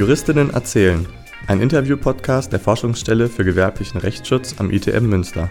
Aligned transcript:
Juristinnen 0.00 0.48
erzählen. 0.48 1.06
Ein 1.46 1.60
Interview-Podcast 1.60 2.50
der 2.54 2.58
Forschungsstelle 2.58 3.28
für 3.28 3.44
gewerblichen 3.44 4.00
Rechtsschutz 4.00 4.54
am 4.58 4.70
ITM 4.70 5.04
Münster. 5.04 5.50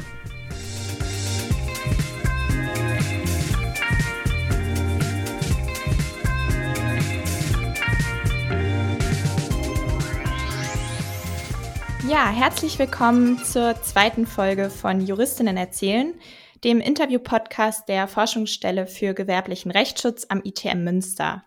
Ja, 12.10 12.32
herzlich 12.32 12.80
willkommen 12.80 13.38
zur 13.44 13.80
zweiten 13.84 14.26
Folge 14.26 14.72
von 14.72 15.00
Juristinnen 15.00 15.58
erzählen, 15.58 16.16
dem 16.64 16.80
Interview-Podcast 16.80 17.88
der 17.88 18.08
Forschungsstelle 18.08 18.88
für 18.88 19.14
gewerblichen 19.14 19.70
Rechtsschutz 19.70 20.26
am 20.28 20.42
ITM 20.44 20.84
Münster. 20.84 21.44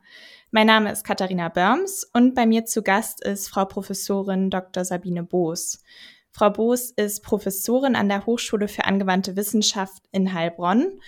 Mein 0.54 0.66
Name 0.66 0.92
ist 0.92 1.04
Katharina 1.04 1.48
Börms 1.48 2.06
und 2.12 2.34
bei 2.34 2.44
mir 2.44 2.66
zu 2.66 2.82
Gast 2.82 3.24
ist 3.24 3.48
Frau 3.48 3.64
Professorin 3.64 4.50
Dr. 4.50 4.84
Sabine 4.84 5.22
Boos. 5.22 5.82
Frau 6.30 6.50
Boos 6.50 6.90
ist 6.90 7.22
Professorin 7.22 7.96
an 7.96 8.10
der 8.10 8.26
Hochschule 8.26 8.68
für 8.68 8.84
angewandte 8.84 9.34
Wissenschaft 9.34 10.02
in 10.12 10.34
Heilbronn 10.34 11.00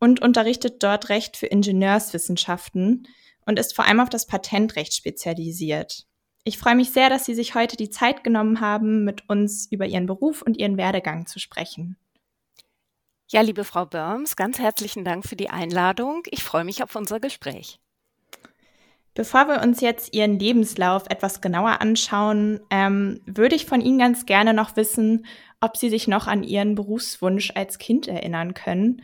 und 0.00 0.20
unterrichtet 0.20 0.82
dort 0.82 1.08
Recht 1.08 1.38
für 1.38 1.46
Ingenieurswissenschaften 1.46 3.08
und 3.46 3.58
ist 3.58 3.74
vor 3.74 3.86
allem 3.86 4.00
auf 4.00 4.10
das 4.10 4.26
Patentrecht 4.26 4.92
spezialisiert. 4.92 6.06
Ich 6.44 6.58
freue 6.58 6.76
mich 6.76 6.90
sehr, 6.90 7.08
dass 7.08 7.24
Sie 7.24 7.34
sich 7.34 7.54
heute 7.54 7.78
die 7.78 7.88
Zeit 7.88 8.22
genommen 8.22 8.60
haben, 8.60 9.04
mit 9.04 9.30
uns 9.30 9.66
über 9.70 9.86
Ihren 9.86 10.04
Beruf 10.04 10.42
und 10.42 10.58
Ihren 10.58 10.76
Werdegang 10.76 11.24
zu 11.24 11.38
sprechen. 11.38 11.96
Ja, 13.28 13.40
liebe 13.40 13.64
Frau 13.64 13.86
Börms, 13.86 14.36
ganz 14.36 14.58
herzlichen 14.58 15.06
Dank 15.06 15.26
für 15.26 15.36
die 15.36 15.48
Einladung. 15.48 16.24
Ich 16.26 16.44
freue 16.44 16.64
mich 16.64 16.82
auf 16.82 16.94
unser 16.96 17.18
Gespräch. 17.18 17.80
Bevor 19.20 19.48
wir 19.48 19.60
uns 19.60 19.82
jetzt 19.82 20.14
Ihren 20.14 20.38
Lebenslauf 20.38 21.04
etwas 21.10 21.42
genauer 21.42 21.82
anschauen, 21.82 22.58
ähm, 22.70 23.20
würde 23.26 23.54
ich 23.54 23.66
von 23.66 23.82
Ihnen 23.82 23.98
ganz 23.98 24.24
gerne 24.24 24.54
noch 24.54 24.76
wissen, 24.76 25.26
ob 25.60 25.76
Sie 25.76 25.90
sich 25.90 26.08
noch 26.08 26.26
an 26.26 26.42
Ihren 26.42 26.74
Berufswunsch 26.74 27.52
als 27.54 27.76
Kind 27.76 28.08
erinnern 28.08 28.54
können. 28.54 29.02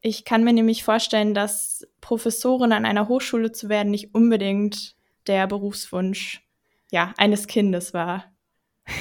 Ich 0.00 0.24
kann 0.24 0.44
mir 0.44 0.52
nämlich 0.52 0.84
vorstellen, 0.84 1.34
dass 1.34 1.84
Professorin 2.00 2.70
an 2.70 2.86
einer 2.86 3.08
Hochschule 3.08 3.50
zu 3.50 3.68
werden 3.68 3.90
nicht 3.90 4.14
unbedingt 4.14 4.94
der 5.26 5.48
Berufswunsch 5.48 6.46
ja, 6.92 7.12
eines 7.16 7.48
Kindes 7.48 7.92
war. 7.92 8.26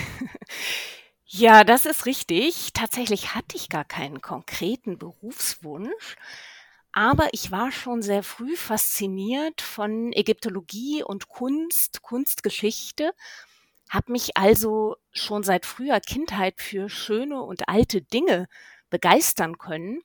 Ja, 1.30 1.66
das 1.66 1.86
ist 1.86 2.06
richtig. 2.06 2.72
Tatsächlich 2.72 3.36
hatte 3.36 3.58
ich 3.58 3.68
gar 3.68 3.84
keinen 3.84 4.22
konkreten 4.22 4.98
Berufswunsch. 4.98 6.16
Aber 6.98 7.30
ich 7.32 7.52
war 7.52 7.72
schon 7.72 8.02
sehr 8.02 8.24
früh 8.24 8.56
fasziniert 8.56 9.62
von 9.62 10.12
Ägyptologie 10.14 11.04
und 11.04 11.28
Kunst, 11.30 12.02
Kunstgeschichte, 12.02 13.12
habe 13.88 14.12
mich 14.12 14.36
also 14.36 14.96
schon 15.12 15.44
seit 15.44 15.68
früher 15.68 16.00
Kindheit 16.00 16.60
für 16.60 16.90
schöne 16.90 17.44
und 17.44 17.70
alte 17.70 18.02
Dinge 18.02 18.48
begeistern 18.90 19.60
können 19.60 20.02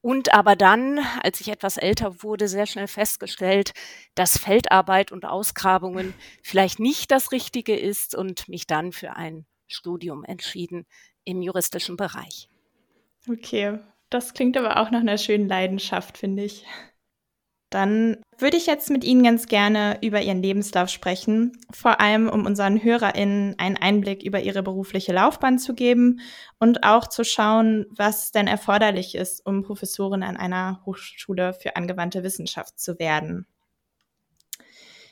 und 0.00 0.32
aber 0.32 0.56
dann, 0.56 0.98
als 1.22 1.42
ich 1.42 1.48
etwas 1.48 1.76
älter 1.76 2.22
wurde, 2.22 2.48
sehr 2.48 2.64
schnell 2.64 2.88
festgestellt, 2.88 3.74
dass 4.14 4.38
Feldarbeit 4.38 5.12
und 5.12 5.26
Ausgrabungen 5.26 6.14
vielleicht 6.42 6.80
nicht 6.80 7.10
das 7.10 7.32
Richtige 7.32 7.76
ist 7.76 8.14
und 8.14 8.48
mich 8.48 8.66
dann 8.66 8.92
für 8.92 9.14
ein 9.16 9.44
Studium 9.66 10.24
entschieden 10.24 10.86
im 11.24 11.42
juristischen 11.42 11.98
Bereich. 11.98 12.48
Okay, 13.28 13.78
das 14.14 14.32
klingt 14.32 14.56
aber 14.56 14.78
auch 14.78 14.92
nach 14.92 15.00
einer 15.00 15.18
schönen 15.18 15.48
Leidenschaft, 15.48 16.18
finde 16.18 16.44
ich. 16.44 16.64
Dann 17.68 18.22
würde 18.38 18.56
ich 18.56 18.66
jetzt 18.66 18.88
mit 18.88 19.02
Ihnen 19.02 19.24
ganz 19.24 19.48
gerne 19.48 19.98
über 20.00 20.22
Ihren 20.22 20.40
Lebenslauf 20.40 20.88
sprechen, 20.88 21.58
vor 21.72 22.00
allem 22.00 22.28
um 22.28 22.46
unseren 22.46 22.80
HörerInnen 22.80 23.58
einen 23.58 23.76
Einblick 23.76 24.22
über 24.22 24.40
Ihre 24.40 24.62
berufliche 24.62 25.12
Laufbahn 25.12 25.58
zu 25.58 25.74
geben 25.74 26.20
und 26.60 26.84
auch 26.84 27.08
zu 27.08 27.24
schauen, 27.24 27.86
was 27.90 28.30
denn 28.30 28.46
erforderlich 28.46 29.16
ist, 29.16 29.44
um 29.44 29.62
Professorin 29.64 30.22
an 30.22 30.36
einer 30.36 30.82
Hochschule 30.86 31.52
für 31.52 31.74
angewandte 31.74 32.22
Wissenschaft 32.22 32.78
zu 32.78 33.00
werden. 33.00 33.48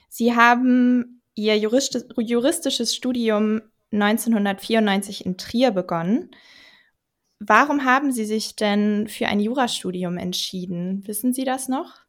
Sie 0.09 0.37
haben 0.37 1.23
Ihr 1.35 1.59
juristisches 1.59 2.95
Studium 2.95 3.63
1994 3.91 5.27
in 5.27 5.37
Trier 5.37 5.73
begonnen 5.73 6.31
Warum 7.45 7.85
haben 7.85 8.13
Sie 8.13 8.25
sich 8.25 8.55
denn 8.55 9.09
für 9.09 9.27
ein 9.27 9.41
Jurastudium 9.41 10.17
entschieden? 10.17 11.07
Wissen 11.07 11.33
Sie 11.33 11.45
das 11.45 11.69
noch? 11.69 12.03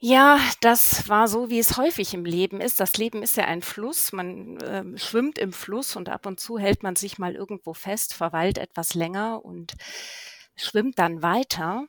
Ja, 0.00 0.38
das 0.60 1.08
war 1.08 1.26
so, 1.26 1.50
wie 1.50 1.58
es 1.58 1.76
häufig 1.76 2.14
im 2.14 2.24
Leben 2.24 2.60
ist. 2.60 2.78
Das 2.78 2.96
Leben 2.96 3.22
ist 3.22 3.36
ja 3.36 3.44
ein 3.44 3.62
Fluss. 3.62 4.12
Man 4.12 4.56
äh, 4.58 4.96
schwimmt 4.96 5.38
im 5.38 5.52
Fluss 5.52 5.96
und 5.96 6.08
ab 6.08 6.24
und 6.24 6.38
zu 6.38 6.58
hält 6.58 6.84
man 6.84 6.94
sich 6.94 7.18
mal 7.18 7.34
irgendwo 7.34 7.74
fest, 7.74 8.14
verweilt 8.14 8.58
etwas 8.58 8.94
länger 8.94 9.44
und 9.44 9.74
schwimmt 10.54 10.98
dann 10.98 11.20
weiter. 11.22 11.84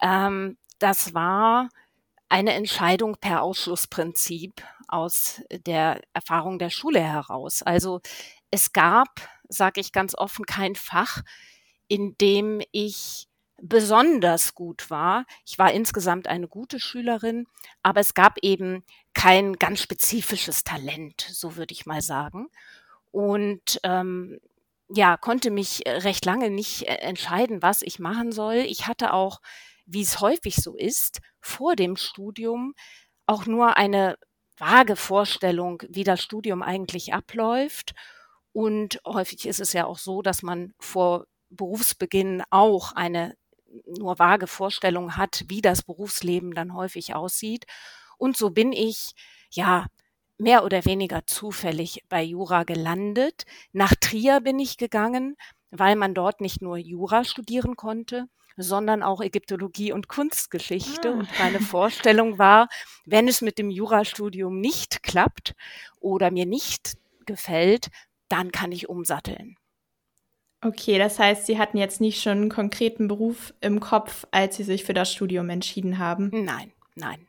Ähm, 0.00 0.56
das 0.78 1.14
war 1.14 1.68
eine 2.28 2.52
Entscheidung 2.54 3.16
per 3.20 3.42
Ausschlussprinzip 3.42 4.62
aus 4.86 5.42
der 5.50 6.00
Erfahrung 6.14 6.58
der 6.58 6.70
Schule 6.70 7.00
heraus. 7.00 7.62
Also 7.62 8.00
es 8.52 8.72
gab 8.72 9.08
sage 9.52 9.80
ich 9.80 9.92
ganz 9.92 10.14
offen, 10.14 10.46
kein 10.46 10.74
Fach, 10.74 11.22
in 11.88 12.16
dem 12.18 12.60
ich 12.72 13.28
besonders 13.62 14.54
gut 14.54 14.90
war. 14.90 15.24
Ich 15.46 15.58
war 15.58 15.72
insgesamt 15.72 16.26
eine 16.26 16.48
gute 16.48 16.80
Schülerin, 16.80 17.46
aber 17.82 18.00
es 18.00 18.14
gab 18.14 18.38
eben 18.42 18.84
kein 19.14 19.54
ganz 19.54 19.80
spezifisches 19.80 20.64
Talent, 20.64 21.26
so 21.30 21.56
würde 21.56 21.72
ich 21.72 21.86
mal 21.86 22.02
sagen. 22.02 22.48
Und 23.12 23.78
ähm, 23.84 24.40
ja, 24.88 25.16
konnte 25.16 25.50
mich 25.50 25.82
recht 25.86 26.24
lange 26.24 26.50
nicht 26.50 26.88
äh, 26.88 26.96
entscheiden, 26.96 27.62
was 27.62 27.82
ich 27.82 27.98
machen 27.98 28.32
soll. 28.32 28.56
Ich 28.56 28.86
hatte 28.88 29.12
auch, 29.12 29.40
wie 29.86 30.02
es 30.02 30.20
häufig 30.20 30.56
so 30.56 30.76
ist, 30.76 31.20
vor 31.40 31.76
dem 31.76 31.96
Studium 31.96 32.74
auch 33.26 33.46
nur 33.46 33.76
eine 33.76 34.16
vage 34.56 34.96
Vorstellung, 34.96 35.82
wie 35.88 36.04
das 36.04 36.22
Studium 36.22 36.62
eigentlich 36.62 37.14
abläuft 37.14 37.94
und 38.52 39.00
häufig 39.06 39.46
ist 39.46 39.60
es 39.60 39.72
ja 39.72 39.86
auch 39.86 39.98
so, 39.98 40.22
dass 40.22 40.42
man 40.42 40.74
vor 40.78 41.26
Berufsbeginn 41.50 42.42
auch 42.50 42.92
eine 42.92 43.34
nur 43.86 44.18
vage 44.18 44.46
Vorstellung 44.46 45.16
hat, 45.16 45.44
wie 45.48 45.62
das 45.62 45.82
Berufsleben 45.82 46.54
dann 46.54 46.74
häufig 46.74 47.14
aussieht. 47.14 47.64
Und 48.18 48.36
so 48.36 48.50
bin 48.50 48.72
ich, 48.72 49.12
ja, 49.50 49.86
mehr 50.38 50.64
oder 50.64 50.84
weniger 50.84 51.26
zufällig 51.26 52.02
bei 52.08 52.22
Jura 52.22 52.64
gelandet. 52.64 53.44
Nach 53.72 53.94
Trier 53.94 54.40
bin 54.40 54.58
ich 54.58 54.76
gegangen, 54.76 55.36
weil 55.70 55.96
man 55.96 56.14
dort 56.14 56.40
nicht 56.40 56.60
nur 56.60 56.76
Jura 56.76 57.24
studieren 57.24 57.76
konnte, 57.76 58.26
sondern 58.56 59.02
auch 59.02 59.20
Ägyptologie 59.20 59.92
und 59.92 60.08
Kunstgeschichte. 60.08 61.08
Ah. 61.10 61.12
Und 61.12 61.28
meine 61.38 61.60
Vorstellung 61.60 62.38
war, 62.38 62.68
wenn 63.06 63.28
es 63.28 63.40
mit 63.40 63.58
dem 63.58 63.70
Jurastudium 63.70 64.60
nicht 64.60 65.02
klappt 65.02 65.54
oder 66.00 66.30
mir 66.30 66.46
nicht 66.46 66.96
gefällt, 67.24 67.88
dann 68.32 68.50
kann 68.50 68.72
ich 68.72 68.88
umsatteln. 68.88 69.56
Okay, 70.64 70.96
das 70.96 71.18
heißt, 71.18 71.46
Sie 71.46 71.58
hatten 71.58 71.76
jetzt 71.76 72.00
nicht 72.00 72.22
schon 72.22 72.38
einen 72.38 72.48
konkreten 72.48 73.08
Beruf 73.08 73.52
im 73.60 73.80
Kopf, 73.80 74.26
als 74.30 74.56
Sie 74.56 74.64
sich 74.64 74.84
für 74.84 74.94
das 74.94 75.12
Studium 75.12 75.50
entschieden 75.50 75.98
haben? 75.98 76.30
Nein, 76.32 76.72
nein. 76.94 77.26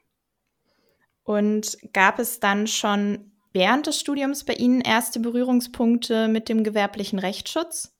Und 1.23 1.77
gab 1.93 2.19
es 2.19 2.39
dann 2.39 2.67
schon 2.67 3.31
während 3.53 3.87
des 3.87 3.99
Studiums 3.99 4.43
bei 4.43 4.53
Ihnen 4.53 4.81
erste 4.81 5.19
Berührungspunkte 5.19 6.27
mit 6.27 6.47
dem 6.47 6.63
gewerblichen 6.63 7.17
Rechtsschutz? 7.19 7.93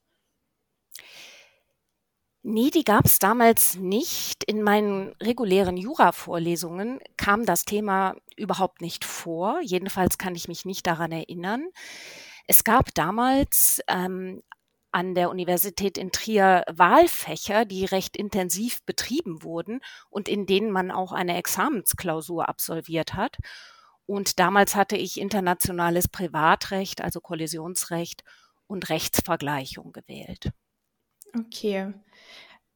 Nee, 2.46 2.72
die 2.72 2.84
gab 2.84 3.06
es 3.06 3.20
damals 3.20 3.76
nicht. 3.78 4.44
In 4.44 4.62
meinen 4.62 5.14
regulären 5.22 5.78
Jura-Vorlesungen 5.78 7.00
kam 7.16 7.46
das 7.46 7.64
Thema 7.64 8.18
überhaupt 8.36 8.82
nicht 8.82 9.06
vor. 9.06 9.62
Jedenfalls 9.62 10.18
kann 10.18 10.36
ich 10.36 10.50
mich 10.50 10.66
nicht 10.66 10.86
daran 10.86 11.14
erinnern. 11.14 11.70
Es 12.48 12.64
gab 12.64 12.94
damals 12.94 13.82
ähm, 13.88 14.44
an 14.92 15.16
der 15.16 15.30
Universität 15.30 15.98
in 15.98 16.12
Trier 16.12 16.64
Wahlfächer, 16.72 17.66
die 17.66 17.86
recht 17.86 18.16
intensiv 18.16 18.84
betrieben 18.86 19.44
wurden 19.44 19.82
und 20.10 20.30
in 20.30 20.46
denen 20.46 20.72
man 20.72 20.92
auch 20.92 21.12
eine 21.12 21.36
Examensklausur 21.38 22.48
absolviert 22.48 23.16
hat. 23.16 23.38
Und 24.06 24.40
damals 24.40 24.76
hatte 24.76 24.96
ich 24.96 25.20
internationales 25.20 26.08
Privatrecht, 26.08 27.02
also 27.02 27.22
Kollisionsrecht 27.22 28.24
und 28.68 28.90
Rechtsvergleichung 28.90 29.94
gewählt. 29.94 30.52
Okay. 31.38 31.94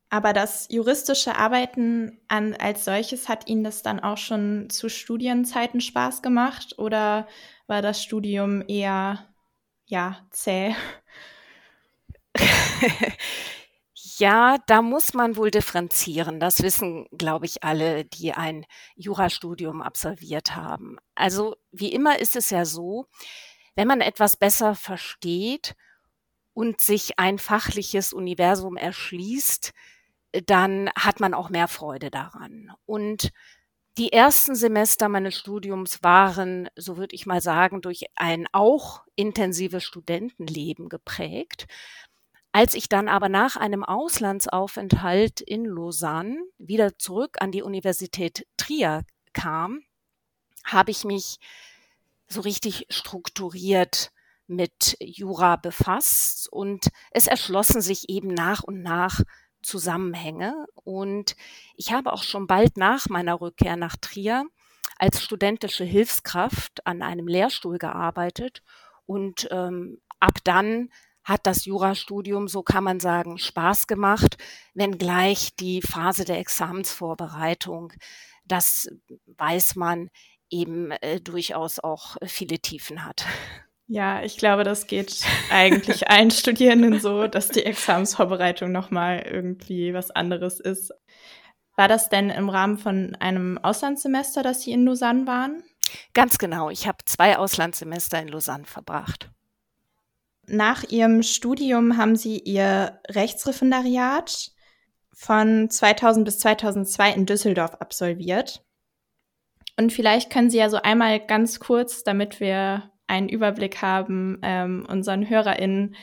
Aber 0.09 0.31
das 0.31 0.67
juristische 0.71 1.35
Arbeiten 1.35 2.19
an, 2.29 2.55
als 2.55 2.85
solches 2.85 3.27
hat 3.27 3.47
Ihnen 3.47 3.65
das 3.65 3.83
dann 3.83 3.99
auch 3.99 4.17
schon 4.17 4.69
zu 4.69 4.89
Studienzeiten 4.89 5.81
Spaß 5.81 6.21
gemacht 6.21 6.79
oder 6.79 7.27
war 7.67 7.81
das 7.81 8.01
Studium 8.01 8.63
eher 8.67 9.27
ja, 9.88 10.18
zäh. 10.31 10.75
Ja, 14.19 14.57
da 14.68 14.81
muss 14.81 15.13
man 15.13 15.36
wohl 15.38 15.51
differenzieren. 15.51 16.39
Das 16.39 16.62
wissen, 16.63 17.07
glaube 17.18 17.45
ich, 17.45 17.63
alle, 17.63 18.06
die 18.06 18.34
ein 18.34 18.66
Jurastudium 18.95 19.81
absolviert 19.81 20.56
haben. 20.56 20.98
Also 21.16 21.56
wie 21.72 21.92
immer 21.94 22.19
ist 22.19 22.36
es 22.36 22.50
ja 22.50 22.66
so, 22.66 23.07
wenn 23.75 23.88
man 23.88 24.01
etwas 24.01 24.38
besser 24.38 24.75
versteht 24.75 25.75
und 26.54 26.81
sich 26.81 27.19
ein 27.19 27.39
fachliches 27.39 28.13
Universum 28.13 28.78
erschließt, 28.78 29.74
dann 30.45 30.89
hat 30.98 31.19
man 31.19 31.34
auch 31.34 31.50
mehr 31.50 31.68
Freude 31.68 32.10
daran. 32.12 32.72
Und 32.86 33.31
die 33.97 34.13
ersten 34.13 34.55
Semester 34.55 35.09
meines 35.09 35.35
Studiums 35.35 36.03
waren, 36.03 36.69
so 36.75 36.97
würde 36.97 37.15
ich 37.15 37.25
mal 37.25 37.41
sagen, 37.41 37.81
durch 37.81 38.05
ein 38.15 38.47
auch 38.51 39.03
intensives 39.15 39.83
Studentenleben 39.83 40.88
geprägt. 40.88 41.65
Als 42.51 42.75
ich 42.75 42.89
dann 42.89 43.07
aber 43.07 43.29
nach 43.29 43.55
einem 43.55 43.83
Auslandsaufenthalt 43.83 45.41
in 45.41 45.65
Lausanne 45.65 46.38
wieder 46.57 46.97
zurück 46.97 47.38
an 47.39 47.51
die 47.51 47.63
Universität 47.63 48.47
Trier 48.57 49.03
kam, 49.33 49.81
habe 50.63 50.91
ich 50.91 51.03
mich 51.03 51.38
so 52.27 52.41
richtig 52.41 52.85
strukturiert 52.89 54.11
mit 54.47 54.95
Jura 55.00 55.55
befasst 55.55 56.51
und 56.51 56.88
es 57.11 57.27
erschlossen 57.27 57.81
sich 57.81 58.09
eben 58.09 58.29
nach 58.29 58.63
und 58.63 58.81
nach 58.81 59.21
Zusammenhänge. 59.67 60.65
Und 60.73 61.35
ich 61.75 61.91
habe 61.91 62.13
auch 62.13 62.23
schon 62.23 62.47
bald 62.47 62.77
nach 62.77 63.09
meiner 63.09 63.39
Rückkehr 63.41 63.75
nach 63.75 63.95
Trier 63.97 64.45
als 64.97 65.23
studentische 65.23 65.83
Hilfskraft 65.83 66.85
an 66.87 67.01
einem 67.01 67.27
Lehrstuhl 67.27 67.77
gearbeitet. 67.77 68.63
Und 69.05 69.47
ähm, 69.51 70.01
ab 70.19 70.39
dann 70.43 70.89
hat 71.23 71.45
das 71.45 71.65
Jurastudium, 71.65 72.47
so 72.47 72.63
kann 72.63 72.85
man 72.85 72.99
sagen, 72.99 73.37
Spaß 73.37 73.87
gemacht, 73.87 74.37
wenngleich 74.73 75.55
die 75.57 75.81
Phase 75.81 76.23
der 76.23 76.39
Examensvorbereitung, 76.39 77.91
das 78.45 78.89
weiß 79.25 79.75
man, 79.75 80.09
eben 80.49 80.91
äh, 80.91 81.19
durchaus 81.19 81.79
auch 81.79 82.15
viele 82.25 82.59
Tiefen 82.59 83.03
hat. 83.03 83.25
Ja, 83.88 84.22
ich 84.22 84.38
glaube, 84.38 84.66
das 84.66 84.86
geht 84.88 85.24
eigentlich 85.50 86.10
allen 86.10 86.31
Studierenden 86.31 87.00
so, 87.00 87.28
dass 87.28 87.48
die 87.48 87.66
Examensvorbereitung 87.66 88.72
nochmal 88.72 89.25
irgendwie 89.25 89.94
was 89.94 90.12
anderes 90.12 90.60
ist. 90.60 90.94
War 91.78 91.88
das 91.88 92.10
denn 92.10 92.30
im 92.30 92.50
Rahmen 92.50 92.78
von 92.78 93.16
einem 93.19 93.57
Auslandssemester, 93.57 94.44
dass 94.44 94.62
Sie 94.62 94.72
in 94.72 94.86
Lausanne 94.86 95.25
waren? 95.25 95.63
Ganz 96.13 96.38
genau. 96.38 96.69
Ich 96.69 96.88
habe 96.88 96.98
zwei 97.06 97.38
Auslandssemester 97.38 98.22
in 98.22 98.28
Lausanne 98.28 98.66
verbracht. 98.66 99.30
Nach 100.48 100.84
Ihrem 100.84 101.24
Studium 101.24 101.98
haben 101.98 102.16
Sie 102.16 102.39
Ihr 102.39 103.00
Rechtsreferendariat 103.07 104.51
von 105.13 105.69
2000 105.69 106.25
bis 106.25 106.39
2002 106.39 107.13
in 107.13 107.25
Düsseldorf 107.25 107.75
absolviert. 107.75 108.63
Und 109.78 109.94
vielleicht 109.94 110.30
können 110.30 110.50
Sie 110.50 110.57
ja 110.57 110.69
so 110.69 110.78
einmal 110.78 111.25
ganz 111.25 111.60
kurz, 111.60 112.04
damit 112.04 112.39
wir 112.39 112.92
einen 113.07 113.30
Überblick 113.30 113.81
haben, 113.81 114.39
ähm, 114.44 114.86
unseren 114.89 115.30
HörerInnen 115.30 115.95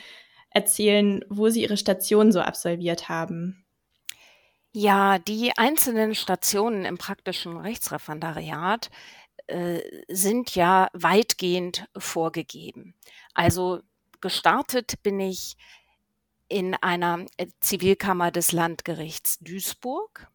erzählen, 0.49 1.23
wo 1.29 1.49
sie 1.49 1.63
ihre 1.63 1.77
Station 1.77 2.31
so 2.31 2.41
absolviert 2.41 3.09
haben. 3.09 3.65
Ja, 4.71 5.19
die 5.19 5.53
einzelnen 5.57 6.15
Stationen 6.15 6.83
im 6.85 6.97
praktischen 6.97 7.57
Rechtsreferendariat 7.57 8.89
äh, 9.47 9.79
sind 10.09 10.55
ja 10.55 10.89
weitgehend 10.93 11.87
vorgegeben. 11.97 12.95
Also 13.33 13.81
gestartet 14.21 15.01
bin 15.03 15.19
ich 15.19 15.55
in 16.47 16.73
einer 16.75 17.25
äh, 17.37 17.47
Zivilkammer 17.59 18.31
des 18.31 18.51
Landgerichts 18.51 19.39
Duisburg. 19.39 20.27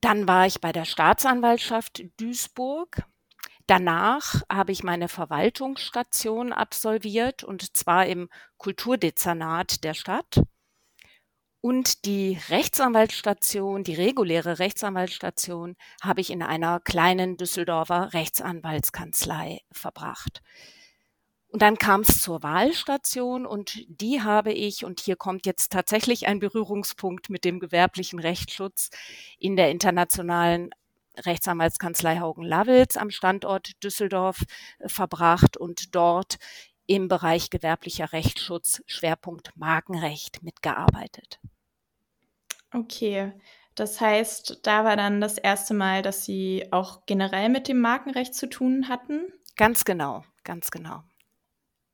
Dann 0.00 0.28
war 0.28 0.46
ich 0.46 0.60
bei 0.60 0.72
der 0.72 0.84
Staatsanwaltschaft 0.84 2.04
Duisburg. 2.20 3.04
Danach 3.66 4.42
habe 4.50 4.70
ich 4.70 4.84
meine 4.84 5.08
Verwaltungsstation 5.08 6.52
absolviert 6.52 7.42
und 7.42 7.76
zwar 7.76 8.06
im 8.06 8.28
Kulturdezernat 8.58 9.82
der 9.82 9.94
Stadt. 9.94 10.40
Und 11.60 12.04
die 12.04 12.38
Rechtsanwaltsstation, 12.48 13.82
die 13.82 13.94
reguläre 13.94 14.60
Rechtsanwaltsstation, 14.60 15.74
habe 16.00 16.20
ich 16.20 16.30
in 16.30 16.44
einer 16.44 16.78
kleinen 16.78 17.36
Düsseldorfer 17.36 18.12
Rechtsanwaltskanzlei 18.12 19.62
verbracht. 19.72 20.42
Und 21.48 21.62
dann 21.62 21.76
kam 21.76 22.02
es 22.02 22.20
zur 22.20 22.44
Wahlstation 22.44 23.46
und 23.46 23.84
die 23.88 24.22
habe 24.22 24.52
ich, 24.52 24.84
und 24.84 25.00
hier 25.00 25.16
kommt 25.16 25.44
jetzt 25.46 25.72
tatsächlich 25.72 26.28
ein 26.28 26.38
Berührungspunkt 26.38 27.30
mit 27.30 27.44
dem 27.44 27.58
gewerblichen 27.58 28.20
Rechtsschutz 28.20 28.90
in 29.38 29.56
der 29.56 29.70
internationalen 29.70 30.70
Rechtsanwaltskanzlei 31.24 32.18
Haugen-Lavitz 32.18 32.96
am 32.96 33.10
Standort 33.10 33.82
Düsseldorf 33.82 34.44
äh, 34.78 34.88
verbracht 34.88 35.56
und 35.56 35.94
dort 35.94 36.36
im 36.86 37.08
Bereich 37.08 37.50
gewerblicher 37.50 38.12
Rechtsschutz 38.12 38.82
Schwerpunkt 38.86 39.56
Markenrecht 39.56 40.42
mitgearbeitet. 40.42 41.40
Okay, 42.72 43.32
das 43.74 44.00
heißt, 44.00 44.60
da 44.62 44.84
war 44.84 44.96
dann 44.96 45.20
das 45.20 45.38
erste 45.38 45.74
Mal, 45.74 46.02
dass 46.02 46.24
Sie 46.24 46.66
auch 46.70 47.04
generell 47.06 47.48
mit 47.48 47.68
dem 47.68 47.80
Markenrecht 47.80 48.34
zu 48.34 48.48
tun 48.48 48.88
hatten? 48.88 49.26
Ganz 49.56 49.84
genau, 49.84 50.24
ganz 50.44 50.70
genau. 50.70 51.02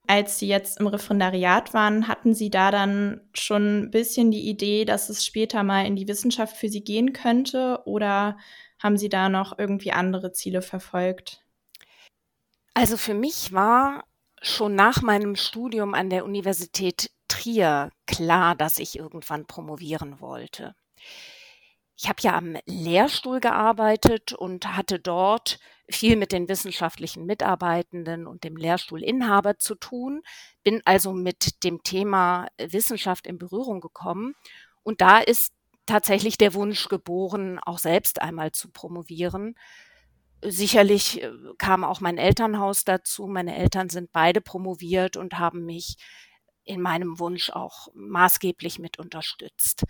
Als 0.07 0.37
Sie 0.37 0.47
jetzt 0.47 0.79
im 0.79 0.87
Referendariat 0.87 1.73
waren, 1.73 2.07
hatten 2.07 2.33
Sie 2.33 2.49
da 2.49 2.71
dann 2.71 3.21
schon 3.33 3.83
ein 3.83 3.91
bisschen 3.91 4.31
die 4.31 4.49
Idee, 4.49 4.83
dass 4.83 5.09
es 5.09 5.25
später 5.25 5.63
mal 5.63 5.85
in 5.85 5.95
die 5.95 6.07
Wissenschaft 6.07 6.57
für 6.57 6.67
Sie 6.67 6.83
gehen 6.83 7.13
könnte? 7.13 7.81
Oder 7.85 8.37
haben 8.83 8.97
Sie 8.97 9.09
da 9.09 9.29
noch 9.29 9.57
irgendwie 9.57 9.93
andere 9.93 10.33
Ziele 10.33 10.61
verfolgt? 10.61 11.41
Also 12.73 12.97
für 12.97 13.13
mich 13.13 13.53
war 13.53 14.03
schon 14.41 14.75
nach 14.75 15.01
meinem 15.01 15.35
Studium 15.35 15.93
an 15.93 16.09
der 16.09 16.25
Universität 16.25 17.09
Trier 17.29 17.91
klar, 18.05 18.55
dass 18.55 18.77
ich 18.77 18.99
irgendwann 18.99 19.47
promovieren 19.47 20.19
wollte. 20.19 20.75
Ich 21.95 22.09
habe 22.09 22.21
ja 22.21 22.35
am 22.35 22.57
Lehrstuhl 22.65 23.39
gearbeitet 23.39 24.33
und 24.33 24.75
hatte 24.75 24.99
dort 24.99 25.59
viel 25.89 26.15
mit 26.17 26.31
den 26.31 26.49
wissenschaftlichen 26.49 27.25
Mitarbeitenden 27.25 28.27
und 28.27 28.43
dem 28.43 28.57
Lehrstuhlinhaber 28.57 29.57
zu 29.59 29.75
tun, 29.75 30.21
bin 30.63 30.81
also 30.85 31.13
mit 31.13 31.63
dem 31.63 31.83
Thema 31.83 32.47
Wissenschaft 32.57 33.27
in 33.27 33.37
Berührung 33.37 33.79
gekommen. 33.79 34.35
Und 34.83 35.01
da 35.01 35.19
ist 35.19 35.53
tatsächlich 35.85 36.37
der 36.37 36.53
Wunsch 36.53 36.87
geboren, 36.87 37.59
auch 37.59 37.79
selbst 37.79 38.21
einmal 38.21 38.51
zu 38.51 38.69
promovieren. 38.71 39.55
Sicherlich 40.43 41.23
äh, 41.23 41.31
kam 41.57 41.83
auch 41.83 42.01
mein 42.01 42.17
Elternhaus 42.17 42.83
dazu. 42.83 43.27
Meine 43.27 43.55
Eltern 43.55 43.89
sind 43.89 44.11
beide 44.11 44.41
promoviert 44.41 45.17
und 45.17 45.39
haben 45.39 45.65
mich 45.65 45.95
in 46.65 46.81
meinem 46.81 47.19
Wunsch 47.19 47.49
auch 47.49 47.87
maßgeblich 47.93 48.79
mit 48.79 48.99
unterstützt. 48.99 49.83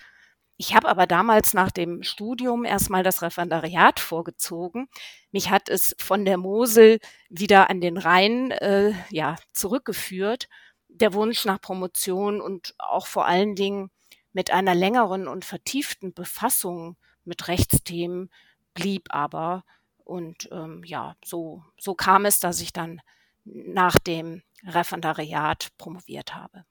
Ich 0.57 0.75
habe 0.75 0.87
aber 0.87 1.07
damals 1.07 1.53
nach 1.53 1.71
dem 1.71 2.03
Studium 2.03 2.63
erstmal 2.63 3.03
das 3.03 3.21
Referendariat 3.21 3.99
vorgezogen. 3.99 4.87
Mich 5.31 5.49
hat 5.49 5.67
es 5.67 5.95
von 5.99 6.25
der 6.25 6.37
Mosel 6.37 6.99
wieder 7.29 7.69
an 7.69 7.81
den 7.81 7.97
Rhein 7.97 8.51
äh, 8.51 8.93
ja, 9.09 9.35
zurückgeführt. 9.51 10.47
Der 10.89 11.13
Wunsch 11.13 11.45
nach 11.45 11.59
Promotion 11.59 12.39
und 12.39 12.75
auch 12.77 13.07
vor 13.07 13.25
allen 13.25 13.55
Dingen 13.55 13.89
mit 14.33 14.51
einer 14.51 14.75
längeren 14.75 15.27
und 15.27 15.45
vertieften 15.45 16.13
Befassung 16.13 16.97
mit 17.23 17.47
Rechtsthemen 17.47 18.29
blieb 18.73 19.07
aber. 19.09 19.63
Und 20.03 20.49
ähm, 20.51 20.83
ja, 20.85 21.15
so, 21.23 21.63
so 21.79 21.93
kam 21.93 22.25
es, 22.25 22.39
dass 22.39 22.59
ich 22.59 22.73
dann 22.73 23.01
nach 23.45 23.97
dem 23.99 24.41
Referendariat 24.65 25.69
promoviert 25.77 26.35
habe. 26.35 26.65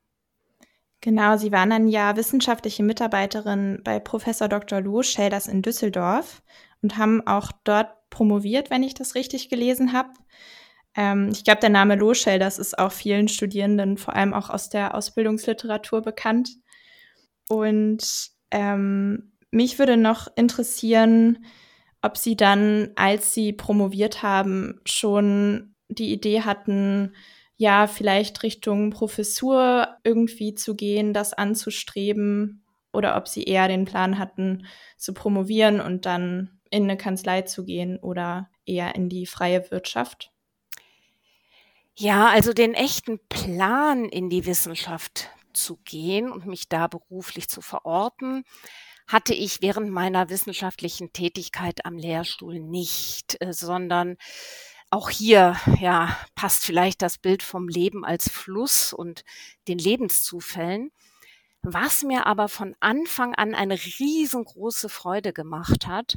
Genau, 1.01 1.37
Sie 1.37 1.51
waren 1.51 1.71
dann 1.71 1.89
ja 1.89 2.17
wissenschaftliche 2.17 2.83
Mitarbeiterin 2.83 3.81
bei 3.83 3.99
Professor 3.99 4.49
Dr. 4.49 4.81
Lou 4.81 5.03
Schelders 5.03 5.49
in 5.49 5.63
Düsseldorf 5.63 6.43
und 6.81 6.97
haben 6.97 7.27
auch 7.27 7.51
dort 7.65 8.09
promoviert, 8.09 8.71
wenn 8.71 8.83
ich 8.83 8.95
das 8.95 9.15
richtig 9.15 9.49
gelesen 9.49 9.93
habe. 9.93 10.11
Ähm, 10.95 11.31
ich 11.33 11.43
glaube, 11.43 11.61
der 11.61 11.71
Name 11.71 11.97
Lou 11.97 12.15
Schelders 12.15 12.59
ist 12.59 12.79
auch 12.79 12.93
vielen 12.93 13.29
Studierenden, 13.29 13.97
vor 13.97 14.15
allem 14.15 14.33
auch 14.33 14.49
aus 14.49 14.69
der 14.69 14.95
Ausbildungsliteratur 14.95 16.03
bekannt. 16.03 16.51
Und 17.49 18.31
ähm, 18.51 19.33
mich 19.51 19.79
würde 19.79 19.97
noch 19.97 20.29
interessieren, 20.37 21.45
ob 22.01 22.17
Sie 22.17 22.37
dann, 22.37 22.91
als 22.97 23.35
Sie 23.35 23.53
promoviert 23.53 24.23
haben, 24.23 24.81
schon 24.85 25.75
die 25.89 26.13
Idee 26.13 26.43
hatten, 26.43 27.15
ja, 27.57 27.87
vielleicht 27.87 28.43
Richtung 28.43 28.91
Professur 28.91 29.97
irgendwie 30.03 30.55
zu 30.55 30.75
gehen, 30.75 31.13
das 31.13 31.33
anzustreben, 31.33 32.65
oder 32.93 33.17
ob 33.17 33.29
Sie 33.29 33.45
eher 33.45 33.69
den 33.69 33.85
Plan 33.85 34.19
hatten, 34.19 34.67
zu 34.97 35.15
promovieren 35.15 35.81
und 35.81 36.05
dann 36.07 36.61
in 36.71 36.85
eine 36.85 36.97
Kanzlei 36.97 37.43
zu 37.43 37.65
gehen 37.65 37.99
oder 37.99 38.51
eher 38.67 38.95
in 38.95 39.09
die 39.09 39.27
freie 39.27 39.71
Wirtschaft? 39.71 40.33
Ja, 41.95 42.29
also 42.29 42.53
den 42.53 42.75
echten 42.75 43.21
Plan 43.29 44.07
in 44.07 44.31
die 44.31 44.47
Wissenschaft 44.47 45.31
zu 45.55 45.79
gehen 45.85 46.31
und 46.31 46.47
mich 46.47 46.69
da 46.69 46.87
beruflich 46.87 47.49
zu 47.49 47.61
verorten, 47.61 48.45
hatte 49.07 49.35
ich 49.35 49.63
während 49.63 49.91
meiner 49.91 50.29
wissenschaftlichen 50.29 51.13
Tätigkeit 51.13 51.85
am 51.85 51.97
Lehrstuhl 51.97 52.61
nicht, 52.61 53.37
äh, 53.41 53.53
sondern 53.53 54.17
auch 54.91 55.09
hier, 55.09 55.57
ja, 55.81 56.17
passt 56.35 56.65
vielleicht 56.65 57.01
das 57.01 57.17
Bild 57.17 57.43
vom 57.43 57.69
Leben 57.69 58.05
als 58.05 58.31
Fluss 58.31 58.93
und 58.93 59.25
den 59.67 59.79
Lebenszufällen. 59.79 60.93
Was 61.63 62.03
mir 62.03 62.27
aber 62.27 62.49
von 62.49 62.77
Anfang 62.81 63.35
an 63.35 63.55
eine 63.55 63.75
riesengroße 63.75 64.89
Freude 64.89 65.33
gemacht 65.33 65.87
hat, 65.87 66.17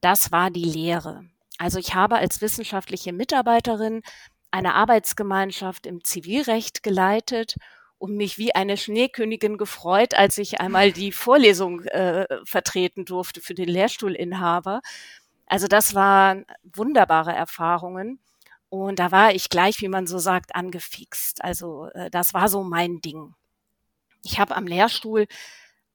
das 0.00 0.32
war 0.32 0.50
die 0.50 0.64
Lehre. 0.64 1.24
Also 1.58 1.78
ich 1.78 1.94
habe 1.94 2.16
als 2.16 2.40
wissenschaftliche 2.40 3.12
Mitarbeiterin 3.12 4.02
eine 4.50 4.74
Arbeitsgemeinschaft 4.74 5.86
im 5.86 6.02
Zivilrecht 6.02 6.82
geleitet 6.82 7.56
und 7.98 8.16
mich 8.16 8.38
wie 8.38 8.54
eine 8.54 8.76
Schneekönigin 8.76 9.58
gefreut, 9.58 10.14
als 10.14 10.38
ich 10.38 10.60
einmal 10.60 10.92
die 10.92 11.12
Vorlesung 11.12 11.82
äh, 11.84 12.26
vertreten 12.44 13.04
durfte 13.04 13.40
für 13.40 13.54
den 13.54 13.68
Lehrstuhlinhaber. 13.68 14.82
Also 15.46 15.66
das 15.68 15.94
waren 15.94 16.44
wunderbare 16.62 17.32
Erfahrungen. 17.32 18.20
Und 18.68 18.98
da 18.98 19.12
war 19.12 19.32
ich 19.32 19.48
gleich, 19.48 19.80
wie 19.80 19.88
man 19.88 20.06
so 20.06 20.18
sagt, 20.18 20.54
angefixt. 20.54 21.42
Also 21.42 21.86
äh, 21.94 22.10
das 22.10 22.34
war 22.34 22.48
so 22.48 22.62
mein 22.64 23.00
Ding. 23.00 23.34
Ich 24.24 24.40
habe 24.40 24.56
am 24.56 24.66
Lehrstuhl 24.66 25.26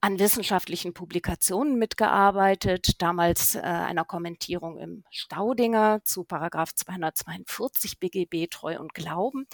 an 0.02 0.18
wissenschaftlichen 0.18 0.94
Publikationen 0.94 1.78
mitgearbeitet, 1.78 3.00
damals 3.00 3.54
äh, 3.54 3.60
einer 3.60 4.04
Kommentierung 4.04 4.76
im 4.78 5.04
Staudinger 5.10 6.00
zu 6.04 6.24
Paragraph 6.24 6.74
242 6.74 8.00
BGB 8.00 8.48
Treu 8.50 8.80
und 8.80 8.94
Glauben 8.94 9.46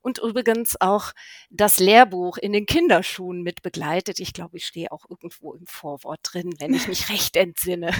und 0.00 0.18
übrigens 0.18 0.78
auch 0.80 1.12
das 1.50 1.78
Lehrbuch 1.78 2.36
in 2.36 2.52
den 2.52 2.66
Kinderschuhen 2.66 3.42
mit 3.42 3.62
begleitet. 3.62 4.18
Ich 4.18 4.32
glaube, 4.32 4.56
ich 4.56 4.66
stehe 4.66 4.90
auch 4.90 5.08
irgendwo 5.08 5.54
im 5.54 5.66
Vorwort 5.66 6.18
drin, 6.24 6.52
wenn 6.58 6.74
ich 6.74 6.88
mich 6.88 7.08
recht 7.08 7.36
entsinne. 7.36 7.92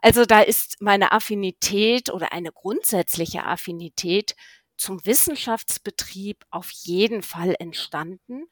Also 0.00 0.26
da 0.26 0.42
ist 0.42 0.76
meine 0.80 1.12
Affinität 1.12 2.10
oder 2.10 2.32
eine 2.32 2.52
grundsätzliche 2.52 3.44
Affinität 3.44 4.36
zum 4.76 5.04
Wissenschaftsbetrieb 5.06 6.44
auf 6.50 6.70
jeden 6.70 7.22
Fall 7.22 7.56
entstanden. 7.58 8.44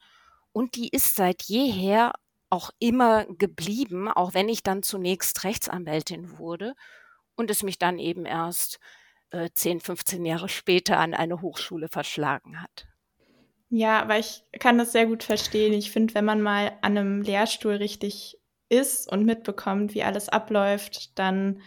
Und 0.51 0.75
die 0.75 0.89
ist 0.89 1.15
seit 1.15 1.43
jeher 1.43 2.13
auch 2.49 2.71
immer 2.79 3.25
geblieben, 3.25 4.09
auch 4.09 4.33
wenn 4.33 4.49
ich 4.49 4.63
dann 4.63 4.83
zunächst 4.83 5.43
Rechtsanwältin 5.43 6.37
wurde 6.37 6.73
und 7.35 7.51
es 7.51 7.63
mich 7.63 7.77
dann 7.77 7.99
eben 7.99 8.25
erst 8.25 8.79
äh, 9.31 9.49
10, 9.53 9.81
15 9.81 10.25
Jahre 10.25 10.49
später 10.49 10.97
an 10.97 11.13
eine 11.13 11.41
Hochschule 11.41 11.87
verschlagen 11.89 12.61
hat. 12.61 12.87
Ja, 13.69 14.01
aber 14.01 14.17
ich 14.17 14.43
kann 14.59 14.77
das 14.77 14.93
sehr 14.93 15.07
gut 15.07 15.23
verstehen. 15.23 15.73
Ich 15.73 15.91
finde, 15.91 16.13
wenn 16.15 16.25
man 16.25 16.41
mal 16.41 16.77
an 16.81 16.97
einem 16.97 17.21
Lehrstuhl 17.21 17.73
richtig 17.73 18.39
ist 18.69 19.11
und 19.11 19.25
mitbekommt, 19.25 19.93
wie 19.93 20.03
alles 20.03 20.29
abläuft, 20.29 21.17
dann 21.19 21.61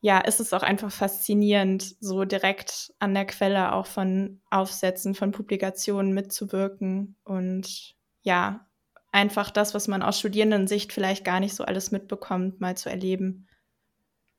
ja, 0.00 0.18
ist 0.18 0.38
es 0.38 0.52
auch 0.52 0.62
einfach 0.62 0.92
faszinierend, 0.92 1.96
so 1.98 2.26
direkt 2.26 2.92
an 2.98 3.14
der 3.14 3.24
Quelle 3.24 3.72
auch 3.72 3.86
von 3.86 4.42
Aufsätzen, 4.50 5.14
von 5.14 5.32
Publikationen 5.32 6.12
mitzuwirken 6.12 7.16
und 7.24 7.94
ja, 8.20 8.66
einfach 9.14 9.50
das, 9.50 9.74
was 9.74 9.88
man 9.88 10.02
aus 10.02 10.18
Studierendensicht 10.18 10.92
vielleicht 10.92 11.24
gar 11.24 11.40
nicht 11.40 11.54
so 11.54 11.64
alles 11.64 11.92
mitbekommt, 11.92 12.60
mal 12.60 12.76
zu 12.76 12.90
erleben. 12.90 13.48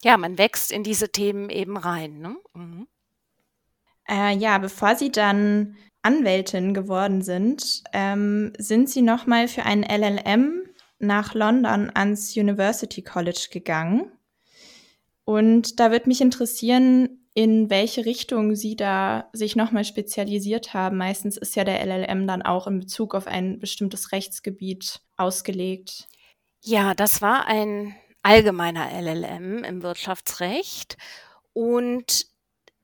Ja, 0.04 0.18
man 0.18 0.38
wächst 0.38 0.72
in 0.72 0.84
diese 0.84 1.12
Themen 1.12 1.50
eben 1.50 1.78
rein. 1.78 2.20
Ne? 2.20 2.36
Mhm. 2.54 2.88
Äh, 4.08 4.36
ja, 4.36 4.58
bevor 4.58 4.96
Sie 4.96 5.12
dann 5.12 5.78
Anwältin 6.02 6.74
geworden 6.74 7.22
sind, 7.22 7.84
ähm, 7.94 8.54
sind 8.58 8.90
Sie 8.90 9.02
noch 9.02 9.26
mal 9.26 9.48
für 9.48 9.64
einen 9.64 9.84
LLM 9.84 10.64
nach 11.00 11.34
London 11.34 11.90
ans 11.94 12.36
University 12.36 13.02
College 13.02 13.48
gegangen. 13.52 14.12
Und 15.24 15.80
da 15.80 15.90
würde 15.90 16.08
mich 16.08 16.22
interessieren, 16.22 17.25
in 17.36 17.70
welche 17.70 18.06
Richtung 18.06 18.56
Sie 18.56 18.78
da 18.78 19.30
sich 19.34 19.58
nochmal 19.58 19.84
spezialisiert 19.84 20.74
haben. 20.74 20.98
Meistens 20.98 21.36
ist 21.36 21.56
ja 21.58 21.66
der 21.66 21.86
LLM 21.86 22.26
dann 22.28 22.42
auch 22.42 22.66
in 22.66 22.80
Bezug 22.80 23.14
auf 23.14 23.28
ein 23.28 23.60
bestimmtes 23.60 24.14
Rechtsgebiet 24.14 25.02
ausgelegt. 25.18 26.08
Ja, 26.64 26.94
das 26.94 27.22
war 27.22 27.46
ein 27.46 27.94
allgemeiner 28.24 28.90
LLM 28.90 29.66
im 29.66 29.84
Wirtschaftsrecht 29.84 30.98
und 31.52 32.26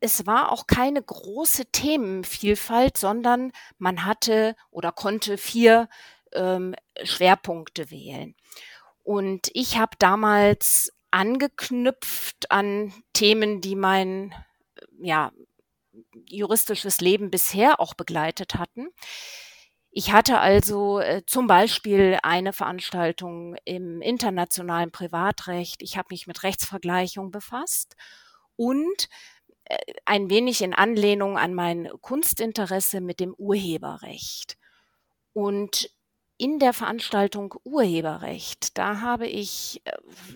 es 0.01 0.25
war 0.25 0.51
auch 0.51 0.67
keine 0.67 1.01
große 1.01 1.67
Themenvielfalt, 1.71 2.97
sondern 2.97 3.53
man 3.77 4.05
hatte 4.05 4.55
oder 4.69 4.91
konnte 4.91 5.37
vier 5.37 5.87
ähm, 6.33 6.75
Schwerpunkte 7.03 7.89
wählen. 7.89 8.35
Und 9.03 9.49
ich 9.53 9.77
habe 9.77 9.95
damals 9.97 10.91
angeknüpft 11.11 12.49
an 12.51 12.93
Themen, 13.13 13.61
die 13.61 13.75
mein 13.75 14.33
ja, 14.99 15.31
juristisches 16.25 17.01
Leben 17.01 17.29
bisher 17.31 17.79
auch 17.79 17.93
begleitet 17.93 18.55
hatten. 18.55 18.89
Ich 19.93 20.13
hatte 20.13 20.39
also 20.39 20.99
äh, 20.99 21.23
zum 21.25 21.47
Beispiel 21.47 22.17
eine 22.23 22.53
Veranstaltung 22.53 23.55
im 23.65 24.01
internationalen 24.01 24.91
Privatrecht. 24.91 25.81
Ich 25.81 25.97
habe 25.97 26.07
mich 26.11 26.27
mit 26.27 26.43
Rechtsvergleichung 26.43 27.29
befasst 27.29 27.97
und 28.55 29.09
äh, 29.65 29.77
ein 30.05 30.29
wenig 30.29 30.61
in 30.61 30.73
Anlehnung 30.73 31.37
an 31.37 31.53
mein 31.53 31.89
Kunstinteresse 31.99 33.01
mit 33.01 33.19
dem 33.19 33.33
Urheberrecht. 33.33 34.57
Und 35.33 35.89
in 36.41 36.57
der 36.57 36.73
Veranstaltung 36.73 37.53
Urheberrecht, 37.63 38.75
da 38.75 38.99
habe 38.99 39.27
ich 39.27 39.79
äh, 39.85 39.91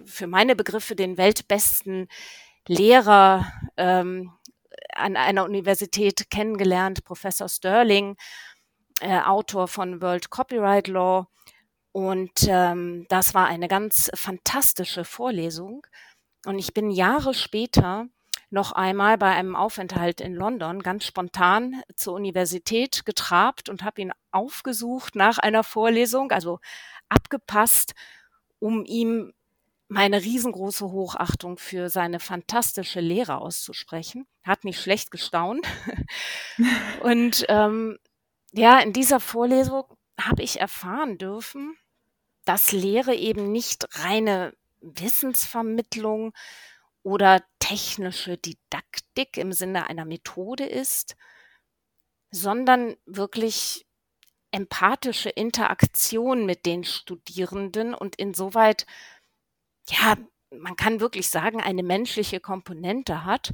für 0.05 0.27
meine 0.27 0.55
Begriffe 0.55 0.95
den 0.95 1.17
weltbesten 1.17 2.09
Lehrer 2.67 3.51
ähm, 3.75 4.31
an 4.93 5.17
einer 5.17 5.45
Universität 5.45 6.29
kennengelernt, 6.29 7.03
Professor 7.05 7.49
Sterling, 7.49 8.17
äh, 9.01 9.19
Autor 9.19 9.67
von 9.67 9.99
World 9.99 10.29
Copyright 10.29 10.87
Law. 10.87 11.25
Und 11.91 12.45
ähm, 12.47 13.07
das 13.09 13.33
war 13.33 13.47
eine 13.47 13.67
ganz 13.67 14.11
fantastische 14.13 15.05
Vorlesung. 15.05 15.87
Und 16.45 16.59
ich 16.59 16.75
bin 16.75 16.91
Jahre 16.91 17.33
später 17.33 18.05
noch 18.49 18.71
einmal 18.71 19.17
bei 19.17 19.31
einem 19.31 19.55
Aufenthalt 19.55 20.21
in 20.21 20.33
London 20.35 20.81
ganz 20.81 21.05
spontan 21.05 21.81
zur 21.95 22.13
Universität 22.13 23.05
getrabt 23.05 23.69
und 23.69 23.83
habe 23.83 24.01
ihn 24.01 24.11
aufgesucht 24.31 25.15
nach 25.15 25.37
einer 25.37 25.63
Vorlesung, 25.63 26.31
also 26.31 26.59
abgepasst, 27.09 27.93
um 28.59 28.85
ihm 28.85 29.33
meine 29.87 30.21
riesengroße 30.21 30.91
Hochachtung 30.91 31.57
für 31.57 31.89
seine 31.89 32.19
fantastische 32.19 32.99
Lehre 32.99 33.37
auszusprechen. 33.37 34.25
Hat 34.43 34.63
nicht 34.63 34.81
schlecht 34.81 35.11
gestaunt. 35.11 35.67
und 37.01 37.45
ähm, 37.49 37.97
ja, 38.51 38.79
in 38.79 38.93
dieser 38.93 39.19
Vorlesung 39.19 39.83
habe 40.19 40.43
ich 40.43 40.59
erfahren 40.59 41.17
dürfen, 41.17 41.77
dass 42.45 42.71
Lehre 42.71 43.15
eben 43.15 43.51
nicht 43.51 43.85
reine 43.99 44.53
Wissensvermittlung 44.81 46.33
oder 47.05 47.43
technische 47.59 48.35
Didaktik 48.35 49.37
im 49.37 49.53
Sinne 49.53 49.87
einer 49.87 50.05
Methode 50.05 50.65
ist, 50.65 51.15
sondern 52.31 52.95
wirklich 53.05 53.85
empathische 54.49 55.29
Interaktion 55.29 56.47
mit 56.47 56.65
den 56.65 56.83
Studierenden 56.83 57.93
und 57.93 58.15
insoweit, 58.15 58.87
ja, 59.87 60.17
man 60.49 60.75
kann 60.75 60.99
wirklich 60.99 61.29
sagen, 61.29 61.61
eine 61.61 61.83
menschliche 61.83 62.39
Komponente 62.39 63.23
hat, 63.23 63.53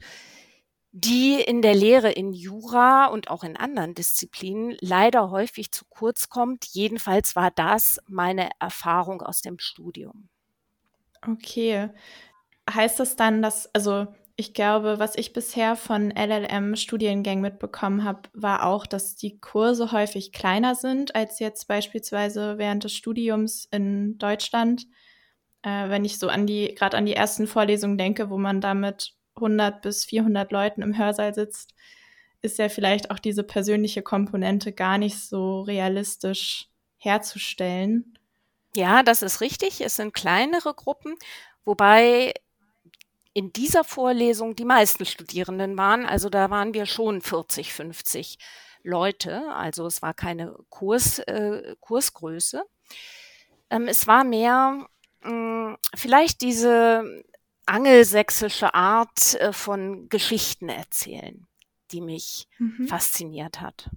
die 0.93 1.41
in 1.41 1.61
der 1.61 1.75
Lehre 1.75 2.11
in 2.11 2.31
Jura 2.31 3.07
und 3.07 3.29
auch 3.29 3.43
in 3.43 3.57
anderen 3.57 3.95
Disziplinen 3.95 4.77
leider 4.79 5.29
häufig 5.29 5.73
zu 5.73 5.83
kurz 5.89 6.29
kommt. 6.29 6.67
Jedenfalls 6.67 7.35
war 7.35 7.51
das 7.51 7.99
meine 8.07 8.49
Erfahrung 8.59 9.21
aus 9.21 9.41
dem 9.41 9.59
Studium. 9.59 10.29
Okay 11.27 11.89
heißt 12.73 12.99
das 12.99 13.15
dann, 13.15 13.41
dass, 13.41 13.73
also 13.73 14.07
ich 14.35 14.53
glaube, 14.53 14.97
was 14.97 15.15
ich 15.15 15.33
bisher 15.33 15.75
von 15.75 16.11
LLM-Studiengängen 16.11 17.41
mitbekommen 17.41 18.03
habe, 18.03 18.23
war 18.33 18.65
auch, 18.65 18.87
dass 18.87 19.15
die 19.15 19.39
Kurse 19.39 19.91
häufig 19.91 20.31
kleiner 20.31 20.75
sind 20.75 21.15
als 21.15 21.39
jetzt 21.39 21.67
beispielsweise 21.67 22.57
während 22.57 22.83
des 22.83 22.93
Studiums 22.93 23.67
in 23.71 24.17
Deutschland. 24.17 24.87
Äh, 25.63 25.89
wenn 25.89 26.05
ich 26.05 26.17
so 26.17 26.27
an 26.27 26.47
die, 26.47 26.73
gerade 26.73 26.97
an 26.97 27.05
die 27.05 27.13
ersten 27.13 27.45
Vorlesungen 27.45 27.97
denke, 27.97 28.29
wo 28.29 28.37
man 28.37 28.61
da 28.61 28.73
mit 28.73 29.13
100 29.35 29.81
bis 29.81 30.05
400 30.05 30.51
Leuten 30.51 30.81
im 30.81 30.97
Hörsaal 30.97 31.33
sitzt, 31.33 31.75
ist 32.41 32.57
ja 32.57 32.69
vielleicht 32.69 33.11
auch 33.11 33.19
diese 33.19 33.43
persönliche 33.43 34.01
Komponente 34.01 34.71
gar 34.71 34.97
nicht 34.97 35.19
so 35.19 35.61
realistisch 35.61 36.69
herzustellen. 36.97 38.17
Ja, 38.75 39.03
das 39.03 39.21
ist 39.21 39.41
richtig. 39.41 39.81
Es 39.81 39.95
sind 39.97 40.13
kleinere 40.13 40.73
Gruppen, 40.73 41.15
wobei 41.65 42.33
in 43.33 43.53
dieser 43.53 43.83
Vorlesung 43.83 44.55
die 44.55 44.65
meisten 44.65 45.05
Studierenden 45.05 45.77
waren. 45.77 46.05
Also 46.05 46.29
da 46.29 46.49
waren 46.49 46.73
wir 46.73 46.85
schon 46.85 47.21
40, 47.21 47.73
50 47.73 48.37
Leute, 48.83 49.47
also 49.53 49.85
es 49.85 50.01
war 50.01 50.13
keine 50.13 50.55
Kurs, 50.69 51.19
äh, 51.19 51.75
Kursgröße. 51.79 52.63
Ähm, 53.69 53.87
es 53.87 54.07
war 54.07 54.23
mehr 54.23 54.87
mh, 55.21 55.29
hm, 55.29 55.77
vielleicht 55.95 56.41
diese 56.41 57.23
angelsächsische 57.65 58.73
Art 58.73 59.35
äh, 59.35 59.53
von 59.53 60.09
Geschichten 60.09 60.67
erzählen, 60.69 61.47
die 61.91 62.01
mich 62.01 62.47
mhm. 62.57 62.87
fasziniert 62.87 63.61
hat. 63.61 63.89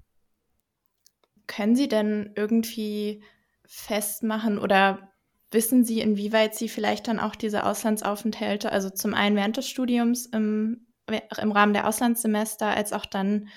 Können 1.46 1.76
Sie 1.76 1.88
denn 1.88 2.32
irgendwie 2.36 3.24
festmachen 3.66 4.58
oder 4.58 5.13
wissen 5.54 5.84
Sie, 5.84 6.00
inwieweit 6.00 6.54
Sie 6.54 6.68
vielleicht 6.68 7.08
dann 7.08 7.18
auch 7.18 7.34
diese 7.34 7.64
Auslandsaufenthalte, 7.64 8.70
also 8.70 8.90
zum 8.90 9.14
einen 9.14 9.36
während 9.36 9.56
des 9.56 9.68
Studiums 9.68 10.26
im, 10.26 10.86
im 11.40 11.52
Rahmen 11.52 11.72
der 11.72 11.88
Auslandssemester, 11.88 12.66
als 12.66 12.92
auch 12.92 13.06
dann 13.06 13.48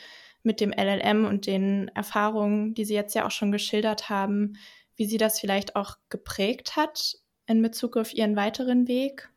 mit 0.44 0.62
dem 0.62 0.72
LLM 0.72 1.25
und 1.25 1.46
den 1.46 1.89
Erfahrungen, 1.89 2.74
die 2.74 2.86
Sie 2.86 2.94
jetzt 2.94 3.16
ja 3.16 3.25
auch 3.25 3.32
schon 3.32 3.51
geschildert 3.51 4.10
haben, 4.10 4.58
wie 4.96 5.06
Sie 5.06 5.18
das 5.18 5.39
vielleicht 5.39 5.75
auch 5.75 5.98
geprägt 6.10 6.75
hat 6.75 7.18
in 7.46 7.62
Bezug 7.62 7.98
auf 7.98 8.13
Ihren 8.13 8.36
weiteren 8.36 8.88
Weg? 8.88 9.30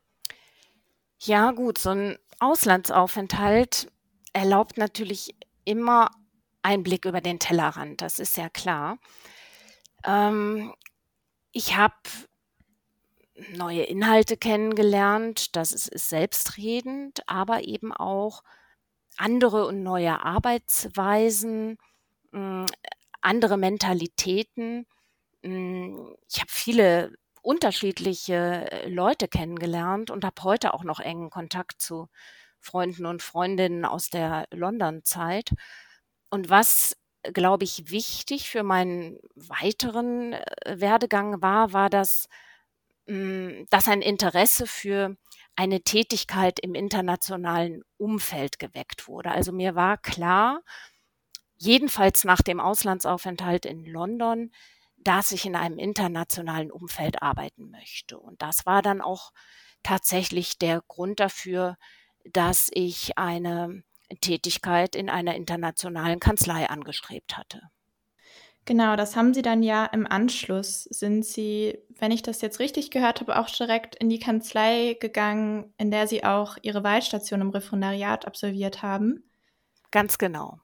Ja, 1.19 1.51
gut, 1.51 1.79
so 1.79 1.91
ein 1.91 2.19
Auslandsaufenthalt 2.39 3.91
erlaubt 4.33 4.79
natürlich 4.79 5.35
immer 5.65 6.11
einen 6.63 6.83
Blick 6.83 7.05
über 7.05 7.21
den 7.21 7.39
Tellerrand, 7.39 8.01
das 8.01 8.19
ist 8.19 8.37
ja 8.37 8.49
klar. 8.49 8.99
Ähm, 10.05 10.75
ich 11.53 11.77
habe 11.77 11.95
neue 13.55 13.83
Inhalte 13.83 14.37
kennengelernt, 14.37 15.57
das 15.57 15.73
ist, 15.73 15.89
ist 15.89 16.09
selbstredend, 16.09 17.23
aber 17.27 17.65
eben 17.65 17.93
auch 17.93 18.43
andere 19.17 19.67
und 19.67 19.83
neue 19.83 20.23
Arbeitsweisen, 20.25 21.79
mh, 22.33 22.39
hm, 22.39 22.67
andere 23.21 23.57
Mentalitäten. 23.59 24.87
Mh, 25.43 25.51
hm, 25.53 26.17
ich 26.29 26.41
habe 26.41 26.51
viele 26.51 27.13
unterschiedliche 27.43 28.71
äh, 28.71 28.89
Leute 28.89 29.29
kennengelernt 29.29 30.11
und 30.11 30.25
habe 30.25 30.43
heute 30.43 30.75
auch 30.75 30.85
noch 30.85 31.01
engen 31.01 31.31
Kontakt 31.31 31.81
zu 31.81 32.09
Freunden 32.59 33.07
und 33.07 33.23
Freundinnen 33.23 33.85
aus 33.85 34.11
der 34.11 34.47
London-Zeit. 34.51 35.53
Und 36.31 36.51
was, 36.51 36.97
glaube 37.23 37.65
ich, 37.65 37.91
wichtig 37.91 38.51
für 38.51 38.63
meinen 38.63 39.19
weiteren 39.35 40.35
äh, 40.35 40.81
Werdegang 40.81 41.43
war, 41.43 41.73
war, 41.73 41.91
dass, 41.91 42.29
dass 43.71 43.89
ein 43.89 44.03
Interesse 44.03 44.67
für 44.67 45.17
eine 45.57 45.83
Tätigkeit 45.83 46.61
im 46.61 46.75
internationalen 46.75 47.83
Umfeld 47.97 48.59
geweckt 48.59 49.09
wurde. 49.09 49.31
Also 49.31 49.53
mir 49.53 49.75
war 49.75 49.99
klar, 49.99 50.63
jedenfalls 51.57 52.25
nach 52.25 52.41
dem 52.41 52.61
Auslandsaufenthalt 52.61 53.67
in 53.67 53.85
London, 53.85 54.53
dass 54.97 55.33
ich 55.33 55.45
in 55.47 55.57
einem 55.57 55.79
internationalen 55.79 56.71
Umfeld 56.71 57.23
arbeiten 57.23 57.71
möchte. 57.71 58.19
Und 58.19 58.43
das 58.43 58.65
war 58.65 58.81
dann 58.83 59.01
auch 59.01 59.33
tatsächlich 59.83 60.59
der 60.59 60.83
Grund 60.87 61.21
dafür, 61.21 61.77
dass 62.25 62.71
ich 62.73 63.19
eine 63.19 63.83
Tätigkeit 64.21 64.95
in 64.95 65.09
einer 65.11 65.35
internationalen 65.35 66.21
Kanzlei 66.21 66.69
angestrebt 66.69 67.37
hatte. 67.37 67.71
Genau, 68.67 68.95
das 68.95 69.17
haben 69.17 69.35
Sie 69.35 69.43
dann 69.43 69.63
ja 69.63 69.87
im 69.87 70.07
Anschluss. 70.07 70.85
Sind 70.85 71.25
Sie, 71.25 71.79
wenn 71.99 72.13
ich 72.13 72.23
das 72.23 72.41
jetzt 72.41 72.61
richtig 72.61 72.91
gehört 72.91 73.21
habe, 73.21 73.39
auch 73.39 73.49
direkt 73.51 73.97
in 73.97 74.09
die 74.09 74.19
Kanzlei 74.19 74.97
gegangen, 75.01 75.73
in 75.79 75.91
der 75.91 76.07
Sie 76.07 76.25
auch 76.25 76.57
Ihre 76.63 76.85
Wahlstation 76.85 77.41
im 77.41 77.51
Referendariat 77.51 78.27
absolviert 78.27 78.83
haben? 78.83 79.25
Ganz 79.91 80.19
genau. 80.19 80.61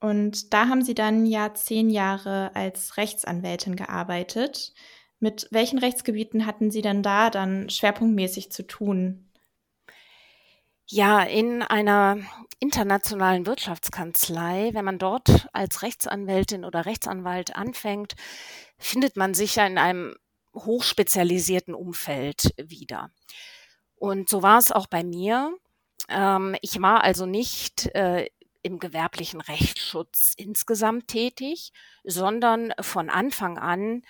Und 0.00 0.52
da 0.54 0.68
haben 0.68 0.82
Sie 0.82 0.94
dann 0.94 1.26
ja 1.26 1.54
zehn 1.54 1.90
Jahre 1.90 2.54
als 2.54 2.96
Rechtsanwältin 2.96 3.74
gearbeitet. 3.76 4.72
Mit 5.20 5.48
welchen 5.50 5.78
Rechtsgebieten 5.78 6.46
hatten 6.46 6.70
Sie 6.70 6.82
denn 6.82 7.02
da 7.02 7.30
dann 7.30 7.68
schwerpunktmäßig 7.68 8.52
zu 8.52 8.66
tun? 8.66 9.27
Ja, 10.90 11.20
in 11.22 11.62
einer 11.62 12.16
internationalen 12.60 13.44
Wirtschaftskanzlei, 13.44 14.70
wenn 14.72 14.86
man 14.86 14.98
dort 14.98 15.46
als 15.52 15.82
Rechtsanwältin 15.82 16.64
oder 16.64 16.86
Rechtsanwalt 16.86 17.54
anfängt, 17.54 18.14
findet 18.78 19.14
man 19.14 19.34
sich 19.34 19.56
ja 19.56 19.66
in 19.66 19.76
einem 19.76 20.14
hochspezialisierten 20.54 21.74
Umfeld 21.74 22.54
wieder. 22.56 23.10
Und 23.96 24.30
so 24.30 24.42
war 24.42 24.58
es 24.58 24.72
auch 24.72 24.86
bei 24.86 25.04
mir. 25.04 25.54
Ähm, 26.08 26.56
ich 26.62 26.80
war 26.80 27.04
also 27.04 27.26
nicht 27.26 27.94
äh, 27.94 28.26
im 28.62 28.78
gewerblichen 28.78 29.42
Rechtsschutz 29.42 30.32
insgesamt 30.38 31.08
tätig, 31.08 31.72
sondern 32.02 32.72
von 32.80 33.10
Anfang 33.10 33.58
an 33.58 34.06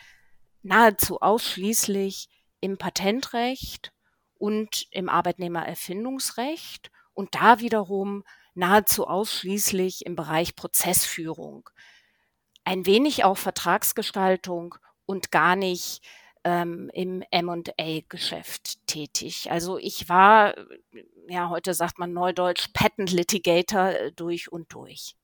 nahezu 0.63 1.21
ausschließlich 1.21 2.29
im 2.61 2.79
Patentrecht 2.79 3.93
und 4.39 4.87
im 4.91 5.09
Arbeitnehmererfindungsrecht 5.09 6.91
und 7.13 7.35
da 7.35 7.61
wiederum 7.61 8.25
nahezu 8.55 9.07
ausschließlich 9.07 10.07
im 10.07 10.17
Bereich 10.17 10.57
Prozessführung. 10.57 11.69
Ein 12.65 12.87
wenig 12.87 13.25
auch 13.25 13.37
Vertragsgestaltung 13.37 14.77
und 15.07 15.31
gar 15.31 15.57
nicht 15.57 16.03
ähm, 16.45 16.91
im 16.95 17.25
MA-Geschäft 17.33 18.87
tätig. 18.87 19.51
Also 19.51 19.79
ich 19.79 20.09
war, 20.09 20.55
ja, 21.29 21.49
heute 21.51 21.75
sagt 21.75 21.99
man 21.99 22.13
neudeutsch, 22.13 22.69
Patent 22.73 23.11
Litigator 23.11 23.89
äh, 23.91 24.13
durch 24.13 24.51
und 24.51 24.73
durch. 24.73 25.18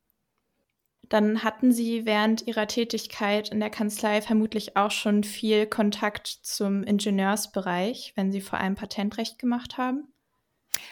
Dann 1.08 1.42
hatten 1.42 1.72
Sie 1.72 2.06
während 2.06 2.46
Ihrer 2.46 2.66
Tätigkeit 2.66 3.50
in 3.50 3.60
der 3.60 3.70
Kanzlei 3.70 4.22
vermutlich 4.22 4.76
auch 4.76 4.90
schon 4.90 5.24
viel 5.24 5.66
Kontakt 5.66 6.26
zum 6.26 6.82
Ingenieursbereich, 6.82 8.12
wenn 8.16 8.32
Sie 8.32 8.40
vor 8.40 8.58
allem 8.58 8.74
Patentrecht 8.74 9.38
gemacht 9.38 9.76
haben? 9.76 10.08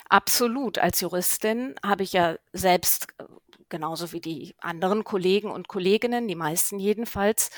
Absolut. 0.09 0.79
Als 0.79 1.01
Juristin 1.01 1.75
habe 1.85 2.03
ich 2.03 2.13
ja 2.13 2.37
selbst, 2.53 3.09
äh, 3.19 3.25
genauso 3.69 4.13
wie 4.13 4.21
die 4.21 4.55
anderen 4.59 5.05
Kollegen 5.05 5.51
und 5.51 5.69
Kolleginnen, 5.69 6.29
die 6.29 6.35
meisten 6.35 6.79
jedenfalls, 6.79 7.51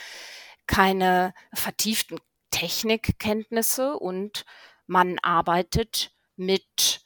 keine 0.66 1.34
vertieften 1.52 2.18
Technikkenntnisse 2.50 3.98
und 3.98 4.44
man 4.86 5.18
arbeitet 5.22 6.12
mit 6.36 7.04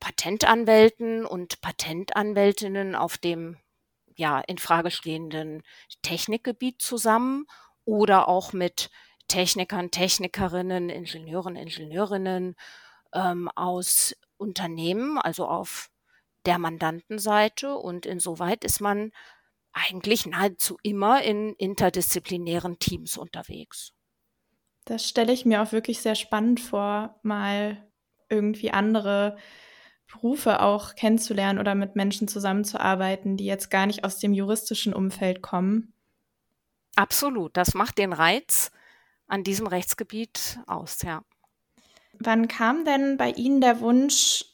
Patentanwälten 0.00 1.26
und 1.26 1.60
Patentanwältinnen 1.60 2.94
auf 2.94 3.18
dem 3.18 3.58
ja 4.18 4.40
in 4.40 4.58
Frage 4.58 4.90
stehenden 4.90 5.62
Technikgebiet 6.02 6.82
zusammen 6.82 7.46
oder 7.84 8.28
auch 8.28 8.52
mit 8.52 8.90
Technikern, 9.28 9.90
Technikerinnen, 9.90 10.90
Ingenieuren, 10.90 11.56
Ingenieurinnen 11.56 12.56
ähm, 13.14 13.48
aus 13.54 14.14
Unternehmen, 14.36 15.18
also 15.18 15.46
auf 15.46 15.90
der 16.46 16.58
Mandantenseite. 16.58 17.76
Und 17.76 18.06
insoweit 18.06 18.64
ist 18.64 18.80
man 18.80 19.12
eigentlich 19.72 20.26
nahezu 20.26 20.78
immer 20.82 21.22
in 21.22 21.54
interdisziplinären 21.54 22.78
Teams 22.78 23.16
unterwegs. 23.16 23.92
Das 24.84 25.06
stelle 25.06 25.32
ich 25.32 25.44
mir 25.44 25.62
auch 25.62 25.72
wirklich 25.72 26.00
sehr 26.00 26.14
spannend 26.14 26.60
vor, 26.60 27.20
mal 27.22 27.86
irgendwie 28.30 28.70
andere 28.70 29.36
Berufe 30.10 30.60
auch 30.60 30.94
kennenzulernen 30.94 31.58
oder 31.58 31.74
mit 31.74 31.94
Menschen 31.94 32.28
zusammenzuarbeiten, 32.28 33.36
die 33.36 33.44
jetzt 33.44 33.70
gar 33.70 33.86
nicht 33.86 34.04
aus 34.04 34.18
dem 34.18 34.32
juristischen 34.32 34.94
Umfeld 34.94 35.42
kommen. 35.42 35.92
Absolut, 36.96 37.56
das 37.56 37.74
macht 37.74 37.98
den 37.98 38.12
Reiz 38.12 38.70
an 39.28 39.44
diesem 39.44 39.66
Rechtsgebiet 39.66 40.58
aus, 40.66 41.02
ja. 41.02 41.22
Wann 42.18 42.48
kam 42.48 42.84
denn 42.84 43.16
bei 43.16 43.30
Ihnen 43.30 43.60
der 43.60 43.80
Wunsch, 43.80 44.44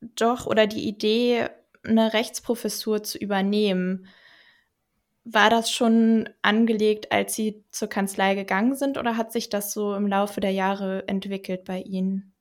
doch 0.00 0.46
oder 0.46 0.66
die 0.66 0.86
Idee, 0.86 1.48
eine 1.82 2.12
Rechtsprofessur 2.12 3.02
zu 3.02 3.18
übernehmen? 3.18 4.06
War 5.24 5.50
das 5.50 5.70
schon 5.70 6.28
angelegt, 6.42 7.10
als 7.12 7.34
Sie 7.34 7.64
zur 7.70 7.88
Kanzlei 7.88 8.34
gegangen 8.34 8.76
sind 8.76 8.98
oder 8.98 9.16
hat 9.16 9.32
sich 9.32 9.48
das 9.48 9.72
so 9.72 9.94
im 9.94 10.06
Laufe 10.06 10.40
der 10.40 10.52
Jahre 10.52 11.08
entwickelt 11.08 11.64
bei 11.64 11.80
Ihnen? 11.80 12.33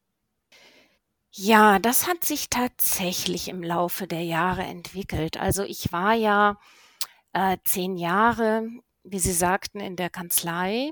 Ja, 1.35 1.79
das 1.79 2.07
hat 2.07 2.23
sich 2.23 2.49
tatsächlich 2.51 3.47
im 3.47 3.63
Laufe 3.63 4.05
der 4.07 4.21
Jahre 4.23 4.61
entwickelt. 4.63 5.35
Also 5.37 5.63
ich 5.63 5.91
war 5.91 6.13
ja 6.13 6.59
äh, 7.33 7.57
zehn 7.65 7.97
Jahre, 7.97 8.67
wie 9.03 9.19
Sie 9.19 9.33
sagten, 9.33 9.79
in 9.79 9.95
der 9.95 10.09
Kanzlei 10.11 10.91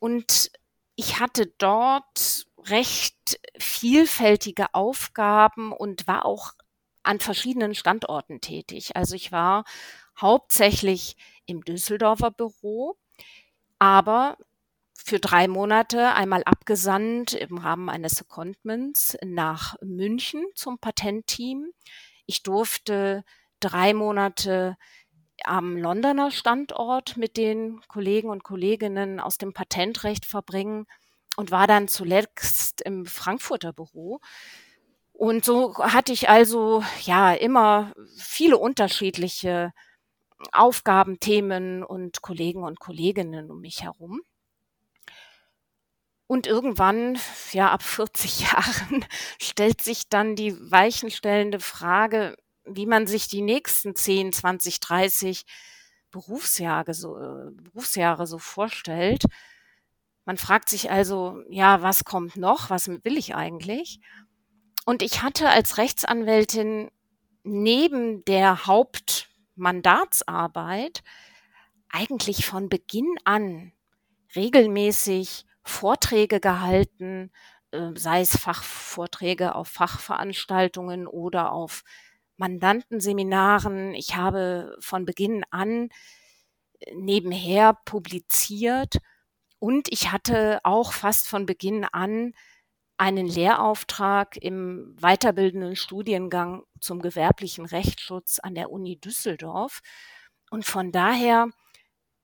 und 0.00 0.50
ich 0.96 1.20
hatte 1.20 1.46
dort 1.58 2.46
recht 2.66 3.40
vielfältige 3.58 4.74
Aufgaben 4.74 5.72
und 5.72 6.06
war 6.08 6.26
auch 6.26 6.52
an 7.02 7.20
verschiedenen 7.20 7.74
Standorten 7.74 8.40
tätig. 8.40 8.96
Also 8.96 9.16
ich 9.16 9.32
war 9.32 9.64
hauptsächlich 10.20 11.16
im 11.46 11.64
Düsseldorfer 11.64 12.30
Büro, 12.32 12.96
aber 13.78 14.36
für 15.04 15.18
drei 15.18 15.48
Monate 15.48 16.14
einmal 16.14 16.42
abgesandt 16.44 17.34
im 17.34 17.58
Rahmen 17.58 17.88
eines 17.88 18.12
Secondments 18.12 19.16
nach 19.24 19.76
München 19.82 20.44
zum 20.54 20.78
Patentteam. 20.78 21.70
Ich 22.26 22.42
durfte 22.42 23.24
drei 23.60 23.94
Monate 23.94 24.76
am 25.44 25.76
Londoner 25.76 26.30
Standort 26.30 27.16
mit 27.16 27.36
den 27.36 27.80
Kollegen 27.88 28.28
und 28.28 28.44
Kolleginnen 28.44 29.20
aus 29.20 29.38
dem 29.38 29.52
Patentrecht 29.52 30.26
verbringen 30.26 30.86
und 31.36 31.50
war 31.50 31.66
dann 31.66 31.88
zuletzt 31.88 32.82
im 32.82 33.06
Frankfurter 33.06 33.72
Büro. 33.72 34.20
Und 35.12 35.44
so 35.44 35.76
hatte 35.76 36.12
ich 36.12 36.28
also 36.28 36.84
ja 37.02 37.32
immer 37.32 37.92
viele 38.16 38.58
unterschiedliche 38.58 39.72
Aufgaben, 40.52 41.20
Themen 41.20 41.82
und 41.82 42.22
Kollegen 42.22 42.62
und 42.62 42.80
Kolleginnen 42.80 43.50
um 43.50 43.60
mich 43.60 43.82
herum. 43.82 44.20
Und 46.30 46.46
irgendwann, 46.46 47.18
ja, 47.50 47.72
ab 47.72 47.82
40 47.82 48.40
Jahren, 48.52 49.04
stellt 49.40 49.82
sich 49.82 50.08
dann 50.08 50.36
die 50.36 50.54
weichenstellende 50.70 51.58
Frage, 51.58 52.36
wie 52.64 52.86
man 52.86 53.08
sich 53.08 53.26
die 53.26 53.42
nächsten 53.42 53.96
10, 53.96 54.32
20, 54.32 54.78
30 54.78 55.42
Berufsjahre 56.12 56.94
so, 56.94 57.16
äh, 57.16 57.50
Berufsjahre 57.50 58.28
so 58.28 58.38
vorstellt. 58.38 59.24
Man 60.24 60.36
fragt 60.36 60.68
sich 60.68 60.92
also, 60.92 61.42
ja, 61.48 61.82
was 61.82 62.04
kommt 62.04 62.36
noch? 62.36 62.70
Was 62.70 62.86
will 62.86 63.16
ich 63.16 63.34
eigentlich? 63.34 63.98
Und 64.84 65.02
ich 65.02 65.22
hatte 65.22 65.48
als 65.48 65.78
Rechtsanwältin 65.78 66.92
neben 67.42 68.24
der 68.24 68.66
Hauptmandatsarbeit 68.66 71.02
eigentlich 71.88 72.46
von 72.46 72.68
Beginn 72.68 73.16
an 73.24 73.72
regelmäßig 74.36 75.46
Vorträge 75.64 76.40
gehalten, 76.40 77.30
äh, 77.72 77.90
sei 77.94 78.20
es 78.20 78.36
Fachvorträge 78.36 79.54
auf 79.54 79.68
Fachveranstaltungen 79.68 81.06
oder 81.06 81.52
auf 81.52 81.82
Mandantenseminaren. 82.36 83.94
Ich 83.94 84.16
habe 84.16 84.76
von 84.80 85.04
Beginn 85.04 85.44
an 85.50 85.90
äh, 86.80 86.94
nebenher 86.94 87.74
publiziert 87.84 88.98
und 89.58 89.88
ich 89.92 90.10
hatte 90.10 90.60
auch 90.64 90.92
fast 90.92 91.28
von 91.28 91.46
Beginn 91.46 91.84
an 91.84 92.32
einen 92.96 93.26
Lehrauftrag 93.26 94.36
im 94.36 94.94
weiterbildenden 95.00 95.74
Studiengang 95.74 96.64
zum 96.80 97.00
gewerblichen 97.00 97.64
Rechtsschutz 97.64 98.38
an 98.40 98.54
der 98.54 98.70
Uni 98.70 99.00
Düsseldorf. 99.00 99.80
Und 100.50 100.66
von 100.66 100.92
daher 100.92 101.48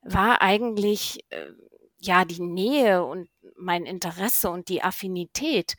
war 0.01 0.41
eigentlich 0.41 1.25
äh, 1.29 1.47
ja 2.07 2.25
die 2.25 2.41
Nähe 2.41 3.03
und 3.03 3.29
mein 3.55 3.85
Interesse 3.85 4.49
und 4.49 4.69
die 4.69 4.83
Affinität 4.83 5.75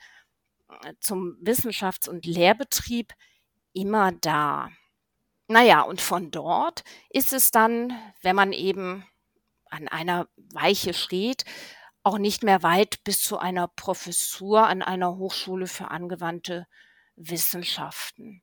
äh, 0.69 0.95
zum 1.01 1.37
Wissenschafts- 1.43 2.09
und 2.09 2.27
Lehrbetrieb 2.27 3.13
immer 3.73 4.13
da. 4.13 4.71
Naja, 5.49 5.83
und 5.83 6.01
von 6.01 6.31
dort 6.31 6.85
ist 7.11 7.33
es 7.33 7.51
dann, 7.51 7.93
wenn 8.23 8.37
man 8.37 8.53
eben 8.53 9.07
an 9.71 9.89
einer 9.89 10.29
Weiche 10.37 10.95
steht, 10.95 11.45
auch 12.03 12.19
nicht 12.19 12.43
mehr 12.43 12.63
weit 12.63 13.03
bis 13.05 13.23
zu 13.23 13.39
einer 13.39 13.69
Professur 13.69 14.67
an 14.67 14.83
einer 14.83 15.17
Hochschule 15.17 15.67
für 15.67 15.91
angewandte 15.91 16.67
Wissenschaften. 17.17 18.43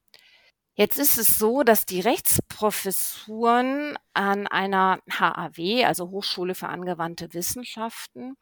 Jetzt 0.78 0.98
ist 1.00 1.18
es 1.18 1.40
so, 1.40 1.64
dass 1.64 1.86
die 1.86 2.02
Rechtsprofessuren 2.02 3.98
an 4.14 4.46
einer 4.48 5.00
HAW, 5.10 5.86
also 5.86 6.10
Hochschule 6.10 6.54
für 6.54 6.68
angewandte 6.68 7.34
Wissenschaften, 7.34 8.36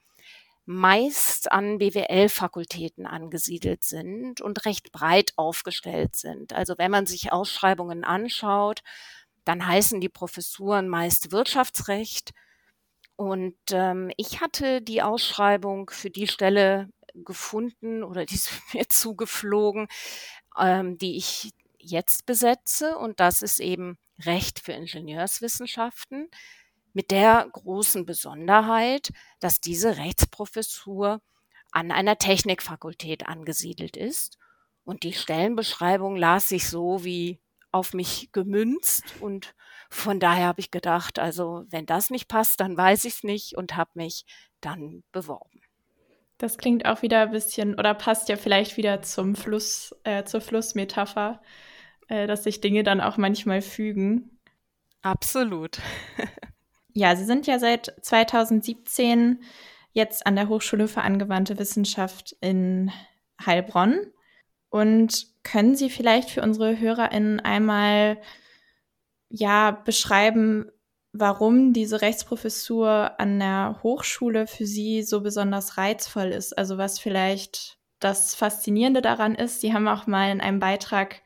meist 0.66 1.52
an 1.52 1.78
BWL-Fakultäten 1.78 3.06
angesiedelt 3.06 3.84
sind 3.84 4.42
und 4.42 4.66
recht 4.66 4.92
breit 4.92 5.34
aufgestellt 5.36 6.16
sind. 6.16 6.54
Also 6.54 6.76
wenn 6.80 6.90
man 6.90 7.06
sich 7.06 7.32
Ausschreibungen 7.32 8.04
anschaut, 8.04 8.82
dann 9.46 9.68
heißen 9.68 10.02
die 10.02 10.10
Professuren 10.10 10.88
meist 10.90 11.32
Wirtschaftsrecht. 11.32 12.32
Und 13.16 13.58
ähm, 13.72 14.12
ich 14.18 14.42
hatte 14.42 14.82
die 14.82 15.04
Ausschreibung 15.04 15.92
für 15.92 16.10
die 16.10 16.28
Stelle 16.28 16.90
gefunden 17.14 18.04
oder 18.04 18.26
die 18.26 18.36
ist 18.36 18.50
mir 18.74 18.90
zugeflogen, 18.90 19.88
ähm, 20.58 20.98
die 20.98 21.18
ich 21.18 21.52
jetzt 21.84 22.26
besetze. 22.26 22.98
Und 22.98 23.20
das 23.20 23.42
ist 23.42 23.60
eben 23.60 23.98
Recht 24.20 24.60
für 24.60 24.74
Ingenieurswissenschaften 24.74 26.30
mit 26.94 27.12
der 27.12 27.48
großen 27.52 28.06
Besonderheit, 28.06 29.12
dass 29.40 29.60
diese 29.60 29.98
Rechtsprofessur 29.98 31.22
an 31.72 31.92
einer 31.92 32.18
Technikfakultät 32.18 33.28
angesiedelt 33.28 33.98
ist. 33.98 34.38
Und 34.86 35.04
die 35.04 35.14
Stellenbeschreibung 35.14 36.16
las 36.16 36.50
sich 36.50 36.70
so 36.70 37.04
wie 37.04 37.40
auf 37.72 37.94
mich 37.94 38.30
gemünzt. 38.32 39.04
Und 39.20 39.56
von 39.90 40.20
daher 40.20 40.48
habe 40.48 40.62
ich 40.62 40.72
gedacht, 40.72 41.20
also 41.20 41.66
wenn 41.70 41.86
das 41.86 42.10
nicht 42.10 42.28
passt, 42.28 42.60
dann 42.60 42.78
weiß 42.78 43.06
ich 43.06 43.16
es 43.16 43.24
nicht 43.24 43.58
und 43.58 43.76
habe 43.76 43.92
mich 43.96 44.26
dann 44.62 45.04
beworben. 45.12 45.62
Das 46.38 46.58
klingt 46.58 46.86
auch 46.86 47.02
wieder 47.02 47.22
ein 47.22 47.32
bisschen 47.32 47.76
oder 47.76 47.94
passt 47.94 48.30
ja 48.30 48.36
vielleicht 48.36 48.78
wieder 48.78 49.02
zum 49.02 49.36
Fluss, 49.36 49.96
äh, 50.04 50.24
zur 50.24 50.42
Flussmetapher, 50.42 51.42
äh, 52.08 52.28
dass 52.28 52.44
sich 52.44 52.62
Dinge 52.62 52.84
dann 52.84 53.02
auch 53.02 53.18
manchmal 53.18 53.62
fügen. 53.62 54.40
Absolut. 55.02 55.80
Ja, 56.96 57.16
Sie 57.16 57.26
sind 57.26 57.48
ja 57.48 57.58
seit 57.58 57.92
2017 58.02 59.40
jetzt 59.94 60.28
an 60.28 60.36
der 60.36 60.48
Hochschule 60.48 60.88
für 60.88 61.02
angewandte 61.02 61.58
Wissenschaft 61.58 62.36
in 62.40 62.92
Heilbronn. 63.44 64.12
Und 64.70 65.28
können 65.44 65.76
Sie 65.76 65.90
vielleicht 65.90 66.30
für 66.30 66.42
unsere 66.42 66.80
HörerInnen 66.80 67.40
einmal 67.40 68.22
ja 69.30 69.72
beschreiben, 69.72 70.72
warum 71.14 71.74
diese 71.74 72.02
Rechtsprofessur 72.02 73.20
an 73.20 73.40
der 73.40 73.80
Hochschule 73.82 74.48
für 74.48 74.66
Sie 74.66 75.04
so 75.04 75.22
besonders 75.22 75.78
reizvoll 75.78 76.28
ist? 76.28 76.56
Also 76.58 76.78
was 76.78 77.00
vielleicht 77.00 77.78
das 78.00 78.36
Faszinierende 78.36 79.02
daran 79.02 79.36
ist. 79.36 79.62
Sie 79.62 79.74
haben 79.74 79.88
auch 79.88 80.08
mal 80.08 80.32
in 80.32 80.42
einem 80.42 80.60
Beitrag 80.60 81.22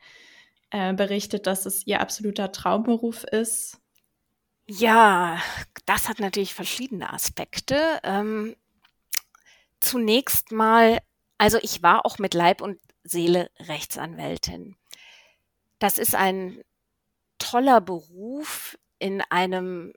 äh, 0.70 0.92
berichtet, 0.92 1.46
dass 1.46 1.66
es 1.66 1.86
Ihr 1.86 2.00
absoluter 2.00 2.52
Traumberuf 2.52 3.24
ist. 3.24 3.78
Ja, 4.66 5.40
das 5.86 6.08
hat 6.08 6.20
natürlich 6.20 6.54
verschiedene 6.54 7.12
Aspekte. 7.12 8.00
Ähm, 8.02 8.54
zunächst 9.80 10.52
mal, 10.52 10.98
also 11.38 11.58
ich 11.62 11.82
war 11.82 12.04
auch 12.04 12.18
mit 12.18 12.34
Leib 12.34 12.60
und 12.60 12.78
Seele 13.02 13.50
Rechtsanwältin. 13.60 14.76
Das 15.78 15.96
ist 15.96 16.14
ein 16.14 16.62
toller 17.38 17.80
Beruf 17.80 18.76
in 18.98 19.22
einem 19.30 19.94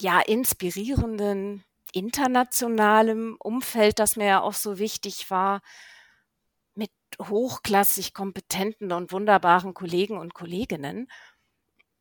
ja 0.00 0.20
inspirierenden 0.20 1.64
internationalem 1.92 3.36
Umfeld, 3.38 3.98
das 3.98 4.16
mir 4.16 4.26
ja 4.26 4.40
auch 4.40 4.54
so 4.54 4.78
wichtig 4.78 5.30
war, 5.30 5.60
mit 6.78 6.92
hochklassig 7.20 8.14
kompetenten 8.14 8.92
und 8.92 9.12
wunderbaren 9.12 9.74
Kollegen 9.74 10.16
und 10.16 10.32
Kolleginnen. 10.32 11.10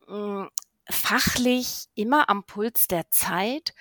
Hm, 0.08 0.50
fachlich 0.90 1.88
immer 1.96 2.30
am 2.30 2.46
Puls 2.46 2.88
der 2.88 3.10
Zeit 3.10 3.74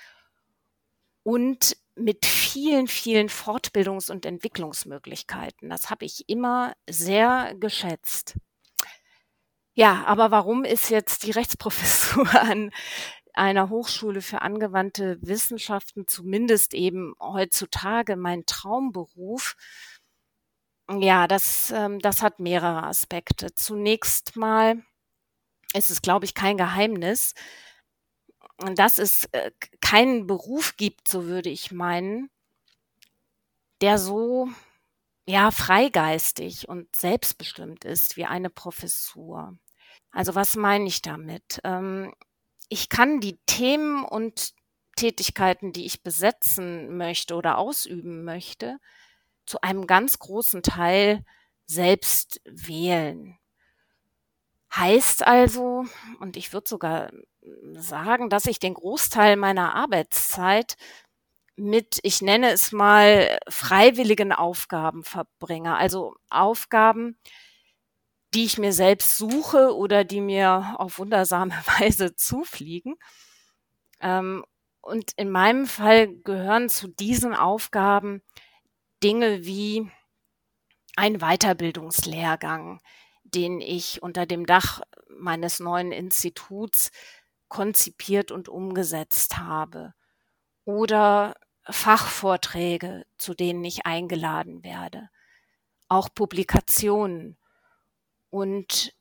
und 1.23 1.77
mit 1.95 2.27
vielen, 2.27 2.89
vielen 2.89 3.29
Fortbildungs- 3.29 4.11
und 4.11 4.27
Entwicklungsmöglichkeiten. 4.27 5.69
Das 5.71 5.91
habe 5.91 6.05
ich 6.05 6.29
immer 6.29 6.75
sehr 6.89 7.55
geschätzt. 7.59 8.37
Ja, 9.75 10.05
aber 10.07 10.31
warum 10.31 10.65
ist 10.65 10.89
jetzt 10.89 11.25
die 11.25 11.31
Rechtsprofessur 11.31 12.29
an 12.41 12.71
einer 13.35 13.69
Hochschule 13.69 14.23
für 14.23 14.41
angewandte 14.41 15.19
Wissenschaften 15.21 16.07
zumindest 16.09 16.73
eben 16.73 17.15
heutzutage 17.21 18.17
mein 18.17 18.47
Traumberuf? 18.47 19.57
Ja, 20.91 21.27
das, 21.27 21.71
ähm, 21.73 21.99
das 21.99 22.23
hat 22.23 22.39
mehrere 22.39 22.85
Aspekte. 22.85 23.55
Zunächst 23.55 24.37
mal 24.37 24.83
ist 25.75 25.91
es, 25.91 26.03
glaube 26.03 26.25
ich, 26.27 26.35
kein 26.35 26.57
Geheimnis, 26.59 27.35
dass 28.75 28.99
es 28.99 29.25
äh, 29.33 29.51
keinen 29.81 30.27
Beruf 30.27 30.77
gibt, 30.77 31.09
so 31.09 31.25
würde 31.25 31.49
ich 31.51 31.73
meinen, 31.73 32.31
der 33.81 33.99
so 33.99 34.49
ja 35.27 35.51
freigeistig 35.51 36.69
und 36.69 36.95
selbstbestimmt 36.97 37.85
ist 37.85 38.17
wie 38.17 38.27
eine 38.27 38.51
Professur. 38.51 39.59
Also 40.13 40.35
was 40.35 40.57
meine 40.57 40.87
ich 40.89 41.03
damit? 41.03 41.61
Ähm, 41.65 42.15
ich 42.71 42.89
kann 42.91 43.21
die 43.21 43.39
Themen 43.47 44.05
und 44.05 44.55
Tätigkeiten, 44.97 45.73
die 45.73 45.87
ich 45.87 46.03
besetzen 46.03 46.97
möchte 46.97 47.35
oder 47.37 47.59
ausüben 47.59 48.25
möchte, 48.25 48.79
zu 49.47 49.61
einem 49.63 49.87
ganz 49.87 50.19
großen 50.19 50.63
Teil 50.63 51.25
selbst 51.67 52.41
wählen. 52.45 53.39
Heißt 54.75 55.27
also, 55.27 55.87
und 56.21 56.37
ich 56.37 56.53
würde 56.53 56.69
sogar 56.69 57.11
sagen, 57.75 58.29
dass 58.29 58.47
ich 58.47 58.59
den 58.59 58.75
Großteil 58.75 59.37
meiner 59.37 59.75
Arbeitszeit 59.75 60.77
mit, 61.57 61.99
ich 62.03 62.21
nenne 62.23 62.51
es 62.51 62.73
mal, 62.73 63.39
freiwilligen 63.49 64.33
Aufgaben 64.33 65.05
verbringe. 65.05 65.77
Also 65.77 66.15
Aufgaben, 66.29 67.17
die 68.35 68.45
ich 68.45 68.59
mir 68.59 68.73
selbst 68.73 69.17
suche 69.17 69.75
oder 69.75 70.05
die 70.05 70.21
mir 70.21 70.75
auf 70.79 70.99
wundersame 70.99 71.55
Weise 71.81 72.15
zufliegen. 72.15 72.97
Ähm, 74.01 74.45
und 74.83 75.13
in 75.17 75.31
meinem 75.31 75.67
Fall 75.67 76.09
gehören 76.09 76.69
zu 76.69 76.89
diesen 76.89 77.35
Aufgaben 77.35 78.23
Dinge 79.07 79.45
wie 79.45 79.89
ein 80.97 81.19
Weiterbildungslehrgang, 81.19 82.81
den 83.23 83.61
ich 83.61 84.03
unter 84.03 84.27
dem 84.27 84.47
Dach 84.47 84.81
meines 85.17 85.61
neuen 85.61 85.93
Instituts 85.93 86.91
konzipiert 87.47 88.33
und 88.33 88.49
umgesetzt 88.49 89.39
habe. 89.39 89.95
Oder 90.65 91.37
Fachvorträge, 91.71 93.07
zu 93.17 93.35
denen 93.35 93.63
ich 93.63 93.87
eingeladen 93.87 94.65
werde. 94.65 95.09
Auch 95.87 96.09
Publikationen. 96.13 97.39
Und 98.29 98.93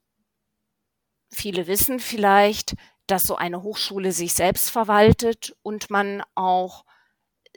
viele 1.32 1.66
wissen 1.66 2.00
vielleicht, 2.00 2.76
dass 3.08 3.24
so 3.24 3.38
eine 3.38 3.64
Hochschule 3.64 4.12
sich 4.12 4.36
selbst 4.36 4.70
verwaltet 4.70 5.58
und 5.64 5.90
man 5.90 6.22
auch 6.36 6.86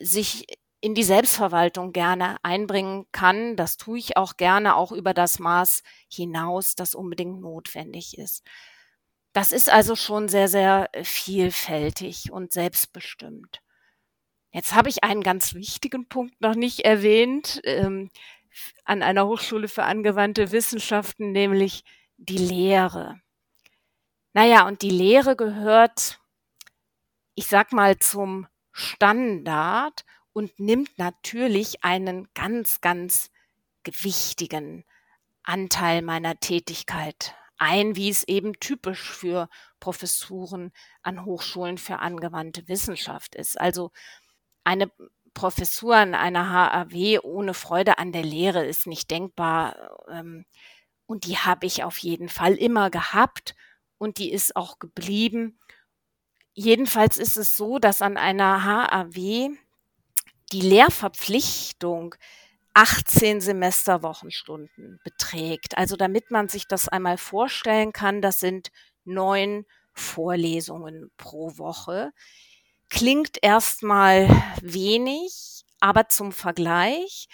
sich 0.01 0.47
in 0.81 0.95
die 0.95 1.03
Selbstverwaltung 1.03 1.93
gerne 1.93 2.37
einbringen 2.43 3.07
kann. 3.13 3.57
Das 3.57 3.77
tue 3.77 3.99
ich 3.99 4.17
auch 4.17 4.37
gerne, 4.37 4.77
auch 4.77 4.93
über 4.93 5.13
das 5.15 5.39
Maß 5.39 5.83
hinaus, 6.09 6.75
das 6.75 6.95
unbedingt 6.95 7.41
notwendig 7.41 8.17
ist. 8.17 8.45
Das 9.33 9.53
ist 9.53 9.71
also 9.71 9.97
schon 9.97 10.29
sehr, 10.29 10.49
sehr 10.49 10.89
vielfältig 11.03 12.31
und 12.33 12.53
selbstbestimmt. 12.53 13.61
Jetzt 14.51 14.75
habe 14.75 14.89
ich 14.89 15.05
einen 15.05 15.23
ganz 15.23 15.55
wichtigen 15.55 16.09
Punkt 16.09 16.41
noch 16.41 16.55
nicht 16.55 16.81
erwähnt 16.81 17.61
ähm, 17.65 18.11
an 18.85 19.03
einer 19.03 19.27
Hochschule 19.27 19.69
für 19.69 19.85
angewandte 19.85 20.53
Wissenschaften, 20.53 21.33
nämlich 21.33 21.85
die 22.17 22.39
Lehre. 22.39 23.21
Naja, 24.33 24.67
und 24.67 24.83
die 24.83 24.91
Lehre 24.91 25.37
gehört, 25.37 26.21
ich 27.35 27.47
sag 27.47 27.73
mal, 27.73 27.99
zum 27.99 28.47
Standard 28.73 30.05
und 30.39 30.61
nimmt 30.61 30.97
natürlich 30.99 31.83
einen 31.83 32.29
ganz, 32.33 32.81
ganz 32.81 33.33
gewichtigen 33.83 34.85
Anteil 35.43 36.01
meiner 36.01 36.39
Tätigkeit 36.39 37.35
ein, 37.57 37.97
wie 37.97 38.09
es 38.09 38.23
eben 38.23 38.53
typisch 38.61 39.03
für 39.03 39.49
Professuren 39.81 40.71
an 41.03 41.25
Hochschulen 41.25 41.77
für 41.77 41.99
angewandte 41.99 42.69
Wissenschaft 42.69 43.35
ist. 43.35 43.61
Also 43.61 43.91
eine 44.63 44.93
Professur 45.35 45.97
an 45.97 46.15
einer 46.15 46.53
HAW 46.53 47.19
ohne 47.25 47.53
Freude 47.53 47.99
an 47.99 48.13
der 48.13 48.23
Lehre 48.23 48.65
ist 48.65 48.87
nicht 48.87 49.11
denkbar. 49.11 49.99
Ähm, 50.09 50.45
und 51.07 51.27
die 51.27 51.37
habe 51.39 51.67
ich 51.67 51.83
auf 51.83 51.99
jeden 51.99 52.29
Fall 52.29 52.55
immer 52.55 52.91
gehabt 52.91 53.57
und 53.99 54.19
die 54.19 54.31
ist 54.31 54.55
auch 54.55 54.79
geblieben. 54.79 55.59
Jedenfalls 56.53 57.19
ist 57.19 57.37
es 57.37 57.57
so, 57.57 57.81
dass 57.81 58.03
an 58.03 58.17
einer 58.17 58.63
HAW 58.63 59.59
die 60.53 60.61
Lehrverpflichtung 60.61 62.15
18 62.75 63.41
Semesterwochenstunden 63.41 65.01
beträgt. 65.03 65.77
Also 65.77 65.97
damit 65.97 66.31
man 66.31 66.49
sich 66.49 66.67
das 66.69 66.89
einmal 66.89 67.19
vorstellen 67.19 67.93
kann, 67.93 68.23
das 68.23 68.41
sind 68.41 68.71
neun 69.05 69.65
Vorlesungen 69.95 71.11
pro 71.17 71.59
Woche. 71.59 72.13
Klingt 72.89 73.39
erstmal 73.43 74.29
wenig, 74.63 75.65
aber 75.81 76.09
zum 76.09 76.33
Vergleich 76.33 77.29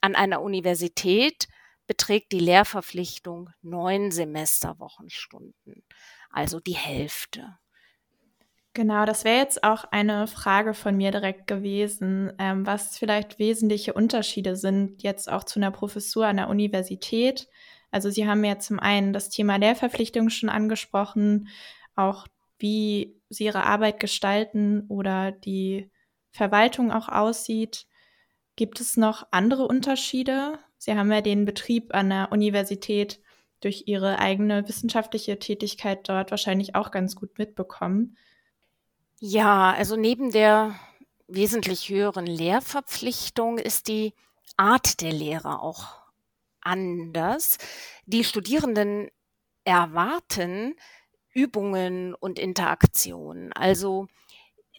an 0.00 0.14
einer 0.14 0.40
Universität 0.40 1.48
beträgt 1.86 2.32
die 2.32 2.40
Lehrverpflichtung 2.40 3.50
neun 3.62 4.10
Semesterwochenstunden, 4.10 5.84
also 6.30 6.60
die 6.60 6.76
Hälfte. 6.76 7.58
Genau, 8.76 9.06
das 9.06 9.24
wäre 9.24 9.38
jetzt 9.38 9.64
auch 9.64 9.84
eine 9.90 10.26
Frage 10.26 10.74
von 10.74 10.98
mir 10.98 11.10
direkt 11.10 11.46
gewesen, 11.46 12.30
ähm, 12.38 12.66
was 12.66 12.98
vielleicht 12.98 13.38
wesentliche 13.38 13.94
Unterschiede 13.94 14.54
sind 14.54 15.02
jetzt 15.02 15.32
auch 15.32 15.44
zu 15.44 15.58
einer 15.58 15.70
Professur 15.70 16.26
an 16.26 16.36
der 16.36 16.50
Universität. 16.50 17.48
Also 17.90 18.10
Sie 18.10 18.28
haben 18.28 18.44
ja 18.44 18.58
zum 18.58 18.78
einen 18.78 19.14
das 19.14 19.30
Thema 19.30 19.56
Lehrverpflichtung 19.56 20.28
schon 20.28 20.50
angesprochen, 20.50 21.48
auch 21.94 22.26
wie 22.58 23.18
Sie 23.30 23.44
Ihre 23.46 23.64
Arbeit 23.64 23.98
gestalten 23.98 24.84
oder 24.88 25.32
die 25.32 25.90
Verwaltung 26.30 26.92
auch 26.92 27.08
aussieht. 27.08 27.86
Gibt 28.56 28.78
es 28.82 28.98
noch 28.98 29.26
andere 29.30 29.66
Unterschiede? 29.66 30.58
Sie 30.76 30.94
haben 30.94 31.10
ja 31.10 31.22
den 31.22 31.46
Betrieb 31.46 31.94
an 31.94 32.10
der 32.10 32.28
Universität 32.30 33.22
durch 33.60 33.84
Ihre 33.86 34.18
eigene 34.18 34.68
wissenschaftliche 34.68 35.38
Tätigkeit 35.38 36.06
dort 36.10 36.30
wahrscheinlich 36.30 36.74
auch 36.74 36.90
ganz 36.90 37.16
gut 37.16 37.38
mitbekommen. 37.38 38.18
Ja, 39.20 39.72
also 39.72 39.96
neben 39.96 40.30
der 40.30 40.78
wesentlich 41.28 41.88
höheren 41.88 42.26
Lehrverpflichtung 42.26 43.58
ist 43.58 43.88
die 43.88 44.14
Art 44.56 45.00
der 45.00 45.12
Lehre 45.12 45.60
auch 45.60 46.02
anders. 46.60 47.58
Die 48.06 48.24
Studierenden 48.24 49.08
erwarten 49.64 50.74
Übungen 51.32 52.14
und 52.14 52.38
Interaktionen. 52.38 53.52
Also 53.52 54.06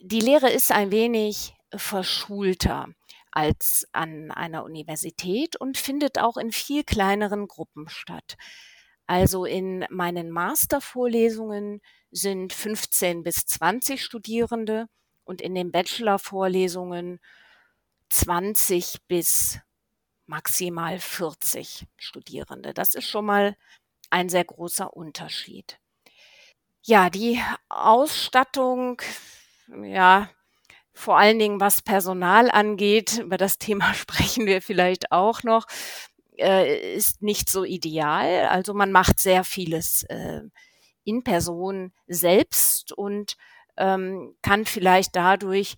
die 0.02 0.21
Lehre 0.21 0.50
ist 0.52 0.71
ein 0.71 0.91
wenig 0.91 1.56
verschulter 1.76 2.88
als 3.32 3.88
an 3.93 4.32
einer 4.32 4.63
Universität 4.65 5.56
und 5.58 5.78
findet 5.78 6.19
auch 6.19 6.38
in 6.38 6.52
viel 6.52 6.84
kleineren 6.84 7.47
Gruppen 7.47 7.89
statt. 7.89 8.38
Also 9.08 9.46
in 9.46 9.86
meinen 9.89 10.30
Mastervorlesungen 10.32 11.82
sind 12.12 12.54
15 12.54 13.24
bis 13.24 13.46
20 13.46 14.04
Studierende 14.04 14.88
und 15.24 15.41
in 15.41 15.56
den 15.56 15.72
Bachelor-Vorlesungen 15.72 17.20
20 18.10 18.98
bis 19.08 19.60
maximal 20.26 21.00
40 21.00 21.88
Studierende. 21.98 22.74
Das 22.74 22.93
ist 22.96 23.08
schon 23.08 23.26
mal 23.26 23.56
ein 24.10 24.30
sehr 24.30 24.43
großer 24.43 24.96
Unterschied. 24.96 25.80
Ja, 26.84 27.10
die 27.10 27.41
Ausstattung, 27.70 29.02
ja, 29.84 30.30
vor 30.93 31.17
allen 31.17 31.39
Dingen 31.39 31.60
was 31.60 31.82
Personal 31.82 32.50
angeht, 32.50 33.20
über 33.20 33.38
das 33.38 33.58
Thema 33.60 33.93
sprechen 33.93 34.46
wir 34.46 34.62
vielleicht 34.62 35.12
auch 35.12 35.43
noch, 35.43 35.65
äh, 36.39 36.95
ist 36.95 37.21
nicht 37.21 37.50
so 37.50 37.63
ideal. 37.63 38.47
Also 38.47 38.73
man 38.73 38.91
macht 38.91 39.19
sehr 39.19 39.43
vieles 39.43 40.04
äh, 40.04 40.41
in 41.04 41.23
Person 41.23 41.93
selbst 42.08 42.91
und 42.91 43.38
ähm, 43.78 44.36
kann 44.41 44.65
vielleicht 44.65 45.15
dadurch 45.15 45.76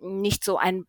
nicht 0.00 0.44
so 0.44 0.58
ein 0.58 0.86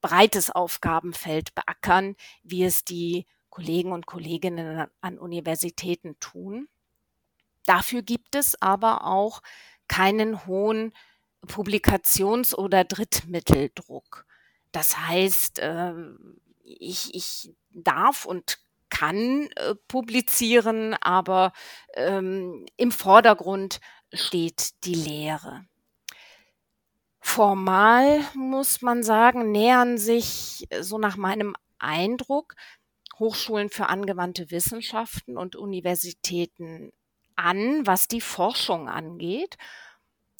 breites 0.00 0.50
Aufgabenfeld 0.50 1.54
beackern, 1.54 2.16
wie 2.42 2.64
es 2.64 2.84
die 2.84 3.26
Kollegen 3.50 3.92
und 3.92 4.06
Kolleginnen 4.06 4.88
an 5.00 5.18
Universitäten 5.18 6.18
tun. 6.18 6.68
Dafür 7.66 8.02
gibt 8.02 8.34
es 8.34 8.60
aber 8.60 9.06
auch 9.06 9.42
keinen 9.86 10.46
hohen 10.46 10.92
Publikations- 11.46 12.54
oder 12.54 12.84
Drittmitteldruck. 12.84 14.26
Das 14.72 14.98
heißt, 14.98 15.58
äh, 15.60 15.92
ich, 16.64 17.14
ich 17.14 17.54
darf 17.70 18.24
und 18.24 18.58
kann 18.90 19.48
äh, 19.56 19.74
publizieren, 19.88 20.94
aber 20.94 21.52
ähm, 21.94 22.64
im 22.76 22.92
Vordergrund 22.92 23.80
steht 24.12 24.84
die 24.84 24.94
Lehre. 24.94 25.66
Formal 27.20 28.20
muss 28.34 28.82
man 28.82 29.02
sagen, 29.02 29.50
nähern 29.50 29.98
sich 29.98 30.66
äh, 30.70 30.82
so 30.82 30.98
nach 30.98 31.16
meinem 31.16 31.56
Eindruck 31.78 32.54
Hochschulen 33.18 33.70
für 33.70 33.88
angewandte 33.88 34.50
Wissenschaften 34.50 35.36
und 35.36 35.56
Universitäten 35.56 36.92
an, 37.36 37.86
was 37.86 38.08
die 38.08 38.20
Forschung 38.20 38.88
angeht. 38.88 39.56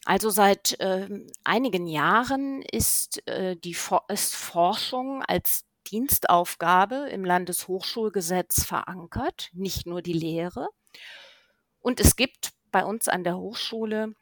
Also 0.04 0.30
seit 0.30 0.78
äh, 0.80 1.08
einigen 1.44 1.86
Jahren 1.86 2.62
ist, 2.62 3.26
äh, 3.26 3.56
die, 3.56 3.76
ist 4.08 4.34
Forschung 4.34 5.22
als 5.22 5.64
Dienstaufgabe 5.84 7.08
im 7.10 7.24
Landeshochschulgesetz 7.24 8.64
verankert, 8.64 9.50
nicht 9.52 9.86
nur 9.86 10.02
die 10.02 10.12
Lehre. 10.12 10.68
Und 11.80 12.00
es 12.00 12.16
gibt 12.16 12.52
bei 12.70 12.84
uns 12.84 13.08
an 13.08 13.24
der 13.24 13.36
Hochschule 13.36 14.14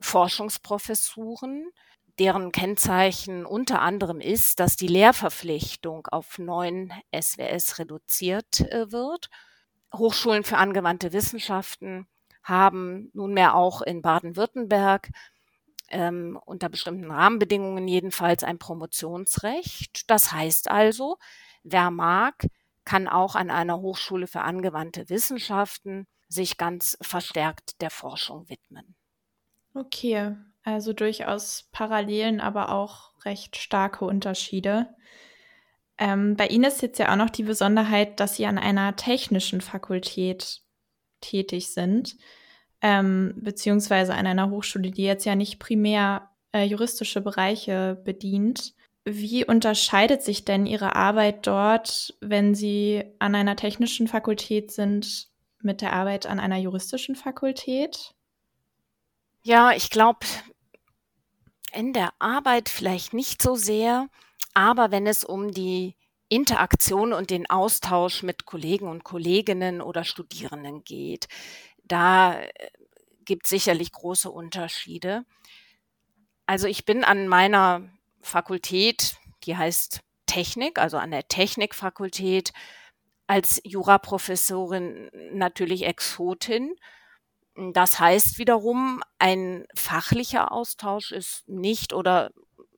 Forschungsprofessuren, 0.00 1.70
deren 2.18 2.52
Kennzeichen 2.52 3.46
unter 3.46 3.80
anderem 3.80 4.20
ist, 4.20 4.60
dass 4.60 4.76
die 4.76 4.86
Lehrverpflichtung 4.86 6.06
auf 6.06 6.38
neun 6.38 6.92
SWS 7.14 7.78
reduziert 7.78 8.60
äh, 8.60 8.92
wird. 8.92 9.30
Hochschulen 9.94 10.44
für 10.44 10.56
angewandte 10.56 11.12
Wissenschaften 11.12 12.06
haben 12.42 13.10
nunmehr 13.12 13.54
auch 13.54 13.82
in 13.82 14.02
Baden-Württemberg 14.02 15.10
ähm, 15.90 16.38
unter 16.44 16.68
bestimmten 16.68 17.10
Rahmenbedingungen 17.10 17.86
jedenfalls 17.88 18.44
ein 18.44 18.58
Promotionsrecht. 18.58 20.10
Das 20.10 20.32
heißt 20.32 20.70
also, 20.70 21.18
wer 21.62 21.90
mag, 21.90 22.46
kann 22.84 23.08
auch 23.08 23.34
an 23.34 23.50
einer 23.50 23.80
Hochschule 23.80 24.26
für 24.26 24.40
angewandte 24.40 25.08
Wissenschaften 25.08 26.06
sich 26.28 26.56
ganz 26.56 26.96
verstärkt 27.00 27.80
der 27.80 27.90
Forschung 27.90 28.48
widmen. 28.48 28.94
Okay, 29.74 30.36
also 30.62 30.92
durchaus 30.92 31.68
Parallelen, 31.72 32.40
aber 32.40 32.70
auch 32.70 33.12
recht 33.24 33.56
starke 33.56 34.04
Unterschiede. 34.04 34.94
Ähm, 35.98 36.36
bei 36.36 36.46
Ihnen 36.46 36.64
ist 36.64 36.82
jetzt 36.82 36.98
ja 36.98 37.12
auch 37.12 37.16
noch 37.16 37.30
die 37.30 37.42
Besonderheit, 37.42 38.20
dass 38.20 38.36
Sie 38.36 38.46
an 38.46 38.58
einer 38.58 38.96
technischen 38.96 39.60
Fakultät 39.60 40.62
tätig 41.20 41.72
sind, 41.72 42.16
ähm, 42.82 43.34
beziehungsweise 43.36 44.14
an 44.14 44.26
einer 44.26 44.50
Hochschule, 44.50 44.90
die 44.90 45.04
jetzt 45.04 45.24
ja 45.24 45.34
nicht 45.34 45.58
primär 45.58 46.30
äh, 46.52 46.64
juristische 46.64 47.20
Bereiche 47.20 48.00
bedient. 48.04 48.74
Wie 49.04 49.44
unterscheidet 49.44 50.22
sich 50.22 50.44
denn 50.44 50.66
Ihre 50.66 50.94
Arbeit 50.94 51.46
dort, 51.46 52.14
wenn 52.20 52.54
Sie 52.54 53.04
an 53.18 53.34
einer 53.34 53.56
technischen 53.56 54.08
Fakultät 54.08 54.70
sind, 54.70 55.28
mit 55.62 55.80
der 55.80 55.92
Arbeit 55.92 56.26
an 56.26 56.40
einer 56.40 56.58
juristischen 56.58 57.16
Fakultät? 57.16 58.14
Ja, 59.42 59.72
ich 59.72 59.90
glaube, 59.90 60.26
in 61.72 61.92
der 61.92 62.12
Arbeit 62.18 62.68
vielleicht 62.68 63.14
nicht 63.14 63.40
so 63.42 63.54
sehr, 63.54 64.08
aber 64.54 64.90
wenn 64.90 65.06
es 65.06 65.24
um 65.24 65.52
die 65.52 65.96
Interaktion 66.28 67.12
und 67.12 67.30
den 67.30 67.48
Austausch 67.50 68.22
mit 68.22 68.44
Kollegen 68.44 68.86
und 68.86 69.02
Kolleginnen 69.02 69.80
oder 69.80 70.04
Studierenden 70.04 70.84
geht, 70.84 71.26
da 71.90 72.40
äh, 72.40 72.48
gibt 73.24 73.44
es 73.44 73.50
sicherlich 73.50 73.92
große 73.92 74.30
Unterschiede. 74.30 75.24
Also 76.46 76.66
ich 76.66 76.84
bin 76.84 77.04
an 77.04 77.28
meiner 77.28 77.88
Fakultät, 78.22 79.16
die 79.44 79.56
heißt 79.56 80.00
Technik, 80.26 80.78
also 80.78 80.96
an 80.96 81.10
der 81.10 81.28
Technikfakultät, 81.28 82.52
als 83.26 83.60
Juraprofessorin 83.64 85.10
natürlich 85.32 85.86
Exotin. 85.86 86.74
Das 87.72 88.00
heißt 88.00 88.38
wiederum, 88.38 89.02
ein 89.18 89.66
fachlicher 89.74 90.50
Austausch 90.50 91.12
ist 91.12 91.48
nicht 91.48 91.92
oder 91.92 92.30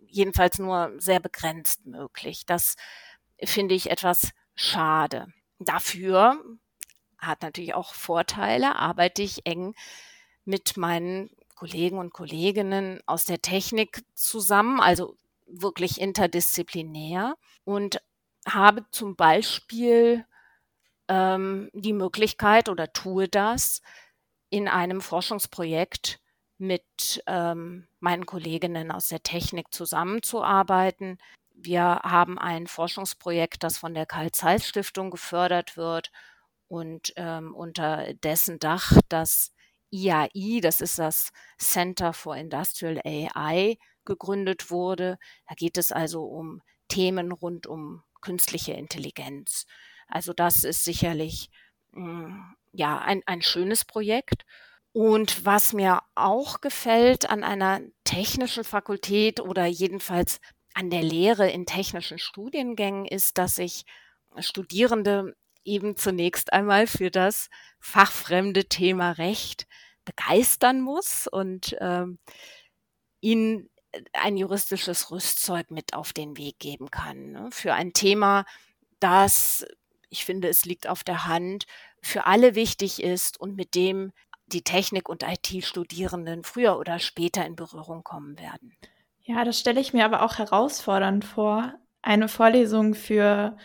jedenfalls 0.06 0.58
nur 0.58 0.92
sehr 0.98 1.20
begrenzt 1.20 1.86
möglich. 1.86 2.44
Das 2.46 2.76
finde 3.42 3.74
ich 3.74 3.90
etwas 3.90 4.32
schade. 4.54 5.28
Dafür 5.58 6.42
hat 7.22 7.42
natürlich 7.42 7.74
auch 7.74 7.94
Vorteile, 7.94 8.76
arbeite 8.76 9.22
ich 9.22 9.46
eng 9.46 9.74
mit 10.44 10.76
meinen 10.76 11.30
Kollegen 11.54 11.98
und 11.98 12.12
Kolleginnen 12.12 13.00
aus 13.06 13.24
der 13.24 13.40
Technik 13.40 14.02
zusammen, 14.14 14.80
also 14.80 15.16
wirklich 15.46 16.00
interdisziplinär 16.00 17.36
und 17.64 18.02
habe 18.46 18.84
zum 18.90 19.14
Beispiel 19.14 20.26
ähm, 21.08 21.70
die 21.72 21.92
Möglichkeit 21.92 22.68
oder 22.68 22.92
tue 22.92 23.28
das 23.28 23.80
in 24.50 24.66
einem 24.66 25.00
Forschungsprojekt 25.00 26.20
mit 26.58 27.22
ähm, 27.26 27.86
meinen 28.00 28.26
Kolleginnen 28.26 28.90
aus 28.90 29.08
der 29.08 29.22
Technik 29.22 29.72
zusammenzuarbeiten. 29.72 31.18
Wir 31.54 32.00
haben 32.02 32.38
ein 32.38 32.66
Forschungsprojekt, 32.66 33.62
das 33.62 33.78
von 33.78 33.94
der 33.94 34.06
Karl-Zeiss-Stiftung 34.06 35.10
gefördert 35.10 35.76
wird 35.76 36.10
und 36.72 37.12
ähm, 37.16 37.54
unter 37.54 38.14
dessen 38.14 38.58
Dach 38.58 38.92
das 39.10 39.52
IAI, 39.90 40.60
das 40.62 40.80
ist 40.80 40.98
das 40.98 41.30
Center 41.58 42.14
for 42.14 42.34
Industrial 42.34 42.98
AI, 43.04 43.76
gegründet 44.06 44.70
wurde. 44.70 45.18
Da 45.46 45.54
geht 45.54 45.76
es 45.76 45.92
also 45.92 46.24
um 46.24 46.62
Themen 46.88 47.30
rund 47.30 47.66
um 47.66 48.02
künstliche 48.22 48.72
Intelligenz. 48.72 49.66
Also 50.08 50.32
das 50.32 50.64
ist 50.64 50.82
sicherlich 50.82 51.50
hm, 51.92 52.42
ja 52.72 53.00
ein, 53.00 53.20
ein 53.26 53.42
schönes 53.42 53.84
Projekt. 53.84 54.46
Und 54.92 55.44
was 55.44 55.74
mir 55.74 56.00
auch 56.14 56.62
gefällt 56.62 57.28
an 57.28 57.44
einer 57.44 57.82
technischen 58.04 58.64
Fakultät 58.64 59.40
oder 59.40 59.66
jedenfalls 59.66 60.40
an 60.72 60.88
der 60.88 61.02
Lehre 61.02 61.50
in 61.50 61.66
technischen 61.66 62.18
Studiengängen 62.18 63.04
ist, 63.04 63.36
dass 63.36 63.56
sich 63.56 63.84
Studierende 64.38 65.34
eben 65.64 65.96
zunächst 65.96 66.52
einmal 66.52 66.86
für 66.86 67.10
das 67.10 67.48
fachfremde 67.80 68.66
Thema 68.66 69.12
Recht 69.12 69.66
begeistern 70.04 70.80
muss 70.80 71.26
und 71.26 71.76
ähm, 71.80 72.18
ihnen 73.20 73.70
ein 74.12 74.36
juristisches 74.36 75.10
Rüstzeug 75.10 75.70
mit 75.70 75.94
auf 75.94 76.12
den 76.12 76.36
Weg 76.36 76.58
geben 76.58 76.90
kann. 76.90 77.32
Ne? 77.32 77.48
Für 77.52 77.74
ein 77.74 77.92
Thema, 77.92 78.44
das, 79.00 79.66
ich 80.08 80.24
finde, 80.24 80.48
es 80.48 80.64
liegt 80.64 80.88
auf 80.88 81.04
der 81.04 81.26
Hand, 81.26 81.66
für 82.02 82.26
alle 82.26 82.54
wichtig 82.54 83.02
ist 83.02 83.38
und 83.38 83.54
mit 83.54 83.74
dem 83.74 84.12
die 84.46 84.62
Technik- 84.62 85.08
und 85.08 85.22
IT-Studierenden 85.22 86.44
früher 86.44 86.78
oder 86.78 86.98
später 86.98 87.46
in 87.46 87.56
Berührung 87.56 88.02
kommen 88.02 88.38
werden. 88.38 88.76
Ja, 89.22 89.44
das 89.44 89.58
stelle 89.58 89.80
ich 89.80 89.92
mir 89.92 90.04
aber 90.04 90.22
auch 90.22 90.38
herausfordernd 90.38 91.24
vor, 91.24 91.74
eine 92.02 92.28
Vorlesung 92.28 92.94
für, 92.94 93.56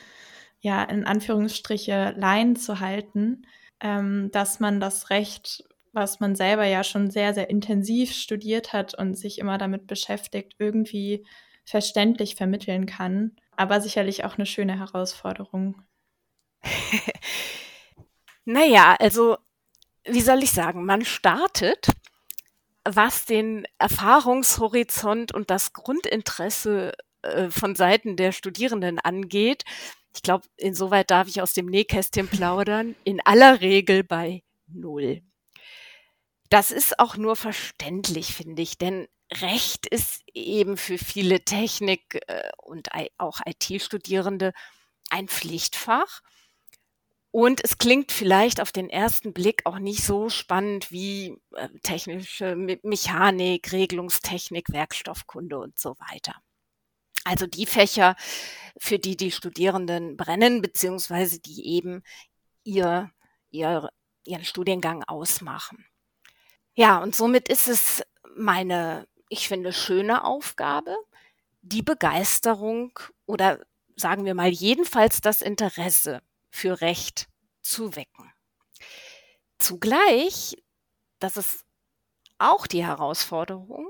ja, 0.67 0.84
in 0.84 1.06
Anführungsstriche 1.06 2.13
Laien 2.17 2.58
zu 2.58 2.80
halten, 2.82 3.47
ähm, 3.80 4.30
dass 4.32 4.60
man 4.60 4.80
das 4.80 5.10
Recht 5.10 5.63
was 5.97 6.19
man 6.19 6.36
selber 6.36 6.65
ja 6.65 6.84
schon 6.84 7.10
sehr, 7.10 7.34
sehr 7.34 7.49
intensiv 7.49 8.13
studiert 8.13 8.71
hat 8.71 8.93
und 8.93 9.15
sich 9.15 9.39
immer 9.39 9.58
damit 9.58 9.88
beschäftigt, 9.88 10.53
irgendwie 10.60 11.25
verständlich 11.65 12.36
vermitteln 12.36 12.86
kann. 12.86 13.36
Aber 13.56 13.82
sicherlich 13.82 14.23
auch 14.23 14.36
eine 14.36 14.45
schöne 14.45 14.77
Herausforderung. 14.77 15.82
naja, 18.45 18.95
also 18.99 19.38
wie 20.06 20.21
soll 20.21 20.43
ich 20.43 20.51
sagen, 20.51 20.86
man 20.86 21.03
startet, 21.03 21.88
was 22.86 23.25
den 23.25 23.65
Erfahrungshorizont 23.80 25.34
und 25.34 25.49
das 25.49 25.73
Grundinteresse 25.73 26.93
äh, 27.23 27.49
von 27.49 27.75
Seiten 27.75 28.15
der 28.15 28.32
Studierenden 28.32 28.99
angeht. 28.99 29.63
Ich 30.17 30.23
glaube, 30.23 30.47
insoweit 30.58 31.12
darf 31.12 31.27
ich 31.27 31.43
aus 31.43 31.53
dem 31.53 31.67
Nähkästchen 31.67 32.27
plaudern, 32.27 32.95
in 33.03 33.21
aller 33.23 33.62
Regel 33.62 34.03
bei 34.03 34.41
Null. 34.65 35.21
Das 36.49 36.71
ist 36.71 36.97
auch 36.97 37.17
nur 37.17 37.36
verständlich, 37.36 38.34
finde 38.34 38.63
ich, 38.63 38.80
denn 38.80 39.08
Recht 39.32 39.86
ist 39.86 40.23
eben 40.34 40.75
für 40.75 40.97
viele 40.97 41.41
Technik- 41.41 42.19
äh, 42.27 42.49
und 42.63 42.89
auch 43.19 43.41
IT-Studierende 43.45 44.53
ein 45.12 45.27
Pflichtfach. 45.27 46.21
Und 47.30 47.63
es 47.63 47.77
klingt 47.77 48.12
vielleicht 48.12 48.60
auf 48.60 48.71
den 48.71 48.89
ersten 48.89 49.34
Blick 49.34 49.67
auch 49.67 49.77
nicht 49.77 50.03
so 50.03 50.30
spannend 50.30 50.91
wie 50.91 51.38
äh, 51.53 51.69
technische 51.84 52.56
Mechanik, 52.56 53.71
Regelungstechnik, 53.71 54.71
Werkstoffkunde 54.71 55.60
und 55.60 55.77
so 55.77 55.95
weiter. 55.99 56.34
Also 57.27 57.45
die 57.45 57.65
Fächer, 57.65 58.15
für 58.77 58.99
die 58.99 59.17
die 59.17 59.31
Studierenden 59.31 60.15
brennen, 60.15 60.61
beziehungsweise 60.61 61.39
die 61.39 61.67
eben 61.67 62.03
ihr, 62.63 63.11
ihr, 63.49 63.89
ihren 64.23 64.45
Studiengang 64.45 65.03
ausmachen. 65.03 65.85
Ja, 66.73 66.99
und 66.99 67.15
somit 67.15 67.49
ist 67.49 67.67
es 67.67 68.01
meine, 68.35 69.07
ich 69.29 69.47
finde, 69.49 69.73
schöne 69.73 70.23
Aufgabe, 70.23 70.95
die 71.61 71.81
Begeisterung 71.81 72.97
oder 73.25 73.59
sagen 73.97 74.23
wir 74.23 74.35
mal 74.35 74.49
jedenfalls 74.49 75.19
das 75.19 75.41
Interesse 75.41 76.21
für 76.49 76.79
Recht 76.79 77.27
zu 77.61 77.95
wecken. 77.95 78.31
Zugleich, 79.59 80.55
das 81.19 81.35
ist 81.35 81.65
auch 82.37 82.67
die 82.67 82.85
Herausforderung, 82.85 83.89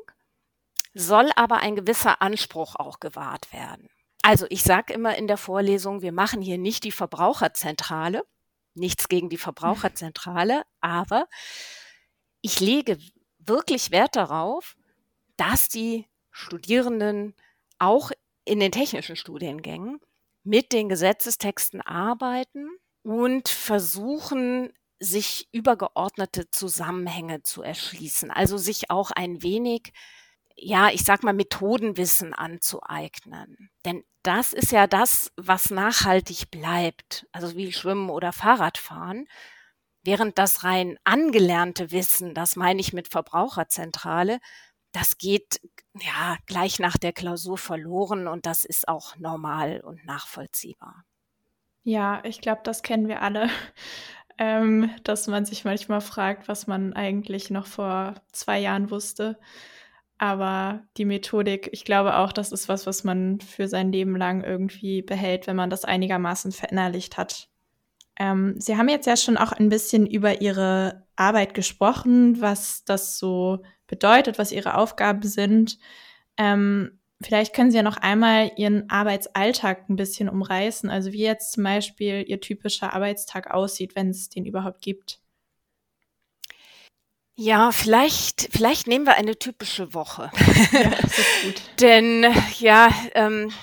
soll 0.98 1.30
aber 1.36 1.58
ein 1.58 1.76
gewisser 1.76 2.22
Anspruch 2.22 2.76
auch 2.76 3.00
gewahrt 3.00 3.54
werden. 3.54 3.90
Also 4.24 4.46
ich 4.50 4.64
sage 4.64 4.94
immer 4.94 5.16
in 5.16 5.28
der 5.28 5.38
Vorlesung, 5.38 6.02
wir 6.02 6.12
machen 6.12 6.42
hier 6.42 6.58
nicht 6.58 6.84
die 6.84 6.92
Verbraucherzentrale, 6.92 8.26
nichts 8.74 9.08
gegen 9.08 9.30
die 9.30 9.38
Verbraucherzentrale, 9.38 10.64
aber 10.82 11.28
ich 12.42 12.60
lege 12.60 12.98
wirklich 13.40 13.92
Wert 13.92 14.16
darauf, 14.16 14.76
dass 15.38 15.70
die 15.70 16.08
Studierenden 16.32 17.36
auch 17.80 18.12
in 18.44 18.60
den 18.60 18.72
technischen 18.72 19.16
Studiengängen 19.16 20.00
mit 20.44 20.74
den 20.74 20.90
Gesetzestexten 20.90 21.82
arbeiten 21.82 22.70
und 23.04 23.50
versuchen, 23.50 24.74
sich 25.00 25.48
übergeordnete 25.52 26.50
Zusammenhänge 26.50 27.44
zu 27.44 27.62
erschließen, 27.62 28.32
also 28.32 28.58
sich 28.58 28.90
auch 28.90 29.12
ein 29.12 29.44
wenig, 29.44 29.94
ja, 30.58 30.90
ich 30.90 31.04
sag 31.04 31.24
mal, 31.24 31.34
Methodenwissen 31.34 32.34
anzueignen. 32.34 33.70
Denn 33.86 34.04
das 34.24 34.54
ist 34.54 34.72
ja 34.72 34.88
das, 34.88 35.32
was 35.38 35.70
nachhaltig 35.70 36.50
bleibt, 36.52 37.28
also 37.32 37.56
wie 37.56 37.72
Schwimmen 37.72 38.10
oder 38.10 38.34
Fahrradfahren. 38.34 39.28
Während 40.04 40.38
das 40.38 40.64
rein 40.64 40.98
angelernte 41.04 41.92
Wissen, 41.92 42.34
das 42.34 42.56
meine 42.56 42.82
ich 42.82 42.92
mit 42.92 43.08
Verbraucherzentrale, 43.08 44.40
das 44.92 45.18
geht 45.18 45.62
ja 45.94 46.38
gleich 46.46 46.80
nach 46.80 46.98
der 46.98 47.14
Klausur 47.14 47.58
verloren 47.58 48.28
und 48.28 48.46
das 48.46 48.66
ist 48.66 48.88
auch 48.88 49.16
normal 49.18 49.82
und 49.82 50.06
nachvollziehbar. 50.06 51.04
Ja, 51.84 52.22
ich 52.24 52.42
glaube, 52.42 52.62
das 52.64 52.84
kennen 52.84 53.08
wir 53.08 53.22
alle, 53.22 53.50
ähm, 54.40 54.90
dass 55.04 55.28
man 55.28 55.46
sich 55.46 55.66
manchmal 55.66 56.02
fragt, 56.02 56.48
was 56.48 56.68
man 56.68 56.94
eigentlich 56.94 57.50
noch 57.50 57.68
vor 57.68 58.16
zwei 58.32 58.60
Jahren 58.60 58.90
wusste. 58.90 59.40
Aber 60.18 60.84
die 60.98 61.06
Methodik, 61.06 61.70
ich 61.72 61.86
glaube 61.86 62.18
auch, 62.18 62.32
das 62.32 62.52
ist 62.52 62.68
was, 62.70 62.88
was 62.88 63.04
man 63.04 63.40
für 63.40 63.68
sein 63.68 63.92
Leben 63.92 64.16
lang 64.16 64.44
irgendwie 64.44 65.04
behält, 65.04 65.46
wenn 65.46 65.56
man 65.56 65.70
das 65.70 65.86
einigermaßen 65.86 66.52
verinnerlicht 66.52 67.18
hat. 67.18 67.50
Ähm, 68.20 68.56
Sie 68.58 68.78
haben 68.78 68.90
jetzt 68.90 69.06
ja 69.06 69.16
schon 69.16 69.38
auch 69.38 69.52
ein 69.52 69.70
bisschen 69.70 70.08
über 70.08 70.42
Ihre 70.42 71.06
Arbeit 71.16 71.54
gesprochen, 71.54 72.42
was 72.42 72.84
das 72.84 73.20
so 73.20 73.60
bedeutet, 73.86 74.40
was 74.40 74.52
Ihre 74.52 74.76
Aufgaben 74.76 75.22
sind. 75.22 75.78
Ähm, 76.36 77.00
vielleicht 77.22 77.54
können 77.54 77.70
Sie 77.70 77.78
ja 77.78 77.84
noch 77.84 77.98
einmal 77.98 78.52
Ihren 78.56 78.90
Arbeitsalltag 78.90 79.88
ein 79.88 79.98
bisschen 79.98 80.30
umreißen, 80.30 80.90
also 80.90 81.12
wie 81.12 81.22
jetzt 81.22 81.54
zum 81.54 81.64
Beispiel 81.64 82.24
Ihr 82.28 82.42
typischer 82.42 82.94
Arbeitstag 82.94 83.52
aussieht, 83.52 83.96
wenn 83.96 84.10
es 84.10 84.30
den 84.30 84.46
überhaupt 84.46 84.82
gibt. 84.82 85.22
Ja, 87.40 87.72
vielleicht, 87.72 88.50
vielleicht 88.52 88.88
nehmen 88.88 89.06
wir 89.06 89.14
eine 89.14 89.38
typische 89.38 89.94
Woche. 89.94 90.32
Ja, 90.72 90.90
das 90.90 91.18
ist 91.20 91.44
gut. 91.44 91.62
Denn 91.80 92.26
ja, 92.58 92.90
ähm, 93.14 93.54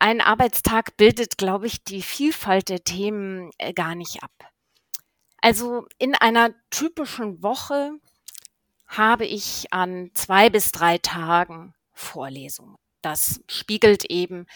ein 0.00 0.20
Arbeitstag 0.20 0.96
bildet, 0.96 1.38
glaube 1.38 1.68
ich, 1.68 1.84
die 1.84 2.02
Vielfalt 2.02 2.68
der 2.68 2.82
Themen 2.82 3.50
äh, 3.58 3.72
gar 3.72 3.94
nicht 3.94 4.24
ab. 4.24 4.32
Also 5.40 5.86
in 5.98 6.16
einer 6.16 6.50
typischen 6.70 7.40
Woche 7.40 7.92
habe 8.88 9.26
ich 9.26 9.72
an 9.72 10.10
zwei 10.14 10.50
bis 10.50 10.72
drei 10.72 10.98
Tagen 10.98 11.72
Vorlesungen. 11.92 12.76
Das 13.00 13.40
spiegelt 13.48 14.04
eben, 14.06 14.46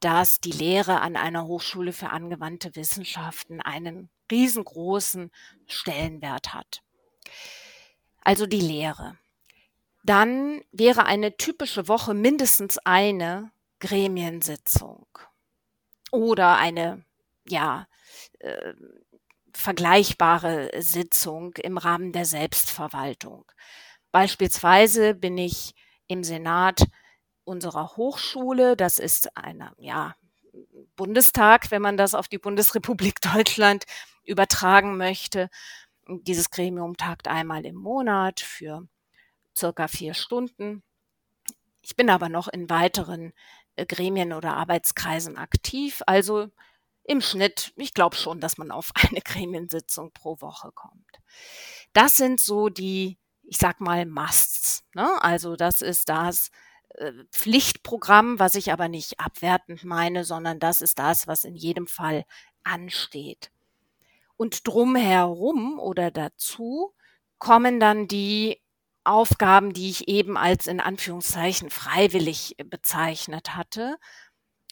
dass 0.00 0.40
die 0.40 0.52
Lehre 0.52 1.02
an 1.02 1.16
einer 1.16 1.46
Hochschule 1.46 1.92
für 1.92 2.08
angewandte 2.08 2.74
Wissenschaften 2.76 3.60
einen 3.60 4.08
riesengroßen 4.30 5.30
Stellenwert 5.66 6.54
hat 6.54 6.82
also 8.22 8.46
die 8.46 8.60
Lehre. 8.60 9.16
Dann 10.04 10.62
wäre 10.72 11.04
eine 11.06 11.36
typische 11.36 11.88
Woche 11.88 12.14
mindestens 12.14 12.78
eine 12.78 13.52
Gremiensitzung 13.78 15.06
oder 16.10 16.56
eine, 16.56 17.04
ja, 17.48 17.86
äh, 18.40 18.74
vergleichbare 19.54 20.70
Sitzung 20.78 21.54
im 21.56 21.78
Rahmen 21.78 22.12
der 22.12 22.24
Selbstverwaltung. 22.24 23.44
Beispielsweise 24.10 25.14
bin 25.14 25.38
ich 25.38 25.74
im 26.06 26.24
Senat 26.24 26.84
unserer 27.44 27.96
Hochschule, 27.96 28.76
das 28.76 28.98
ist 28.98 29.36
eine, 29.36 29.72
ja, 29.78 30.14
Bundestag, 30.96 31.70
wenn 31.70 31.82
man 31.82 31.96
das 31.96 32.14
auf 32.14 32.28
die 32.28 32.38
Bundesrepublik 32.38 33.20
Deutschland 33.34 33.84
übertragen 34.24 34.96
möchte. 34.96 35.48
Dieses 36.08 36.50
Gremium 36.50 36.96
tagt 36.96 37.28
einmal 37.28 37.64
im 37.64 37.76
Monat 37.76 38.40
für 38.40 38.86
circa 39.56 39.88
vier 39.88 40.14
Stunden. 40.14 40.82
Ich 41.80 41.96
bin 41.96 42.10
aber 42.10 42.28
noch 42.28 42.48
in 42.48 42.70
weiteren 42.70 43.32
äh, 43.76 43.86
Gremien 43.86 44.32
oder 44.32 44.56
Arbeitskreisen 44.56 45.36
aktiv. 45.36 46.02
Also 46.06 46.48
im 47.04 47.20
Schnitt, 47.20 47.72
ich 47.76 47.94
glaube 47.94 48.16
schon, 48.16 48.40
dass 48.40 48.58
man 48.58 48.70
auf 48.70 48.90
eine 49.10 49.20
Gremiensitzung 49.20 50.12
pro 50.12 50.40
Woche 50.40 50.72
kommt. 50.72 51.20
Das 51.92 52.16
sind 52.16 52.40
so 52.40 52.68
die, 52.68 53.18
ich 53.42 53.58
sag 53.58 53.80
mal, 53.80 54.06
Musts. 54.06 54.84
Ne? 54.94 55.22
Also 55.22 55.56
das 55.56 55.82
ist 55.82 56.08
das 56.08 56.50
äh, 56.90 57.12
Pflichtprogramm, 57.30 58.38
was 58.38 58.54
ich 58.54 58.72
aber 58.72 58.88
nicht 58.88 59.20
abwertend 59.20 59.84
meine, 59.84 60.24
sondern 60.24 60.58
das 60.58 60.80
ist 60.80 60.98
das, 60.98 61.26
was 61.26 61.44
in 61.44 61.56
jedem 61.56 61.86
Fall 61.86 62.24
ansteht. 62.64 63.51
Und 64.42 64.66
drumherum 64.66 65.78
oder 65.78 66.10
dazu 66.10 66.92
kommen 67.38 67.78
dann 67.78 68.08
die 68.08 68.60
Aufgaben, 69.04 69.72
die 69.72 69.88
ich 69.88 70.08
eben 70.08 70.36
als 70.36 70.66
in 70.66 70.80
Anführungszeichen 70.80 71.70
freiwillig 71.70 72.56
bezeichnet 72.64 73.54
hatte. 73.54 73.98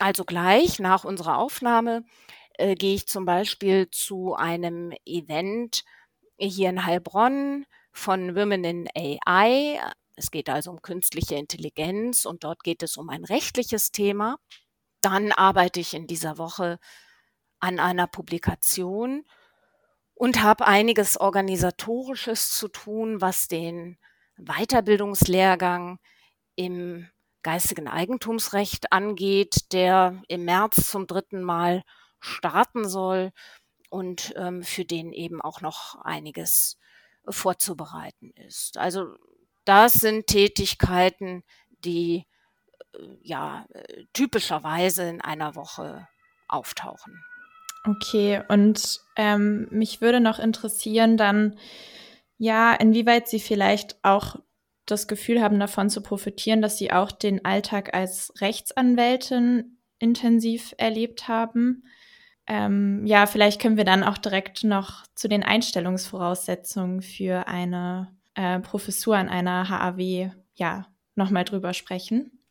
Also 0.00 0.24
gleich 0.24 0.80
nach 0.80 1.04
unserer 1.04 1.38
Aufnahme 1.38 2.02
äh, 2.54 2.74
gehe 2.74 2.96
ich 2.96 3.06
zum 3.06 3.24
Beispiel 3.24 3.88
zu 3.90 4.34
einem 4.34 4.92
Event 5.06 5.84
hier 6.36 6.70
in 6.70 6.84
Heilbronn 6.84 7.64
von 7.92 8.34
Women 8.34 8.64
in 8.64 8.88
AI. 8.96 9.80
Es 10.16 10.32
geht 10.32 10.50
also 10.50 10.72
um 10.72 10.82
künstliche 10.82 11.36
Intelligenz 11.36 12.24
und 12.24 12.42
dort 12.42 12.64
geht 12.64 12.82
es 12.82 12.96
um 12.96 13.08
ein 13.08 13.24
rechtliches 13.24 13.92
Thema. 13.92 14.38
Dann 15.00 15.30
arbeite 15.30 15.78
ich 15.78 15.94
in 15.94 16.08
dieser 16.08 16.38
Woche 16.38 16.80
an 17.60 17.78
einer 17.78 18.08
Publikation 18.08 19.24
und 20.20 20.42
habe 20.42 20.66
einiges 20.66 21.18
organisatorisches 21.18 22.52
zu 22.52 22.68
tun, 22.68 23.22
was 23.22 23.48
den 23.48 23.96
Weiterbildungslehrgang 24.36 25.98
im 26.56 27.08
geistigen 27.42 27.88
Eigentumsrecht 27.88 28.92
angeht, 28.92 29.72
der 29.72 30.20
im 30.28 30.44
März 30.44 30.90
zum 30.90 31.06
dritten 31.06 31.42
Mal 31.42 31.84
starten 32.18 32.86
soll 32.86 33.32
und 33.88 34.34
ähm, 34.36 34.62
für 34.62 34.84
den 34.84 35.14
eben 35.14 35.40
auch 35.40 35.62
noch 35.62 35.94
einiges 36.02 36.76
vorzubereiten 37.26 38.30
ist. 38.32 38.76
Also 38.76 39.14
das 39.64 39.94
sind 39.94 40.26
Tätigkeiten, 40.26 41.44
die 41.70 42.26
äh, 42.92 42.98
ja 43.22 43.64
äh, 43.70 44.04
typischerweise 44.12 45.04
in 45.04 45.22
einer 45.22 45.54
Woche 45.54 46.06
auftauchen. 46.46 47.24
Okay, 47.86 48.42
und 48.48 49.00
ähm, 49.16 49.66
mich 49.70 50.00
würde 50.00 50.20
noch 50.20 50.38
interessieren 50.38 51.16
dann, 51.16 51.58
ja, 52.36 52.74
inwieweit 52.74 53.28
Sie 53.28 53.40
vielleicht 53.40 53.96
auch 54.02 54.36
das 54.84 55.08
Gefühl 55.08 55.40
haben, 55.40 55.58
davon 55.58 55.88
zu 55.88 56.02
profitieren, 56.02 56.60
dass 56.60 56.76
Sie 56.76 56.92
auch 56.92 57.10
den 57.10 57.44
Alltag 57.44 57.94
als 57.94 58.32
Rechtsanwältin 58.40 59.78
intensiv 59.98 60.74
erlebt 60.76 61.28
haben. 61.28 61.84
Ähm, 62.46 63.06
ja, 63.06 63.26
vielleicht 63.26 63.60
können 63.60 63.76
wir 63.76 63.84
dann 63.84 64.02
auch 64.02 64.18
direkt 64.18 64.64
noch 64.64 65.04
zu 65.14 65.28
den 65.28 65.42
Einstellungsvoraussetzungen 65.42 67.00
für 67.00 67.46
eine 67.46 68.14
äh, 68.34 68.60
Professur 68.60 69.16
an 69.16 69.28
einer 69.28 69.68
HAW, 69.68 70.32
ja, 70.54 70.86
nochmal 71.14 71.44
drüber 71.44 71.72
sprechen. 71.72 72.42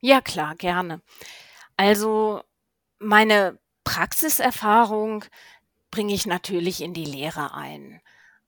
Ja, 0.00 0.20
klar, 0.20 0.54
gerne. 0.54 1.00
Also 1.76 2.42
meine 2.98 3.58
Praxiserfahrung 3.84 5.24
bringe 5.90 6.14
ich 6.14 6.26
natürlich 6.26 6.80
in 6.80 6.94
die 6.94 7.04
Lehre 7.04 7.54
ein. 7.54 8.00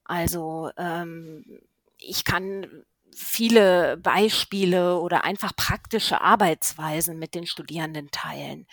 Also 0.05 0.71
ähm, 0.77 1.61
ich 1.99 2.25
kann 2.25 2.85
viele 3.15 3.97
Beispiele 3.97 4.99
oder 4.99 5.25
einfach 5.25 5.55
praktische 5.57 6.21
Arbeitsweisen 6.21 7.19
mit 7.19 7.35
den 7.35 7.47
Studierenden 7.47 8.11
teilen. 8.11 8.67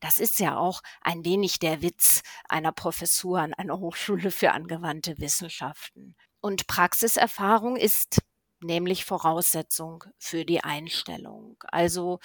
Das 0.00 0.18
ist 0.18 0.38
ja 0.38 0.56
auch 0.56 0.82
ein 1.00 1.24
wenig 1.24 1.58
der 1.58 1.82
Witz 1.82 2.22
einer 2.48 2.72
Professur 2.72 3.40
an 3.40 3.54
einer 3.54 3.78
Hochschule 3.78 4.30
für 4.30 4.52
angewandte 4.52 5.18
Wissenschaften. 5.18 6.14
Und 6.40 6.68
Praxiserfahrung 6.68 7.76
ist 7.76 8.20
nämlich 8.60 9.04
Voraussetzung 9.04 10.04
für 10.18 10.44
die 10.44 10.62
Einstellung. 10.62 11.56
Also 11.68 12.20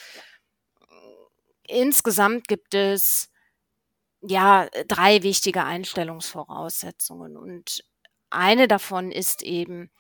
insgesamt 1.64 2.48
gibt 2.48 2.76
es 2.76 3.33
ja, 4.26 4.68
drei 4.88 5.24
wichtige 5.24 5.64
Einstellungsvoraussetzungen. 5.64 7.38
Und 7.38 7.84
eine 8.30 8.68
davon 8.68 9.12
ist 9.12 9.44
eben 9.44 9.92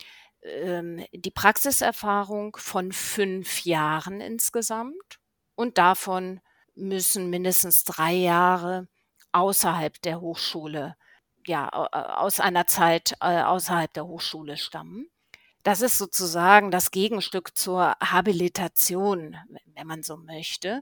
ähm, 0.41 1.05
die 1.13 1.31
Praxiserfahrung 1.31 2.55
von 2.57 2.91
fünf 2.91 3.65
Jahren 3.65 4.21
insgesamt. 4.21 5.19
Und 5.55 5.77
davon 5.77 6.41
müssen 6.75 7.29
mindestens 7.29 7.83
drei 7.83 8.13
Jahre 8.13 8.87
außerhalb 9.31 10.01
der 10.01 10.21
Hochschule, 10.21 10.95
ja, 11.45 11.69
aus 11.69 12.39
einer 12.39 12.67
Zeit 12.67 13.15
äh, 13.19 13.41
außerhalb 13.41 13.93
der 13.93 14.07
Hochschule 14.07 14.57
stammen. 14.57 15.09
Das 15.63 15.81
ist 15.81 15.97
sozusagen 15.97 16.71
das 16.71 16.91
Gegenstück 16.91 17.57
zur 17.57 17.95
Habilitation, 18.01 19.37
wenn 19.75 19.87
man 19.87 20.03
so 20.03 20.17
möchte. 20.17 20.81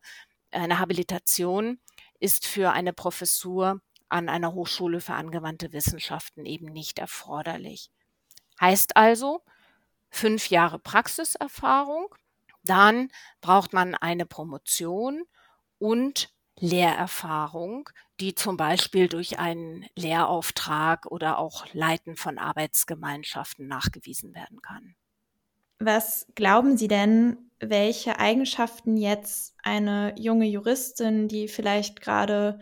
Eine 0.52 0.80
Habilitation 0.80 1.80
ist 2.22 2.48
für 2.48 2.72
eine 2.72 2.94
Professur 2.94 3.82
an 4.08 4.30
einer 4.30 4.54
Hochschule 4.54 5.02
für 5.02 5.14
angewandte 5.14 5.74
Wissenschaften 5.74 6.46
eben 6.46 6.68
nicht 6.68 7.00
erforderlich. 7.00 7.92
Heißt 8.60 8.96
also, 8.96 9.42
fünf 10.10 10.50
Jahre 10.50 10.80
Praxiserfahrung, 10.80 12.14
dann 12.64 13.10
braucht 13.42 13.74
man 13.74 13.96
eine 13.96 14.26
Promotion 14.26 15.24
und 15.80 16.30
Lehrerfahrung, 16.60 17.90
die 18.20 18.36
zum 18.36 18.56
Beispiel 18.56 19.08
durch 19.08 19.40
einen 19.40 19.88
Lehrauftrag 19.96 21.08
oder 21.08 21.40
auch 21.40 21.66
Leiten 21.74 22.18
von 22.18 22.38
Arbeitsgemeinschaften 22.38 23.68
nachgewiesen 23.68 24.36
werden 24.36 24.62
kann. 24.62 24.96
Was 25.80 26.28
glauben 26.36 26.78
Sie 26.78 26.88
denn, 26.88 27.51
welche 27.62 28.20
Eigenschaften 28.20 28.98
jetzt 28.98 29.56
eine 29.64 30.14
junge 30.18 30.46
Juristin, 30.48 31.28
die 31.28 31.48
vielleicht 31.48 32.02
gerade 32.02 32.60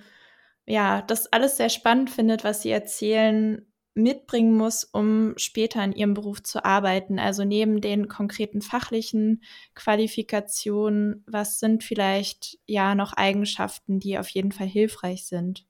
ja 0.66 1.02
das 1.02 1.28
alles 1.34 1.58
sehr 1.58 1.70
spannend 1.70 2.10
findet, 2.12 2.44
was 2.44 2.62
sie 2.62 2.72
erzählen, 2.72 3.66
mitbringen 3.96 4.56
muss, 4.56 4.84
um 4.84 5.34
später 5.38 5.84
in 5.84 5.92
ihrem 5.94 6.14
Beruf 6.14 6.42
zu 6.44 6.64
arbeiten. 6.66 7.20
Also 7.20 7.44
neben 7.44 7.82
den 7.82 8.08
konkreten 8.08 8.62
fachlichen 8.62 9.44
Qualifikationen, 9.76 11.24
was 11.28 11.60
sind 11.60 11.84
vielleicht 11.84 12.58
ja 12.66 12.96
noch 12.96 13.14
Eigenschaften, 13.14 14.00
die 14.00 14.18
auf 14.18 14.30
jeden 14.30 14.52
Fall 14.52 14.68
hilfreich 14.68 15.26
sind? 15.26 15.66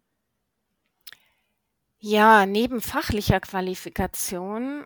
Ja, 2.02 2.46
neben 2.46 2.82
fachlicher 2.82 3.40
Qualifikation 3.42 4.86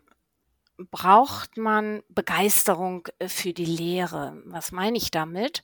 braucht 0.77 1.57
man 1.57 2.03
Begeisterung 2.09 3.07
äh, 3.19 3.27
für 3.27 3.53
die 3.53 3.65
Lehre. 3.65 4.41
Was 4.45 4.71
meine 4.71 4.97
ich 4.97 5.11
damit? 5.11 5.63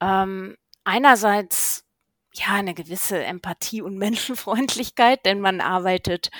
Ähm, 0.00 0.56
einerseits 0.84 1.84
ja 2.32 2.54
eine 2.54 2.74
gewisse 2.74 3.22
Empathie 3.24 3.82
und 3.82 3.96
Menschenfreundlichkeit, 3.98 5.24
denn 5.24 5.40
man 5.40 5.60
arbeitet 5.60 6.30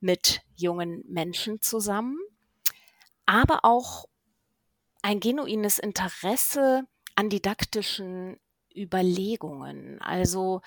mit 0.00 0.42
jungen 0.56 1.04
Menschen 1.08 1.62
zusammen, 1.62 2.18
aber 3.26 3.64
auch 3.64 4.06
ein 5.02 5.20
genuines 5.20 5.78
Interesse 5.78 6.84
an 7.14 7.28
didaktischen 7.28 8.38
Überlegungen, 8.74 10.00
also 10.00 10.60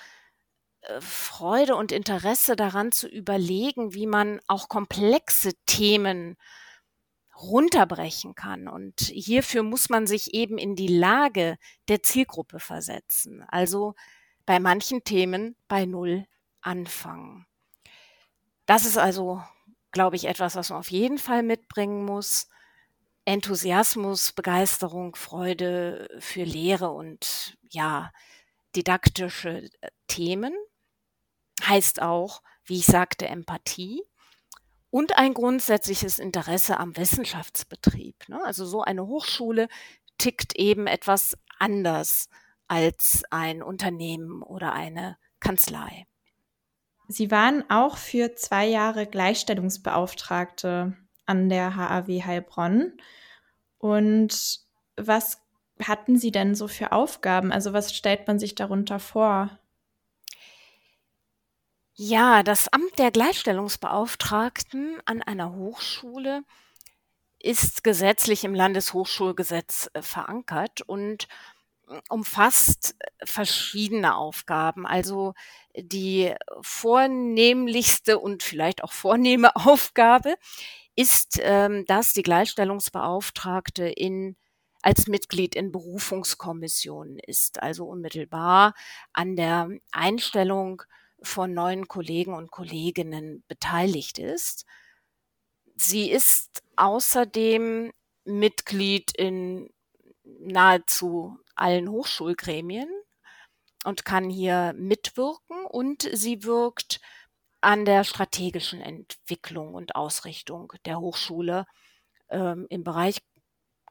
äh, 0.82 1.00
Freude 1.00 1.74
und 1.76 1.92
Interesse 1.92 2.56
daran 2.56 2.92
zu 2.92 3.08
überlegen, 3.08 3.94
wie 3.94 4.06
man 4.06 4.40
auch 4.46 4.68
komplexe 4.68 5.54
Themen 5.66 6.36
runterbrechen 7.40 8.34
kann. 8.34 8.68
Und 8.68 9.00
hierfür 9.00 9.62
muss 9.62 9.88
man 9.88 10.06
sich 10.06 10.34
eben 10.34 10.58
in 10.58 10.76
die 10.76 10.88
Lage 10.88 11.58
der 11.88 12.02
Zielgruppe 12.02 12.60
versetzen. 12.60 13.44
Also 13.48 13.94
bei 14.44 14.60
manchen 14.60 15.04
Themen 15.04 15.56
bei 15.68 15.86
Null 15.86 16.26
anfangen. 16.60 17.46
Das 18.66 18.84
ist 18.84 18.98
also, 18.98 19.42
glaube 19.92 20.16
ich, 20.16 20.26
etwas, 20.26 20.56
was 20.56 20.70
man 20.70 20.80
auf 20.80 20.90
jeden 20.90 21.18
Fall 21.18 21.42
mitbringen 21.42 22.04
muss. 22.04 22.48
Enthusiasmus, 23.24 24.32
Begeisterung, 24.32 25.16
Freude 25.16 26.08
für 26.20 26.44
Lehre 26.44 26.90
und 26.90 27.56
ja, 27.70 28.12
didaktische 28.76 29.68
äh, 29.80 29.90
Themen. 30.06 30.54
Heißt 31.64 32.02
auch, 32.02 32.42
wie 32.64 32.78
ich 32.78 32.86
sagte, 32.86 33.26
Empathie 33.26 34.02
und 34.90 35.18
ein 35.18 35.34
grundsätzliches 35.34 36.18
Interesse 36.18 36.78
am 36.78 36.96
Wissenschaftsbetrieb. 36.96 38.28
Ne? 38.28 38.40
Also 38.44 38.64
so 38.64 38.82
eine 38.82 39.06
Hochschule 39.06 39.68
tickt 40.18 40.56
eben 40.56 40.86
etwas 40.86 41.36
anders 41.58 42.28
als 42.68 43.22
ein 43.30 43.62
Unternehmen 43.62 44.42
oder 44.42 44.72
eine 44.72 45.16
Kanzlei. 45.40 46.06
Sie 47.08 47.30
waren 47.30 47.68
auch 47.70 47.96
für 47.96 48.34
zwei 48.34 48.66
Jahre 48.66 49.06
Gleichstellungsbeauftragte 49.06 50.96
an 51.24 51.48
der 51.48 51.76
HAW 51.76 52.22
Heilbronn. 52.24 52.92
Und 53.78 54.60
was 54.96 55.42
hatten 55.82 56.18
Sie 56.18 56.32
denn 56.32 56.54
so 56.54 56.68
für 56.68 56.92
Aufgaben? 56.92 57.52
Also 57.52 57.72
was 57.72 57.94
stellt 57.94 58.26
man 58.26 58.38
sich 58.38 58.54
darunter 58.54 58.98
vor? 58.98 59.58
Ja, 61.98 62.42
das 62.42 62.68
Amt 62.68 62.98
der 62.98 63.10
Gleichstellungsbeauftragten 63.10 65.00
an 65.06 65.22
einer 65.22 65.54
Hochschule 65.54 66.42
ist 67.40 67.84
gesetzlich 67.84 68.44
im 68.44 68.54
Landeshochschulgesetz 68.54 69.90
äh, 69.94 70.02
verankert 70.02 70.82
und 70.82 71.28
umfasst 72.08 72.96
verschiedene 73.24 74.16
Aufgaben. 74.16 74.86
Also 74.86 75.34
die 75.76 76.34
vornehmlichste 76.62 78.18
und 78.18 78.42
vielleicht 78.42 78.84
auch 78.84 78.92
vornehme 78.92 79.54
Aufgabe 79.56 80.34
ist, 80.96 81.38
ähm, 81.42 81.84
dass 81.86 82.12
die 82.12 82.22
Gleichstellungsbeauftragte 82.22 83.88
in 83.88 84.36
als 84.82 85.08
Mitglied 85.08 85.56
in 85.56 85.72
Berufungskommissionen 85.72 87.18
ist, 87.18 87.62
also 87.62 87.86
unmittelbar 87.86 88.74
an 89.12 89.34
der 89.36 89.70
Einstellung 89.92 90.82
von 91.22 91.54
neuen 91.54 91.88
Kollegen 91.88 92.34
und 92.34 92.50
Kolleginnen 92.50 93.44
beteiligt 93.48 94.18
ist. 94.18 94.66
Sie 95.76 96.10
ist 96.10 96.62
außerdem 96.76 97.92
Mitglied 98.24 99.12
in 99.16 99.70
nahezu 100.24 101.38
allen 101.54 101.90
Hochschulgremien 101.90 102.88
und 103.84 104.04
kann 104.04 104.28
hier 104.30 104.74
mitwirken 104.76 105.64
und 105.66 106.08
sie 106.12 106.44
wirkt 106.44 107.00
an 107.60 107.84
der 107.84 108.04
strategischen 108.04 108.80
Entwicklung 108.80 109.74
und 109.74 109.94
Ausrichtung 109.96 110.72
der 110.84 111.00
Hochschule 111.00 111.66
ähm, 112.28 112.66
im 112.68 112.84
Bereich 112.84 113.18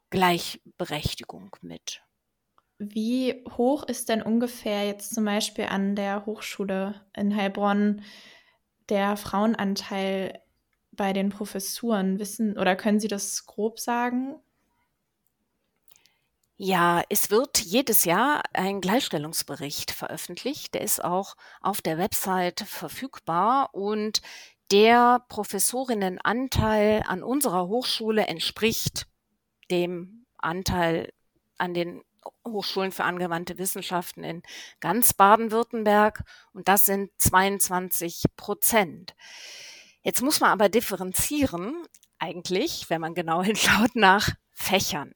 Gleichberechtigung 0.10 1.56
mit. 1.62 2.02
Wie 2.78 3.44
hoch 3.58 3.84
ist 3.84 4.10
denn 4.10 4.22
ungefähr 4.22 4.86
jetzt 4.86 5.16
zum 5.16 5.26
Beispiel 5.26 5.66
an 5.66 5.96
der 5.96 6.26
Hochschule 6.26 7.02
in 7.16 7.36
Heilbronn 7.36 8.02
der 8.90 9.16
Frauenanteil 9.16 10.42
bei 10.92 11.14
den 11.14 11.30
Professuren? 11.30 12.20
Wissen 12.20 12.58
oder 12.58 12.76
können 12.76 13.00
Sie 13.00 13.08
das 13.08 13.46
grob 13.46 13.80
sagen? 13.80 14.36
Ja, 16.58 17.04
es 17.10 17.32
wird 17.32 17.60
jedes 17.60 18.06
Jahr 18.06 18.42
ein 18.54 18.80
Gleichstellungsbericht 18.80 19.92
veröffentlicht. 19.92 20.74
Der 20.74 20.82
ist 20.82 21.04
auch 21.04 21.36
auf 21.62 21.82
der 21.82 21.98
Website 21.98 22.62
verfügbar 22.62 23.70
und 23.74 24.22
der 24.72 25.24
Professorinnenanteil 25.28 27.04
an 27.08 27.24
unserer 27.24 27.68
Hochschule 27.68 28.28
entspricht 28.28 29.06
dem 29.70 30.26
Anteil 30.38 31.12
an 31.58 31.74
den 31.74 32.02
Hochschulen 32.48 32.92
für 32.92 33.04
angewandte 33.04 33.58
Wissenschaften 33.58 34.24
in 34.24 34.44
ganz 34.80 35.14
Baden-Württemberg 35.14 36.24
und 36.54 36.68
das 36.68 36.86
sind 36.86 37.12
22 37.18 38.24
Prozent. 38.36 39.16
Jetzt 40.02 40.22
muss 40.22 40.40
man 40.40 40.52
aber 40.52 40.70
differenzieren, 40.70 41.76
eigentlich, 42.20 42.90
wenn 42.90 43.02
man 43.02 43.16
genau 43.16 43.44
hinschaut, 43.44 43.96
nach 43.96 44.30
Fächern. 44.54 45.14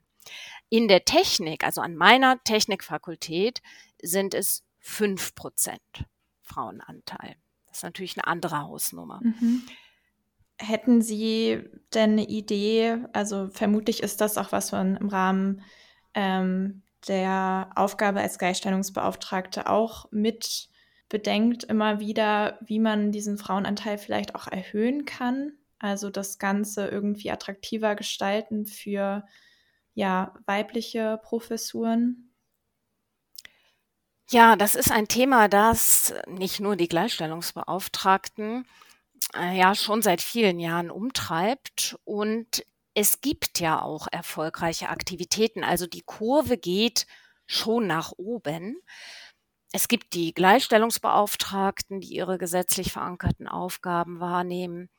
In 0.70 0.88
der 0.88 1.06
Technik, 1.06 1.64
also 1.64 1.82
an 1.82 1.96
meiner 1.96 2.44
Technikfakultät, 2.44 3.62
sind 4.02 4.34
es 4.34 4.64
fünf 4.80 5.36
Prozent 5.36 6.06
Frauenanteil. 6.42 7.36
Das 7.68 7.78
ist 7.78 7.84
natürlich 7.84 8.18
eine 8.18 8.28
andere 8.28 8.62
Hausnummer. 8.62 9.20
Mhm. 9.22 9.64
Hätten 10.58 11.02
Sie 11.02 11.64
denn 11.94 12.12
eine 12.14 12.28
Idee, 12.28 12.98
also 13.14 13.50
vermutlich 13.50 14.04
ist 14.04 14.20
das 14.22 14.38
auch 14.38 14.52
was 14.52 14.72
man 14.72 14.98
im 14.98 15.08
Rahmen 15.08 15.64
ähm, 16.14 16.84
der 17.08 17.70
Aufgabe 17.76 18.20
als 18.22 18.38
Gleichstellungsbeauftragte 18.38 19.70
auch 19.70 20.08
mit 20.12 20.70
bedenkt, 21.08 21.64
immer 21.64 22.00
wieder, 22.00 22.60
wie 22.62 22.80
man 22.80 23.12
diesen 23.12 23.38
Frauenanteil 23.38 23.98
vielleicht 23.98 24.36
auch 24.36 24.48
erhöhen 24.48 25.06
kann. 25.06 25.54
Also 25.80 26.10
das 26.10 26.38
Ganze 26.38 26.88
irgendwie 26.88 27.32
attraktiver 27.32 27.96
gestalten 27.96 28.66
für 28.66 29.24
ja, 29.94 30.34
weibliche 30.46 31.20
Professuren? 31.24 32.32
Ja, 34.30 34.56
das 34.56 34.76
ist 34.76 34.92
ein 34.92 35.08
Thema, 35.08 35.48
das 35.48 36.14
nicht 36.28 36.60
nur 36.60 36.76
die 36.76 36.88
Gleichstellungsbeauftragten 36.88 38.66
äh, 39.36 39.58
ja 39.58 39.74
schon 39.74 40.02
seit 40.02 40.22
vielen 40.22 40.60
Jahren 40.60 40.92
umtreibt 40.92 41.98
und 42.06 42.64
es 42.94 43.22
gibt 43.22 43.60
ja 43.60 43.82
auch 43.82 44.08
erfolgreiche 44.12 44.90
Aktivitäten. 44.90 45.64
Also 45.64 45.88
die 45.88 46.02
Kurve 46.02 46.58
geht 46.58 47.06
schon 47.46 47.88
nach 47.88 48.12
oben. 48.18 48.82
Es 49.72 49.88
gibt 49.88 50.14
die 50.14 50.34
Gleichstellungsbeauftragten, 50.34 52.02
die 52.02 52.16
ihre 52.16 52.38
gesetzlich 52.38 52.92
verankerten 52.92 53.48
Aufgaben 53.48 54.20
wahrnehmen. 54.20 54.90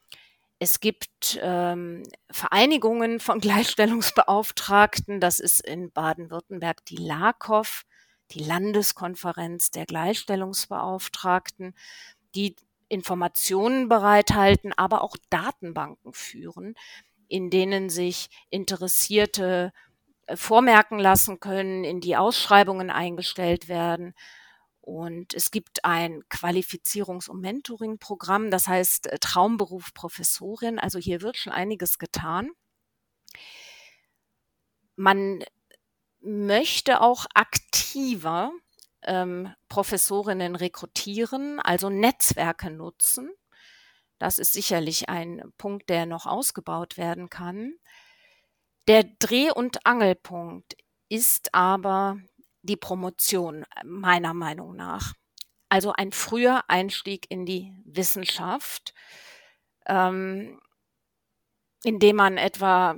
Es 0.60 0.80
gibt 0.80 1.38
ähm, 1.42 2.02
Vereinigungen 2.30 3.18
von 3.18 3.40
Gleichstellungsbeauftragten. 3.40 5.20
Das 5.20 5.40
ist 5.40 5.60
in 5.60 5.90
Baden-Württemberg 5.90 6.84
die 6.84 6.96
LAKOV, 6.96 7.82
die 8.30 8.44
Landeskonferenz 8.44 9.70
der 9.72 9.86
Gleichstellungsbeauftragten, 9.86 11.74
die 12.34 12.54
Informationen 12.88 13.88
bereithalten, 13.88 14.72
aber 14.76 15.02
auch 15.02 15.16
Datenbanken 15.30 16.12
führen, 16.12 16.74
in 17.30 17.48
denen 17.48 17.88
sich 17.88 18.28
Interessierte 18.50 19.72
äh, 20.26 20.36
vormerken 20.36 20.98
lassen 20.98 21.40
können, 21.40 21.84
in 21.84 22.00
die 22.00 22.16
Ausschreibungen 22.16 22.90
eingestellt 22.90 23.68
werden 23.68 24.14
und 24.90 25.34
es 25.34 25.52
gibt 25.52 25.84
ein 25.84 26.24
Qualifizierungs- 26.24 27.28
und 27.28 27.40
Mentoring-Programm, 27.40 28.50
das 28.50 28.66
heißt 28.66 29.06
äh, 29.06 29.18
Traumberuf 29.20 29.94
Professorin. 29.94 30.80
Also 30.80 30.98
hier 30.98 31.22
wird 31.22 31.36
schon 31.36 31.52
einiges 31.52 31.98
getan. 31.98 32.50
Man 34.96 35.44
möchte 36.20 37.00
auch 37.00 37.26
aktiver 37.34 38.52
ähm, 39.02 39.54
Professorinnen 39.68 40.56
rekrutieren, 40.56 41.60
also 41.60 41.88
Netzwerke 41.88 42.70
nutzen. 42.70 43.30
Das 44.20 44.38
ist 44.38 44.52
sicherlich 44.52 45.08
ein 45.08 45.42
Punkt, 45.56 45.88
der 45.88 46.04
noch 46.04 46.26
ausgebaut 46.26 46.98
werden 46.98 47.30
kann. 47.30 47.72
Der 48.86 49.02
Dreh- 49.02 49.50
und 49.50 49.86
Angelpunkt 49.86 50.76
ist 51.08 51.54
aber 51.54 52.18
die 52.60 52.76
Promotion 52.76 53.64
meiner 53.82 54.34
Meinung 54.34 54.76
nach. 54.76 55.14
Also 55.70 55.94
ein 55.94 56.12
früher 56.12 56.64
Einstieg 56.68 57.30
in 57.30 57.46
die 57.46 57.72
Wissenschaft, 57.86 58.92
ähm, 59.86 60.60
indem 61.82 62.16
man 62.16 62.36
etwa 62.36 62.96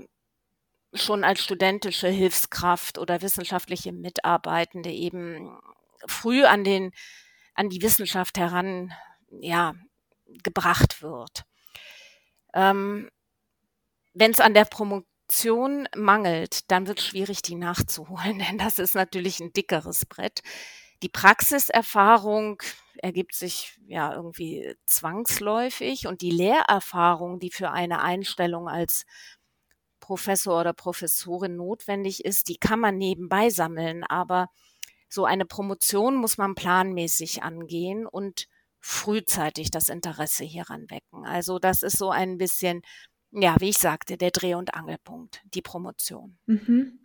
schon 0.93 1.23
als 1.23 1.41
studentische 1.45 2.09
Hilfskraft 2.09 2.99
oder 2.99 3.23
wissenschaftliche 3.23 3.93
Mitarbeitende 3.93 4.91
eben 4.91 5.57
früh 6.07 6.45
an 6.45 6.65
den 6.65 6.91
an 7.55 7.69
die 7.69 7.81
Wissenschaft 7.83 8.39
heran 8.39 8.93
ja 9.31 9.75
gebracht 10.43 11.03
wird. 11.03 11.45
Ähm, 12.55 13.11
Wenn 14.15 14.31
es 14.31 14.41
an 14.41 14.55
der 14.55 14.65
Promotion 14.65 15.89
mangelt, 15.97 16.71
dann 16.71 16.87
wird 16.87 16.99
es 17.01 17.07
schwierig, 17.07 17.43
die 17.43 17.55
nachzuholen, 17.55 18.39
denn 18.49 18.59
das 18.59 18.79
ist 18.79 18.95
natürlich 18.95 19.41
ein 19.41 19.53
dickeres 19.53 20.07
Brett. 20.07 20.43
Die 21.03 21.09
Praxiserfahrung 21.09 22.63
ergibt 22.99 23.35
sich 23.35 23.79
ja 23.87 24.15
irgendwie 24.15 24.77
zwangsläufig 24.87 26.07
und 26.07 26.21
die 26.23 26.31
Lehrerfahrung, 26.31 27.41
die 27.41 27.51
für 27.51 27.71
eine 27.73 28.03
Einstellung 28.03 28.69
als 28.69 29.05
Professor 30.01 30.61
oder 30.61 30.73
Professorin 30.73 31.57
notwendig 31.57 32.25
ist, 32.25 32.49
die 32.49 32.57
kann 32.59 32.81
man 32.81 32.99
nebenbei 32.99 33.51
sammeln, 33.51 34.05
aber 34.05 34.49
so 35.09 35.25
eine 35.25 35.47
Promotion 35.47 36.17
muss 36.17 36.39
man 36.39 36.55
planmäßig 36.55 37.43
angehen 37.43 38.07
und 38.07 38.49
frühzeitig 38.83 39.71
das 39.71 39.89
Interesse 39.89 40.45
hieran 40.45 40.91
wecken. 40.91 41.25
Also 41.25 41.59
das 41.59 41.83
ist 41.83 41.97
so 41.97 42.11
ein 42.11 42.37
bisschen, 42.37 42.83
ja, 43.31 43.55
wie 43.61 43.71
ich 43.71 43.79
sagte, 43.79 44.19
der 44.19 44.33
Dreh- 44.33 44.57
und 44.57 44.75
Angelpunkt, 44.75 45.41
die 45.45 45.63
Promotion. 45.63 46.37
Mhm. 46.47 46.99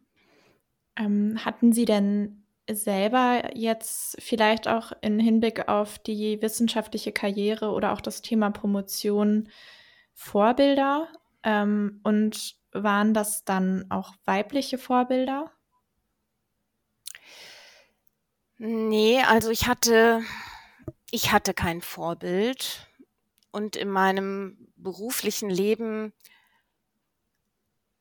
Ähm, 0.97 1.45
hatten 1.45 1.71
Sie 1.71 1.85
denn 1.85 2.43
selber 2.69 3.55
jetzt 3.55 4.17
vielleicht 4.19 4.67
auch 4.67 4.91
in 5.01 5.19
Hinblick 5.19 5.69
auf 5.69 5.99
die 5.99 6.41
wissenschaftliche 6.41 7.11
Karriere 7.11 7.69
oder 7.69 7.93
auch 7.93 8.01
das 8.01 8.23
Thema 8.23 8.49
Promotion 8.49 9.49
Vorbilder? 10.15 11.07
Ähm, 11.43 12.01
und 12.03 12.55
waren 12.71 13.13
das 13.13 13.45
dann 13.45 13.85
auch 13.89 14.15
weibliche 14.25 14.79
Vorbilder? 14.79 15.51
Nee, 18.57 19.21
also 19.21 19.51
ich 19.51 19.67
hatte 19.67 20.23
ich 21.11 21.31
hatte 21.31 21.53
kein 21.53 21.81
Vorbild. 21.81 22.87
Und 23.51 23.75
in 23.75 23.89
meinem 23.89 24.69
beruflichen 24.75 25.49
Leben 25.49 26.13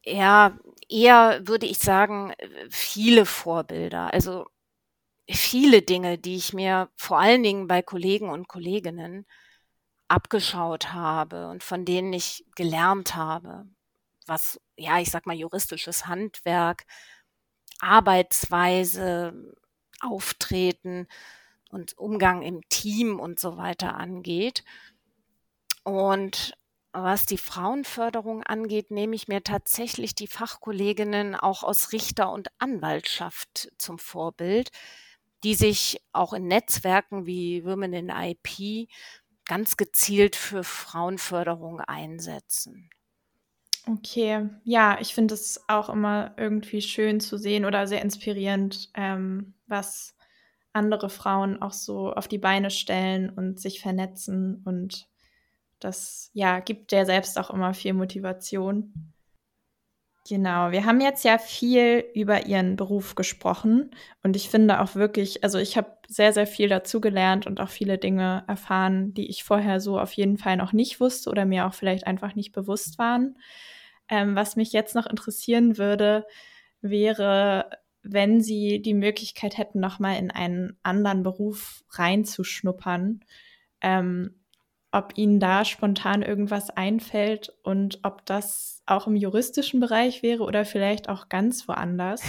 ja, 0.04 0.58
eher 0.88 1.40
würde 1.46 1.66
ich 1.66 1.78
sagen, 1.78 2.32
viele 2.70 3.26
Vorbilder. 3.26 4.12
Also 4.12 4.46
viele 5.30 5.82
Dinge, 5.82 6.18
die 6.18 6.36
ich 6.36 6.52
mir 6.52 6.90
vor 6.96 7.18
allen 7.20 7.42
Dingen 7.42 7.68
bei 7.68 7.82
Kollegen 7.82 8.30
und 8.30 8.48
Kolleginnen 8.48 9.26
abgeschaut 10.08 10.92
habe 10.94 11.48
und 11.48 11.64
von 11.64 11.84
denen 11.84 12.12
ich 12.12 12.44
gelernt 12.56 13.16
habe, 13.16 13.66
was, 14.26 14.60
ja, 14.76 15.00
ich 15.00 15.10
sag 15.10 15.26
mal, 15.26 15.36
juristisches 15.36 16.06
Handwerk, 16.06 16.84
Arbeitsweise, 17.80 19.54
Auftreten 20.00 21.08
und 21.76 21.96
Umgang 21.98 22.40
im 22.40 22.66
Team 22.70 23.20
und 23.20 23.38
so 23.38 23.58
weiter 23.58 23.96
angeht. 23.96 24.64
Und 25.84 26.54
was 26.92 27.26
die 27.26 27.36
Frauenförderung 27.36 28.42
angeht, 28.42 28.90
nehme 28.90 29.14
ich 29.14 29.28
mir 29.28 29.44
tatsächlich 29.44 30.14
die 30.14 30.26
Fachkolleginnen 30.26 31.34
auch 31.34 31.62
aus 31.62 31.92
Richter- 31.92 32.32
und 32.32 32.48
Anwaltschaft 32.58 33.70
zum 33.76 33.98
Vorbild, 33.98 34.70
die 35.44 35.54
sich 35.54 36.00
auch 36.12 36.32
in 36.32 36.46
Netzwerken 36.46 37.26
wie 37.26 37.66
Women 37.66 37.92
in 37.92 38.08
IP 38.08 38.88
ganz 39.44 39.76
gezielt 39.76 40.36
für 40.36 40.64
Frauenförderung 40.64 41.80
einsetzen. 41.80 42.88
Okay, 43.86 44.48
ja, 44.64 44.98
ich 45.00 45.14
finde 45.14 45.34
es 45.34 45.62
auch 45.68 45.90
immer 45.90 46.34
irgendwie 46.38 46.80
schön 46.80 47.20
zu 47.20 47.36
sehen 47.36 47.66
oder 47.66 47.86
sehr 47.86 48.00
inspirierend, 48.02 48.90
ähm, 48.94 49.54
was 49.66 50.15
andere 50.76 51.10
Frauen 51.10 51.60
auch 51.60 51.72
so 51.72 52.12
auf 52.12 52.28
die 52.28 52.38
Beine 52.38 52.70
stellen 52.70 53.30
und 53.30 53.60
sich 53.60 53.80
vernetzen. 53.80 54.62
Und 54.64 55.08
das, 55.80 56.30
ja, 56.34 56.60
gibt 56.60 56.92
der 56.92 57.06
selbst 57.06 57.38
auch 57.38 57.50
immer 57.50 57.74
viel 57.74 57.94
Motivation. 57.94 59.12
Genau, 60.28 60.72
wir 60.72 60.84
haben 60.84 61.00
jetzt 61.00 61.24
ja 61.24 61.38
viel 61.38 62.04
über 62.12 62.46
Ihren 62.46 62.74
Beruf 62.74 63.14
gesprochen 63.14 63.92
und 64.24 64.34
ich 64.34 64.50
finde 64.50 64.80
auch 64.80 64.96
wirklich, 64.96 65.44
also 65.44 65.58
ich 65.58 65.76
habe 65.76 65.92
sehr, 66.08 66.32
sehr 66.32 66.48
viel 66.48 66.68
dazugelernt 66.68 67.46
und 67.46 67.60
auch 67.60 67.68
viele 67.68 67.96
Dinge 67.96 68.42
erfahren, 68.48 69.14
die 69.14 69.28
ich 69.28 69.44
vorher 69.44 69.78
so 69.78 70.00
auf 70.00 70.12
jeden 70.14 70.36
Fall 70.36 70.56
noch 70.56 70.72
nicht 70.72 70.98
wusste 70.98 71.30
oder 71.30 71.44
mir 71.44 71.66
auch 71.66 71.74
vielleicht 71.74 72.08
einfach 72.08 72.34
nicht 72.34 72.50
bewusst 72.50 72.98
waren. 72.98 73.38
Ähm, 74.08 74.34
was 74.34 74.56
mich 74.56 74.72
jetzt 74.72 74.96
noch 74.96 75.06
interessieren 75.06 75.78
würde, 75.78 76.26
wäre, 76.80 77.70
wenn 78.08 78.40
Sie 78.40 78.80
die 78.80 78.94
Möglichkeit 78.94 79.58
hätten, 79.58 79.80
nochmal 79.80 80.18
in 80.18 80.30
einen 80.30 80.78
anderen 80.82 81.22
Beruf 81.22 81.84
reinzuschnuppern, 81.90 83.20
ähm, 83.80 84.34
ob 84.92 85.12
Ihnen 85.16 85.40
da 85.40 85.64
spontan 85.64 86.22
irgendwas 86.22 86.70
einfällt 86.70 87.52
und 87.62 88.00
ob 88.02 88.24
das 88.26 88.82
auch 88.86 89.06
im 89.06 89.16
juristischen 89.16 89.80
Bereich 89.80 90.22
wäre 90.22 90.44
oder 90.44 90.64
vielleicht 90.64 91.08
auch 91.08 91.28
ganz 91.28 91.68
woanders. 91.68 92.22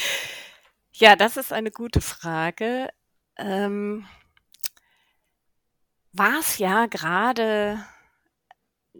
ja, 0.92 1.16
das 1.16 1.36
ist 1.36 1.52
eine 1.52 1.70
gute 1.70 2.00
Frage. 2.00 2.88
Ähm, 3.38 4.06
was 6.12 6.58
ja 6.58 6.86
gerade 6.86 7.82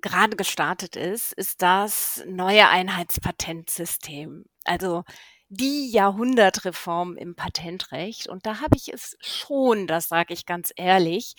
gerade 0.03 0.37
gestartet 0.37 0.97
ist, 0.97 1.33
ist 1.33 1.63
das 1.63 2.25
neue 2.27 2.69
Einheitspatentsystem. 2.69 4.45
Also 4.65 5.05
die 5.53 5.91
Jahrhundertreform 5.91 7.17
im 7.17 7.35
Patentrecht. 7.35 8.27
Und 8.27 8.47
da 8.47 8.61
habe 8.61 8.77
ich 8.77 8.93
es 8.93 9.17
schon, 9.21 9.87
das 9.87 10.09
sage 10.09 10.33
ich 10.33 10.47
ganz 10.47 10.73
ehrlich, 10.77 11.35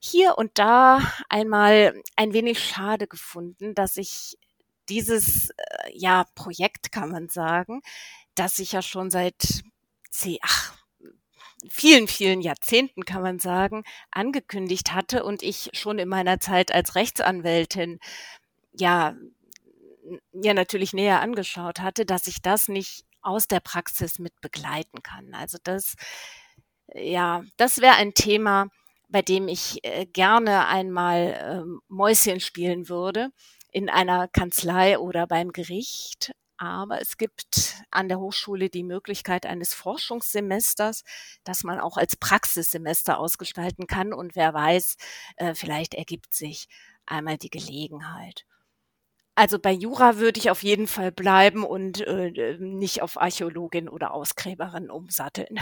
hier 0.00 0.38
und 0.38 0.52
da 0.54 1.00
einmal 1.28 2.00
ein 2.14 2.32
wenig 2.32 2.62
schade 2.62 3.08
gefunden, 3.08 3.74
dass 3.74 3.96
ich 3.96 4.38
dieses 4.88 5.50
äh, 5.50 5.54
ja 5.92 6.26
Projekt 6.36 6.92
kann 6.92 7.10
man 7.10 7.28
sagen, 7.28 7.82
das 8.36 8.60
ich 8.60 8.72
ja 8.72 8.82
schon 8.82 9.10
seit 9.10 9.62
ach, 10.42 10.74
vielen, 11.68 12.06
vielen 12.06 12.40
Jahrzehnten, 12.40 13.04
kann 13.04 13.22
man 13.22 13.40
sagen, 13.40 13.82
angekündigt 14.12 14.92
hatte 14.92 15.24
und 15.24 15.42
ich 15.42 15.70
schon 15.72 15.98
in 15.98 16.08
meiner 16.08 16.38
Zeit 16.38 16.72
als 16.72 16.94
Rechtsanwältin 16.94 17.98
ja, 18.72 19.16
ja 20.32 20.54
natürlich 20.54 20.92
näher 20.92 21.20
angeschaut 21.20 21.80
hatte, 21.80 22.06
dass 22.06 22.28
ich 22.28 22.40
das 22.42 22.68
nicht 22.68 23.07
aus 23.28 23.48
der 23.48 23.60
Praxis 23.60 24.18
mit 24.18 24.40
begleiten 24.40 25.02
kann. 25.02 25.34
Also 25.34 25.58
das, 25.62 25.94
ja, 26.94 27.42
das 27.56 27.80
wäre 27.80 27.94
ein 27.96 28.14
Thema, 28.14 28.68
bei 29.08 29.22
dem 29.22 29.48
ich 29.48 29.84
äh, 29.84 30.06
gerne 30.06 30.66
einmal 30.66 31.64
äh, 31.66 31.80
Mäuschen 31.88 32.40
spielen 32.40 32.88
würde 32.88 33.30
in 33.70 33.88
einer 33.88 34.28
Kanzlei 34.28 34.98
oder 34.98 35.26
beim 35.26 35.52
Gericht. 35.52 36.32
Aber 36.58 37.00
es 37.00 37.16
gibt 37.16 37.84
an 37.92 38.08
der 38.08 38.18
Hochschule 38.18 38.68
die 38.68 38.82
Möglichkeit 38.82 39.46
eines 39.46 39.74
Forschungssemesters, 39.74 41.04
das 41.44 41.62
man 41.62 41.78
auch 41.78 41.96
als 41.96 42.16
Praxissemester 42.16 43.18
ausgestalten 43.18 43.86
kann. 43.86 44.12
Und 44.12 44.34
wer 44.34 44.52
weiß, 44.54 44.96
äh, 45.36 45.54
vielleicht 45.54 45.94
ergibt 45.94 46.34
sich 46.34 46.68
einmal 47.06 47.38
die 47.38 47.50
Gelegenheit. 47.50 48.44
Also 49.38 49.60
bei 49.60 49.70
Jura 49.70 50.16
würde 50.16 50.40
ich 50.40 50.50
auf 50.50 50.64
jeden 50.64 50.88
Fall 50.88 51.12
bleiben 51.12 51.62
und 51.62 52.00
äh, 52.00 52.56
nicht 52.58 53.02
auf 53.02 53.20
Archäologin 53.20 53.88
oder 53.88 54.12
Ausgräberin 54.12 54.90
umsatteln. 54.90 55.56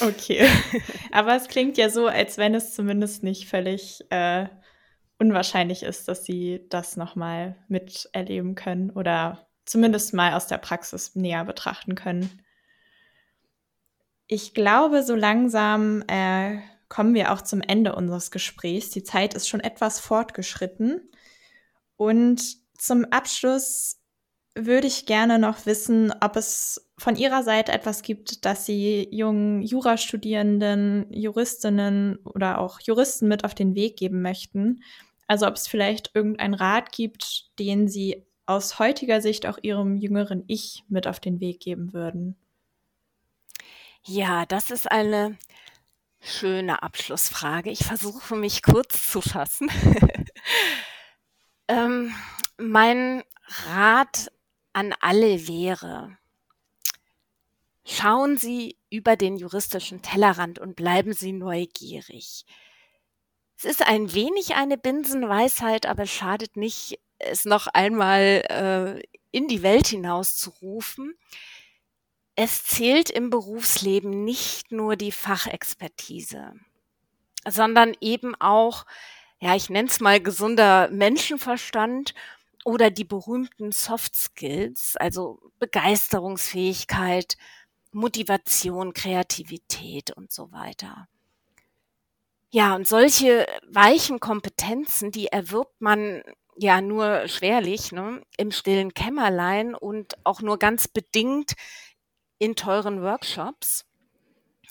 Okay. 0.00 0.48
Aber 1.10 1.34
es 1.34 1.48
klingt 1.48 1.76
ja 1.76 1.90
so, 1.90 2.06
als 2.06 2.38
wenn 2.38 2.54
es 2.54 2.72
zumindest 2.72 3.24
nicht 3.24 3.48
völlig 3.48 4.04
äh, 4.10 4.46
unwahrscheinlich 5.18 5.82
ist, 5.82 6.06
dass 6.06 6.24
Sie 6.24 6.64
das 6.68 6.96
nochmal 6.96 7.56
miterleben 7.66 8.54
können 8.54 8.90
oder 8.90 9.48
zumindest 9.64 10.14
mal 10.14 10.34
aus 10.34 10.46
der 10.46 10.58
Praxis 10.58 11.16
näher 11.16 11.44
betrachten 11.44 11.96
können. 11.96 12.42
Ich 14.28 14.54
glaube, 14.54 15.02
so 15.02 15.16
langsam 15.16 16.04
äh, 16.06 16.58
kommen 16.88 17.14
wir 17.14 17.32
auch 17.32 17.42
zum 17.42 17.60
Ende 17.60 17.96
unseres 17.96 18.30
Gesprächs. 18.30 18.90
Die 18.90 19.02
Zeit 19.02 19.34
ist 19.34 19.48
schon 19.48 19.60
etwas 19.60 19.98
fortgeschritten. 19.98 21.10
Und 21.96 22.42
zum 22.78 23.04
Abschluss 23.06 23.98
würde 24.54 24.86
ich 24.86 25.06
gerne 25.06 25.38
noch 25.38 25.66
wissen, 25.66 26.12
ob 26.20 26.36
es 26.36 26.90
von 26.98 27.14
Ihrer 27.16 27.42
Seite 27.42 27.72
etwas 27.72 28.02
gibt, 28.02 28.44
das 28.46 28.64
Sie 28.64 29.06
jungen 29.10 29.60
Jurastudierenden, 29.62 31.12
Juristinnen 31.12 32.16
oder 32.24 32.58
auch 32.58 32.80
Juristen 32.80 33.28
mit 33.28 33.44
auf 33.44 33.54
den 33.54 33.74
Weg 33.74 33.98
geben 33.98 34.22
möchten. 34.22 34.82
Also 35.26 35.46
ob 35.46 35.56
es 35.56 35.68
vielleicht 35.68 36.12
irgendeinen 36.14 36.54
Rat 36.54 36.92
gibt, 36.92 37.50
den 37.58 37.88
Sie 37.88 38.24
aus 38.46 38.78
heutiger 38.78 39.20
Sicht 39.20 39.46
auch 39.46 39.58
Ihrem 39.60 39.96
jüngeren 39.96 40.44
Ich 40.46 40.84
mit 40.88 41.06
auf 41.06 41.20
den 41.20 41.40
Weg 41.40 41.60
geben 41.60 41.92
würden. 41.92 42.36
Ja, 44.04 44.46
das 44.46 44.70
ist 44.70 44.90
eine 44.90 45.36
schöne 46.20 46.82
Abschlussfrage. 46.82 47.70
Ich 47.70 47.84
versuche 47.84 48.36
mich 48.36 48.62
kurz 48.62 49.10
zu 49.10 49.20
fassen. 49.20 49.68
ähm, 51.68 52.14
mein 52.58 53.22
Rat 53.66 54.30
an 54.72 54.94
alle 55.00 55.46
wäre, 55.48 56.16
schauen 57.84 58.36
Sie 58.36 58.76
über 58.90 59.16
den 59.16 59.36
juristischen 59.36 60.02
Tellerrand 60.02 60.58
und 60.58 60.76
bleiben 60.76 61.12
Sie 61.12 61.32
neugierig. 61.32 62.44
Es 63.58 63.64
ist 63.64 63.86
ein 63.86 64.12
wenig 64.12 64.54
eine 64.54 64.76
Binsenweisheit, 64.76 65.86
aber 65.86 66.02
es 66.02 66.10
schadet 66.10 66.56
nicht, 66.56 66.98
es 67.18 67.44
noch 67.44 67.66
einmal 67.68 69.00
äh, 69.02 69.02
in 69.30 69.48
die 69.48 69.62
Welt 69.62 69.86
hinaus 69.86 70.36
zu 70.36 70.50
rufen. 70.50 71.14
Es 72.34 72.64
zählt 72.64 73.08
im 73.08 73.30
Berufsleben 73.30 74.24
nicht 74.24 74.72
nur 74.72 74.96
die 74.96 75.12
Fachexpertise, 75.12 76.52
sondern 77.48 77.96
eben 78.02 78.34
auch, 78.34 78.84
ja, 79.40 79.54
ich 79.54 79.70
nenne 79.70 79.88
es 79.88 80.00
mal 80.00 80.20
gesunder 80.20 80.88
Menschenverstand 80.90 82.14
oder 82.64 82.90
die 82.90 83.04
berühmten 83.04 83.72
Soft 83.72 84.16
Skills, 84.16 84.96
also 84.96 85.40
Begeisterungsfähigkeit, 85.58 87.36
Motivation, 87.92 88.92
Kreativität 88.92 90.10
und 90.10 90.32
so 90.32 90.50
weiter. 90.52 91.08
Ja, 92.50 92.74
und 92.74 92.88
solche 92.88 93.46
weichen 93.68 94.20
Kompetenzen, 94.20 95.10
die 95.12 95.28
erwirbt 95.28 95.80
man 95.80 96.22
ja 96.56 96.80
nur 96.80 97.28
schwerlich 97.28 97.92
ne, 97.92 98.22
im 98.36 98.50
stillen 98.50 98.94
Kämmerlein 98.94 99.74
und 99.74 100.14
auch 100.24 100.40
nur 100.40 100.58
ganz 100.58 100.88
bedingt 100.88 101.52
in 102.38 102.56
teuren 102.56 103.02
Workshops, 103.02 103.84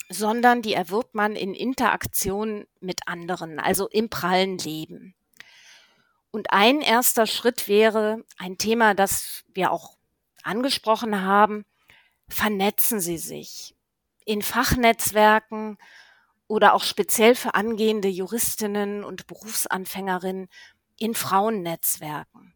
sondern 0.10 0.62
die 0.62 0.74
erwirbt 0.74 1.16
man 1.16 1.36
in 1.36 1.54
Interaktion 1.54 2.68
mit 2.80 3.08
anderen, 3.08 3.60
also 3.60 3.88
im 3.88 4.10
prallen 4.10 4.58
Leben. 4.58 5.16
Und 6.32 6.52
ein 6.52 6.82
erster 6.82 7.28
Schritt 7.28 7.68
wäre 7.68 8.24
ein 8.38 8.58
Thema, 8.58 8.94
das 8.94 9.46
wir 9.54 9.72
auch 9.72 9.98
angesprochen 10.44 11.22
haben. 11.22 11.66
Vernetzen 12.28 13.00
Sie 13.00 13.18
sich 13.18 13.76
in 14.26 14.42
Fachnetzwerken 14.42 15.78
oder 16.48 16.74
auch 16.74 16.84
speziell 16.84 17.36
für 17.36 17.56
angehende 17.56 18.08
Juristinnen 18.08 19.04
und 19.04 19.28
Berufsanfängerinnen 19.28 20.50
in 20.98 21.16
Frauennetzwerken. 21.16 22.54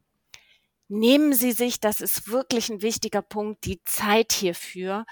Nehmen 0.87 1.33
Sie 1.33 1.51
sich, 1.51 1.79
das 1.79 2.01
ist 2.01 2.29
wirklich 2.29 2.69
ein 2.69 2.81
wichtiger 2.81 3.21
Punkt, 3.21 3.65
die 3.65 3.83
Zeit 3.83 4.33
hierfür, 4.33 5.05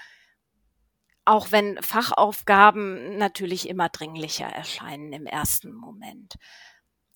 auch 1.28 1.52
wenn 1.52 1.80
Fachaufgaben 1.82 3.18
natürlich 3.18 3.68
immer 3.68 3.90
dringlicher 3.90 4.46
erscheinen 4.46 5.12
im 5.12 5.26
ersten 5.26 5.74
Moment. 5.74 6.36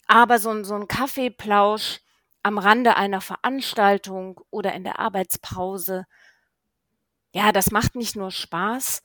Aber 0.06 0.38
so 0.38 0.50
ein, 0.50 0.64
so 0.64 0.74
ein 0.74 0.86
Kaffeeplausch 0.86 2.00
am 2.42 2.58
Rande 2.58 2.96
einer 2.96 3.22
Veranstaltung 3.22 4.38
oder 4.50 4.74
in 4.74 4.84
der 4.84 4.98
Arbeitspause, 4.98 6.04
ja, 7.32 7.52
das 7.52 7.70
macht 7.70 7.94
nicht 7.94 8.14
nur 8.14 8.30
Spaß, 8.30 9.02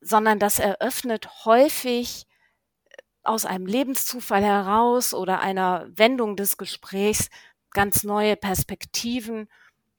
sondern 0.00 0.38
das 0.38 0.58
eröffnet 0.58 1.44
häufig 1.44 2.24
äh, 2.84 2.96
aus 3.24 3.44
einem 3.44 3.66
Lebenszufall 3.66 4.42
heraus 4.42 5.12
oder 5.12 5.40
einer 5.40 5.86
Wendung 5.90 6.36
des 6.36 6.56
Gesprächs 6.56 7.28
ganz 7.70 8.02
neue 8.02 8.36
Perspektiven. 8.36 9.50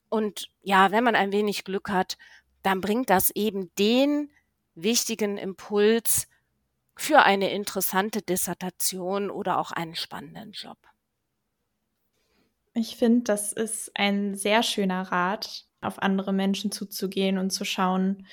Und 0.10 0.50
ja, 0.64 0.90
wenn 0.90 1.04
man 1.04 1.16
ein 1.16 1.32
wenig 1.32 1.66
Glück 1.66 1.92
hat, 1.92 2.18
dann 2.64 2.82
bringt 2.82 3.10
das 3.10 3.30
eben 3.32 3.70
den 3.78 4.30
wichtigen 4.76 5.38
Impuls, 5.38 6.28
für 6.96 7.24
eine 7.24 7.52
interessante 7.52 8.22
Dissertation 8.22 9.30
oder 9.30 9.60
auch 9.60 9.72
einen 9.72 9.96
spannenden 9.96 10.52
Job. 10.52 10.78
Ich 12.76 12.96
finde, 12.96 13.24
das 13.24 13.54
ist 13.54 13.92
ein 13.96 14.36
sehr 14.36 14.64
schöner 14.64 15.04
Rat, 15.04 15.66
auf 15.82 16.02
andere 16.02 16.34
Menschen 16.34 16.72
zuzugehen 16.72 17.38
und 17.38 17.52
zu 17.52 17.66
schauen, 17.66 18.28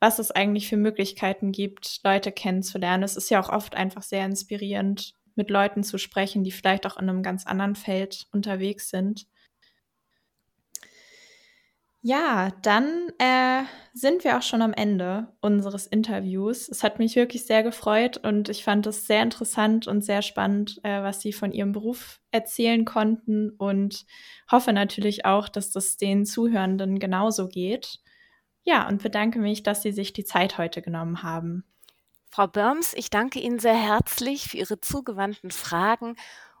was 0.00 0.18
es 0.18 0.30
eigentlich 0.30 0.68
für 0.68 0.76
Möglichkeiten 0.76 1.52
gibt, 1.52 2.00
Leute 2.04 2.32
kennenzulernen. 2.32 3.02
Es 3.02 3.16
ist 3.16 3.30
ja 3.30 3.40
auch 3.40 3.48
oft 3.48 3.74
einfach 3.74 4.02
sehr 4.02 4.24
inspirierend, 4.24 5.14
mit 5.34 5.50
Leuten 5.50 5.82
zu 5.82 5.98
sprechen, 5.98 6.44
die 6.44 6.52
vielleicht 6.52 6.86
auch 6.86 6.96
in 6.96 7.08
einem 7.08 7.22
ganz 7.22 7.46
anderen 7.46 7.74
Feld 7.74 8.26
unterwegs 8.32 8.90
sind. 8.90 9.26
Ja, 12.02 12.50
dann 12.62 13.10
äh, 13.18 13.64
sind 13.92 14.24
wir 14.24 14.38
auch 14.38 14.42
schon 14.42 14.62
am 14.62 14.72
Ende 14.72 15.28
unseres 15.42 15.86
Interviews. 15.86 16.66
Es 16.70 16.82
hat 16.82 16.98
mich 16.98 17.14
wirklich 17.14 17.44
sehr 17.44 17.62
gefreut 17.62 18.16
und 18.16 18.48
ich 18.48 18.64
fand 18.64 18.86
es 18.86 19.06
sehr 19.06 19.22
interessant 19.22 19.86
und 19.86 20.02
sehr 20.02 20.22
spannend, 20.22 20.80
äh, 20.82 21.02
was 21.02 21.20
Sie 21.20 21.34
von 21.34 21.52
Ihrem 21.52 21.72
Beruf 21.72 22.18
erzählen 22.30 22.86
konnten 22.86 23.50
und 23.50 24.06
hoffe 24.50 24.72
natürlich 24.72 25.26
auch, 25.26 25.50
dass 25.50 25.72
das 25.72 25.98
den 25.98 26.24
Zuhörenden 26.24 26.98
genauso 27.00 27.48
geht. 27.48 27.98
Ja, 28.64 28.88
und 28.88 29.02
bedanke 29.02 29.38
mich, 29.38 29.62
dass 29.62 29.82
Sie 29.82 29.92
sich 29.92 30.14
die 30.14 30.24
Zeit 30.24 30.56
heute 30.56 30.80
genommen 30.80 31.22
haben. 31.22 31.64
Frau 32.30 32.46
Börms, 32.46 32.94
ich 32.94 33.10
danke 33.10 33.40
Ihnen 33.40 33.58
sehr 33.58 33.74
herzlich 33.74 34.44
für 34.44 34.56
Ihre 34.56 34.80
zugewandten 34.80 35.50
Fragen 35.50 36.16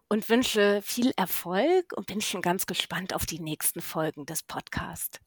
und 0.08 0.28
wünsche 0.28 0.82
viel 0.82 1.12
Erfolg 1.16 1.94
und 1.96 2.08
bin 2.08 2.20
schon 2.20 2.42
ganz 2.42 2.66
gespannt 2.66 3.14
auf 3.14 3.24
die 3.24 3.40
nächsten 3.40 3.80
Folgen 3.80 4.26
des 4.26 4.42
Podcasts. 4.42 5.18